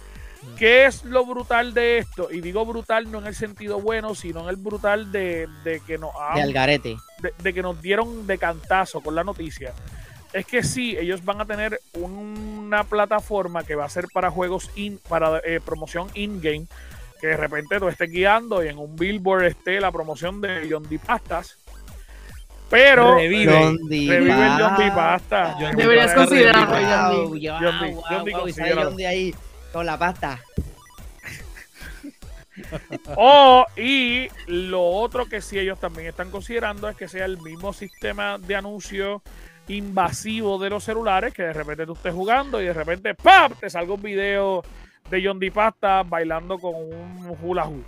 [0.57, 2.31] ¿Qué es lo brutal de esto?
[2.31, 5.99] Y digo brutal no en el sentido bueno, sino en el brutal de, de que
[5.99, 6.13] nos
[7.43, 9.75] de que nos dieron de cantazo con la noticia
[10.33, 14.71] es que sí, ellos van a tener una plataforma que va a ser para juegos
[14.77, 16.67] in, para eh, promoción in-game,
[17.21, 20.89] que de repente tú estés guiando y en un billboard esté la promoción de John
[20.89, 20.99] D.
[20.99, 21.57] Pastas.
[22.71, 23.53] Pero Revive.
[23.53, 24.07] John D.
[24.09, 24.91] revive el John D.
[24.91, 25.57] Pasta.
[25.59, 25.77] John.
[25.77, 27.31] Deberías considerarlo.
[27.31, 27.49] John D.
[27.49, 28.85] Wow, John D, wow, John D, wow.
[28.85, 29.35] John D ahí
[29.73, 30.41] con la pasta.
[33.17, 37.73] O, y lo otro que sí ellos también están considerando es que sea el mismo
[37.73, 39.23] sistema de anuncio
[39.69, 43.53] invasivo de los celulares, que de repente tú estés jugando y de repente ¡pap!
[43.61, 44.63] te salga un video
[45.11, 45.51] de John D.
[45.51, 47.85] Pasta bailando con un hula hoop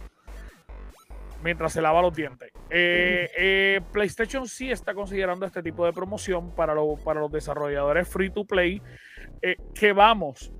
[1.42, 2.50] mientras se lava los dientes.
[2.68, 8.06] Eh, eh, PlayStation sí está considerando este tipo de promoción para, lo- para los desarrolladores
[8.08, 8.82] free to play,
[9.40, 10.52] eh, que vamos,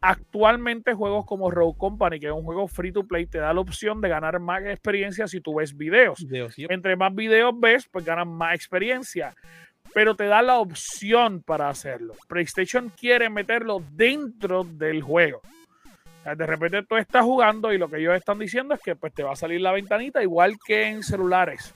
[0.00, 3.60] actualmente juegos como Rogue Company, que es un juego free to play, te da la
[3.60, 6.26] opción de ganar más experiencia si tú ves videos.
[6.68, 9.34] Entre más videos ves, pues ganas más experiencia.
[9.94, 12.14] Pero te da la opción para hacerlo.
[12.28, 15.40] PlayStation quiere meterlo dentro del juego.
[16.24, 19.22] De repente tú estás jugando y lo que ellos están diciendo es que pues, te
[19.22, 21.74] va a salir la ventanita igual que en celulares.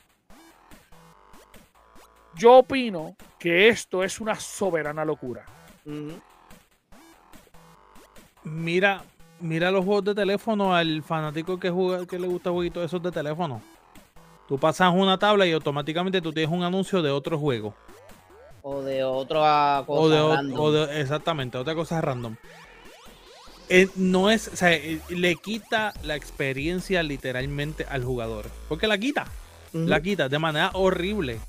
[2.34, 5.44] Yo opino que esto es una soberana locura.
[8.44, 9.02] Mira,
[9.40, 13.10] mira los juegos de teléfono al fanático que juega, que le gusta jueguitos esos de
[13.10, 13.60] teléfono.
[14.48, 17.74] Tú pasas una tabla y automáticamente tú tienes un anuncio de otro juego.
[18.62, 20.60] O de otra cosa O de, random.
[20.60, 22.36] o de- exactamente, otra cosa random.
[23.68, 28.50] Eh, no es, o sea, eh, le quita la experiencia literalmente al jugador.
[28.68, 29.26] Porque la quita,
[29.72, 31.40] la quita de manera horrible.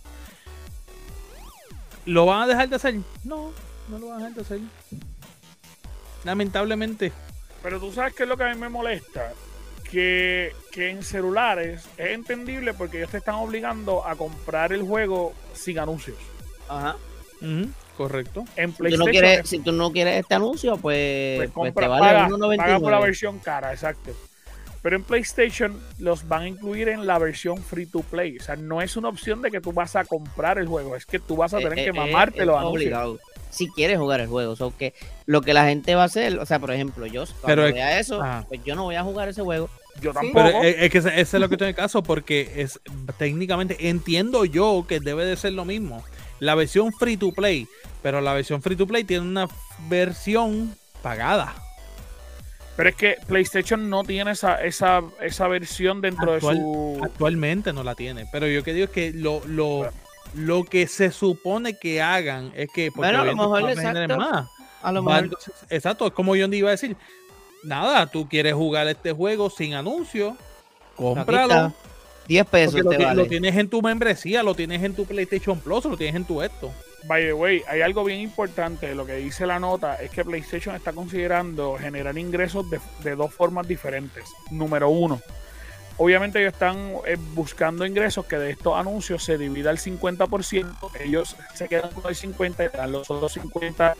[2.06, 2.96] ¿Lo van a dejar de hacer?
[3.24, 3.52] No,
[3.90, 4.60] no lo van a dejar de hacer.
[6.24, 7.12] Lamentablemente.
[7.62, 9.34] Pero tú sabes qué es lo que a mí me molesta.
[9.90, 15.34] Que, que en celulares es entendible porque ellos te están obligando a comprar el juego
[15.54, 16.18] sin anuncios.
[16.70, 16.96] Ajá.
[17.98, 18.46] Correcto.
[18.56, 21.74] En Si tú, no PlayStation quieres, si tú no quieres este anuncio, pues, pues, pues
[21.74, 22.28] compra- te vale paga,
[22.58, 23.02] paga por la 1.99.
[23.04, 24.12] versión cara, exacto.
[24.82, 28.38] Pero en PlayStation los van a incluir en la versión free to play.
[28.38, 31.06] O sea, no es una opción de que tú vas a comprar el juego, es
[31.06, 32.72] que tú vas a tener Eh, que eh, mamarte eh, es anuncios.
[32.72, 33.20] obligado.
[33.50, 34.56] Si quieres jugar el juego.
[34.56, 34.94] So que
[35.28, 37.74] lo que la gente va a hacer, o sea, por ejemplo, yo cuando Pero es-
[37.76, 38.46] vea eso, ajá.
[38.50, 39.70] pues yo no voy a jugar ese juego.
[40.02, 40.44] Yo tampoco.
[40.44, 42.80] Pero es, es que ese, ese es lo que estoy en el caso porque es
[43.20, 46.04] técnicamente entiendo yo que debe de ser lo mismo.
[46.44, 47.68] La versión free to play,
[48.02, 49.48] pero la versión free to play tiene una
[49.88, 51.56] versión pagada.
[52.76, 57.00] Pero es que PlayStation no tiene esa, esa, esa versión dentro Actual- de su.
[57.04, 59.90] Actualmente no la tiene, pero yo que digo es que lo, lo,
[60.34, 64.18] lo que se supone que hagan es que porque Bueno, a lo mejor, exacto.
[64.18, 64.48] más.
[64.82, 65.38] A lo mejor.
[65.70, 66.98] exacto, es como yo iba a decir.
[67.64, 70.36] Nada, tú quieres jugar este juego sin anuncio,
[70.98, 71.74] cómpralo.
[72.24, 72.28] Está.
[72.28, 73.22] 10 pesos lo, te ti- vale.
[73.24, 76.42] lo tienes en tu membresía, lo tienes en tu PlayStation Plus, lo tienes en tu
[76.42, 76.72] esto.
[77.06, 78.96] By the way, hay algo bien importante.
[78.96, 83.34] Lo que dice la nota es que PlayStation está considerando generar ingresos de, de dos
[83.34, 84.24] formas diferentes.
[84.52, 85.20] Número uno,
[85.98, 90.66] obviamente ellos están eh, buscando ingresos que de estos anuncios se divida el 50%.
[91.02, 93.96] Ellos se quedan con el 50% y dan los otros 50%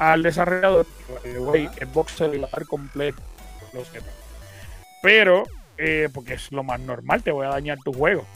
[0.00, 0.86] al desarrollador.
[1.22, 3.22] By the way, Xbox se va a dar completo.
[3.72, 3.82] Lo.
[5.02, 5.44] Pero,
[5.80, 8.26] eh, porque es lo más normal, te voy a dañar tu juego.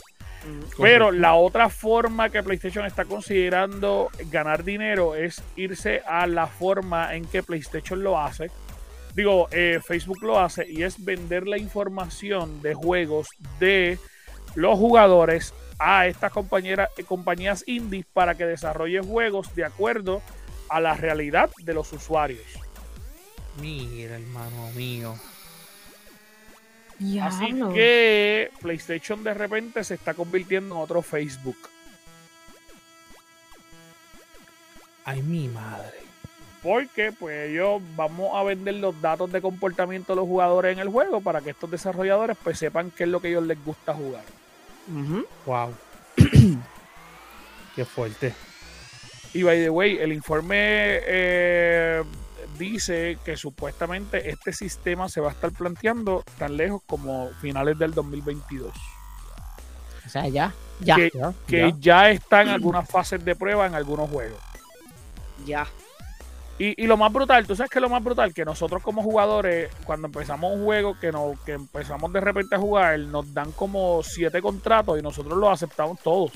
[0.77, 7.15] Pero la otra forma que PlayStation está considerando ganar dinero es irse a la forma
[7.15, 8.51] en que PlayStation lo hace.
[9.15, 13.27] Digo, eh, Facebook lo hace y es vender la información de juegos
[13.59, 13.97] de
[14.55, 20.21] los jugadores a estas compañeras, compañías indies para que desarrollen juegos de acuerdo
[20.69, 22.45] a la realidad de los usuarios.
[23.61, 25.15] Mira, hermano mío.
[27.21, 31.57] Así que PlayStation de repente se está convirtiendo en otro Facebook.
[35.03, 35.99] Ay, mi madre.
[36.63, 40.89] Porque pues ellos vamos a vender los datos de comportamiento de los jugadores en el
[40.89, 43.93] juego para que estos desarrolladores pues sepan qué es lo que a ellos les gusta
[43.93, 44.23] jugar.
[44.87, 45.25] Ujú.
[45.45, 45.73] Wow.
[47.75, 48.33] Qué fuerte.
[49.33, 52.03] Y by the way, el informe eh,
[52.57, 57.93] dice que supuestamente este sistema se va a estar planteando tan lejos como finales del
[57.93, 58.71] 2022.
[60.05, 64.09] O sea, ya, ya, Que- ya, Que ya están algunas fases de prueba en algunos
[64.09, 64.39] juegos.
[65.45, 65.67] ya.
[66.57, 69.69] Y, y lo más brutal, tú sabes que lo más brutal, que nosotros como jugadores,
[69.83, 74.01] cuando empezamos un juego, que, nos, que empezamos de repente a jugar, nos dan como
[74.03, 76.31] siete contratos y nosotros los aceptamos todos.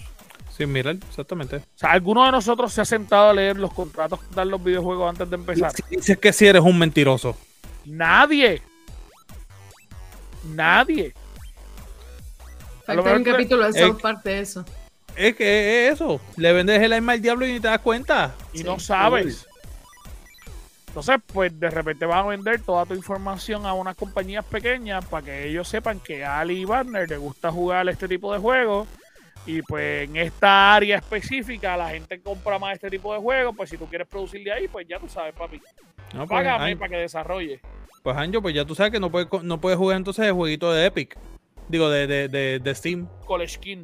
[0.56, 1.58] Sí, mira, exactamente.
[1.58, 4.64] O sea, alguno de nosotros se ha sentado a leer los contratos que dan los
[4.64, 5.72] videojuegos antes de empezar.
[5.72, 7.36] Si dices que si eres un mentiroso.
[7.86, 8.62] Nadie.
[10.44, 11.14] Nadie.
[12.86, 14.66] Falta un capítulo de eh, South Park de eso.
[15.16, 16.20] Es que es eso.
[16.38, 18.34] Le vendes el alma al diablo y ni te das cuenta.
[18.54, 19.48] y Sí, no sabes.
[20.88, 25.24] Entonces, pues de repente van a vender toda tu información a unas compañías pequeñas para
[25.24, 28.88] que ellos sepan que a Ali Wagner le gusta jugar este tipo de juegos.
[29.46, 33.56] Y pues en esta área específica la gente compra más este tipo de juegos.
[33.56, 35.58] Pues si tú quieres producir de ahí, pues ya tú sabes, papi.
[36.14, 37.60] No, pues, Págame para que desarrolle.
[38.04, 40.72] pues Anjo, pues ya tú sabes que no puedes, no puedes jugar entonces el jueguito
[40.72, 41.18] de Epic.
[41.68, 43.08] Digo, de, de, de, de Steam.
[43.26, 43.84] College King.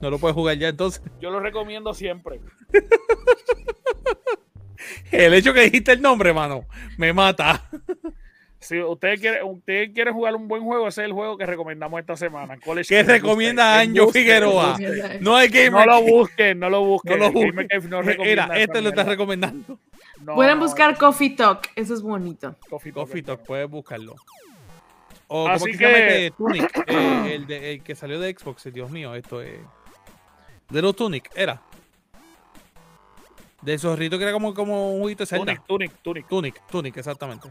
[0.00, 1.02] No lo puedes jugar ya entonces.
[1.20, 2.40] Yo lo recomiendo siempre.
[5.12, 6.66] El hecho que dijiste el nombre, mano,
[6.96, 7.68] me mata.
[8.62, 11.98] Si ustedes quieren, ustedes quieren jugar un buen juego, ese es el juego que recomendamos
[11.98, 12.56] esta semana.
[12.58, 14.78] College ¿Qué recomienda Anjo Figueroa?
[15.20, 17.18] No hay Gamer No lo busquen, no lo busquen.
[17.18, 17.90] No lo busquen.
[17.90, 19.80] No Mira, este lo está recomendando.
[20.20, 20.98] No, Pueden no, buscar no.
[20.98, 22.54] Coffee Talk, eso es bonito.
[22.70, 24.14] Coffee Talk, Coffee Talk, puedes buscarlo.
[25.26, 26.36] O Así ¿cómo que, este?
[26.36, 29.58] Tunic, eh, el, de- el que salió de Xbox, Dios mío, esto es.
[30.70, 31.60] Little Tunic, era.
[33.60, 35.44] De zorrito que era como, como un juguito de Zelda.
[35.46, 36.28] Tunic, Tunic, Tunic.
[36.28, 37.48] Tunic, Tunic, exactamente.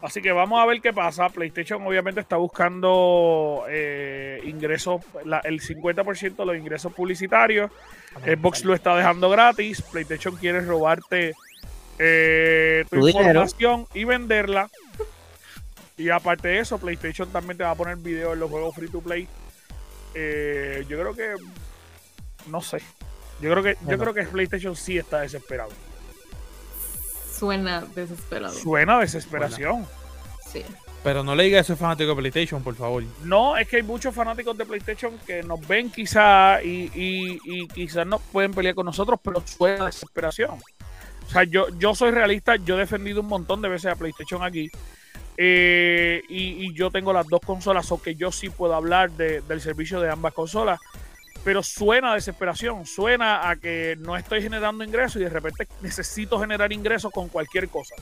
[0.00, 1.28] Así que vamos a ver qué pasa.
[1.28, 7.70] PlayStation obviamente está buscando eh, ingresos, la- el 50% de los ingresos publicitarios.
[8.24, 9.82] Xbox lo está dejando gratis.
[9.82, 11.34] PlayStation quiere robarte
[11.98, 13.26] eh, tu, Tu dinero.
[13.28, 14.70] información y venderla.
[15.96, 18.88] Y aparte de eso, PlayStation también te va a poner video en los juegos free
[18.88, 19.26] to play.
[20.14, 21.34] Eh, yo creo que.
[22.46, 22.78] No sé.
[23.40, 25.70] Yo creo que, yo creo que PlayStation sí está desesperado.
[27.38, 28.52] Suena desesperado.
[28.54, 29.86] Suena a desesperación.
[30.50, 30.62] Sí.
[31.04, 33.04] Pero no le digas eso es fanático de PlayStation, por favor.
[33.22, 37.68] No, es que hay muchos fanáticos de PlayStation que nos ven quizá y, y, y
[37.68, 40.58] quizás no pueden pelear con nosotros, pero suena a desesperación.
[41.26, 44.42] O sea, yo, yo soy realista, yo he defendido un montón de veces a PlayStation
[44.42, 44.70] aquí.
[45.36, 49.40] eh, y, y yo tengo las dos consolas, o que yo sí puedo hablar de-
[49.42, 50.80] del servicio de ambas consolas.
[51.44, 56.38] Pero suena a desesperación, suena a que no estoy generando ingresos y de repente necesito
[56.38, 57.94] generar ingresos con cualquier cosa.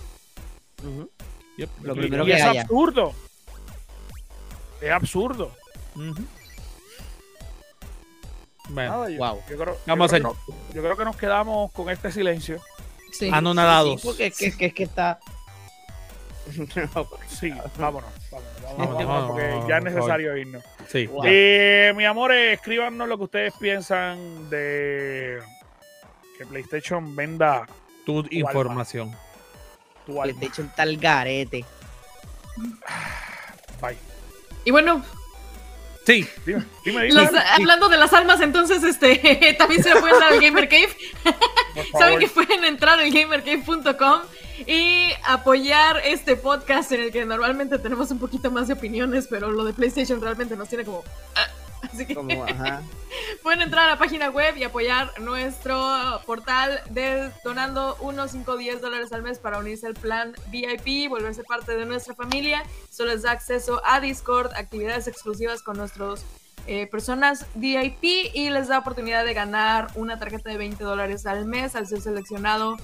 [1.59, 1.71] Yep.
[1.83, 2.63] Lo Y- primero y que es haya.
[2.63, 3.13] absurdo.
[4.81, 5.53] Es absurdo.
[5.95, 6.25] Ujú.
[8.69, 9.41] Bueno, Nada, yo- Wow.
[9.49, 12.11] yo creo, Vamos yo a creo que no- yo creo que nos quedamos con este
[12.13, 12.61] silencio.
[13.13, 13.31] Sí.
[13.33, 14.01] anonadados.
[14.03, 15.19] Sí, porque es que, es que, es que está.
[16.95, 18.11] No, Sí, vámonos,
[18.87, 20.63] porque vámonos, ya es necesario irnos.
[20.89, 21.07] sí.
[21.07, 21.23] Wow.
[21.27, 25.41] Eh, mi amor, escríbanos lo que ustedes piensan de
[26.39, 27.67] que PlayStation venda
[28.05, 29.13] Tu información.
[30.05, 30.35] tu alma.
[30.35, 31.65] PlayStation está al garete.
[33.81, 33.97] Bye.
[34.65, 35.05] Y bueno,
[36.07, 37.15] Sí, Dime, dime, dime.
[37.21, 40.89] los- hablando de las almas, entonces este también se pueden dar al Gamer Cave.
[41.99, 44.21] Saben que pueden entrar al gamercave.com
[44.67, 49.51] y apoyar este podcast en el que normalmente tenemos un poquito más de opiniones, pero
[49.51, 51.03] lo de PlayStation realmente nos tiene como...
[51.35, 51.47] ah,
[51.83, 52.83] Así que Como, ajá.
[53.43, 55.77] pueden entrar a la página web y apoyar nuestro
[56.25, 61.09] portal de donando unos 5 o 10 dólares al mes para unirse al plan VIP,
[61.09, 62.63] volverse parte de nuestra familia.
[62.91, 66.25] Eso les da acceso a Discord, actividades exclusivas con nuestros
[66.67, 68.05] eh, personas VIP
[68.35, 72.01] y les da oportunidad de ganar una tarjeta de 20 dólares al mes al ser
[72.01, 72.77] seleccionado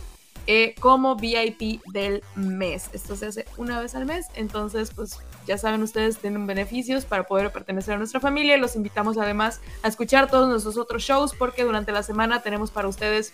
[0.47, 2.90] eh, como VIP del mes.
[2.93, 7.24] Esto se hace una vez al mes, entonces pues ya saben ustedes tienen beneficios para
[7.24, 11.64] poder pertenecer a nuestra familia los invitamos además a escuchar todos nuestros otros shows porque
[11.64, 13.32] durante la semana tenemos para ustedes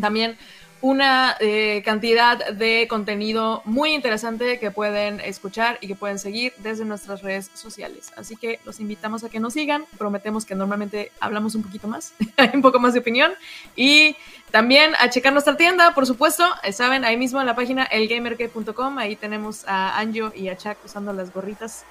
[0.00, 0.36] también
[0.82, 6.86] una eh, cantidad de contenido muy interesante que pueden escuchar y que pueden seguir desde
[6.86, 8.12] nuestras redes sociales.
[8.16, 9.84] Así que los invitamos a que nos sigan.
[9.98, 12.14] Prometemos que normalmente hablamos un poquito más,
[12.54, 13.32] un poco más de opinión.
[13.76, 14.16] Y
[14.50, 16.44] también a checar nuestra tienda, por supuesto.
[16.62, 20.76] Eh, Saben, ahí mismo en la página elgamerke.com, ahí tenemos a Anjo y a Chuck
[20.84, 21.84] usando las gorritas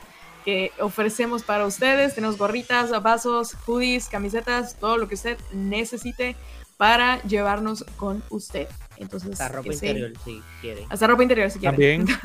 [0.45, 2.15] que ofrecemos para ustedes.
[2.15, 6.35] Tenemos gorritas, vasos, hoodies, camisetas, todo lo que usted necesite
[6.77, 8.67] para llevarnos con usted.
[8.97, 9.87] Entonces, La ropa que sí.
[9.87, 10.85] interior, si quieren.
[10.89, 12.05] Hasta ropa interior si quieren.
[12.05, 12.19] También.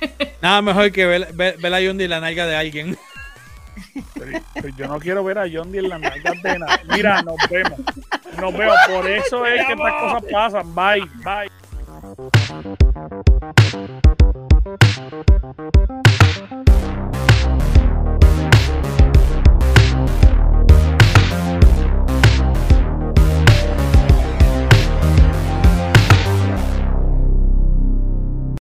[0.42, 2.98] Nada mejor que ver, ver, ver a Yundi la nalga de alguien.
[4.14, 6.80] Pero, pero yo no quiero ver a John en nalgas de nada.
[6.88, 7.80] Mira, nos vemos.
[8.38, 8.76] Nos vemos.
[8.88, 10.74] Por eso es que estas cosas pasan.
[10.74, 11.50] Bye, bye.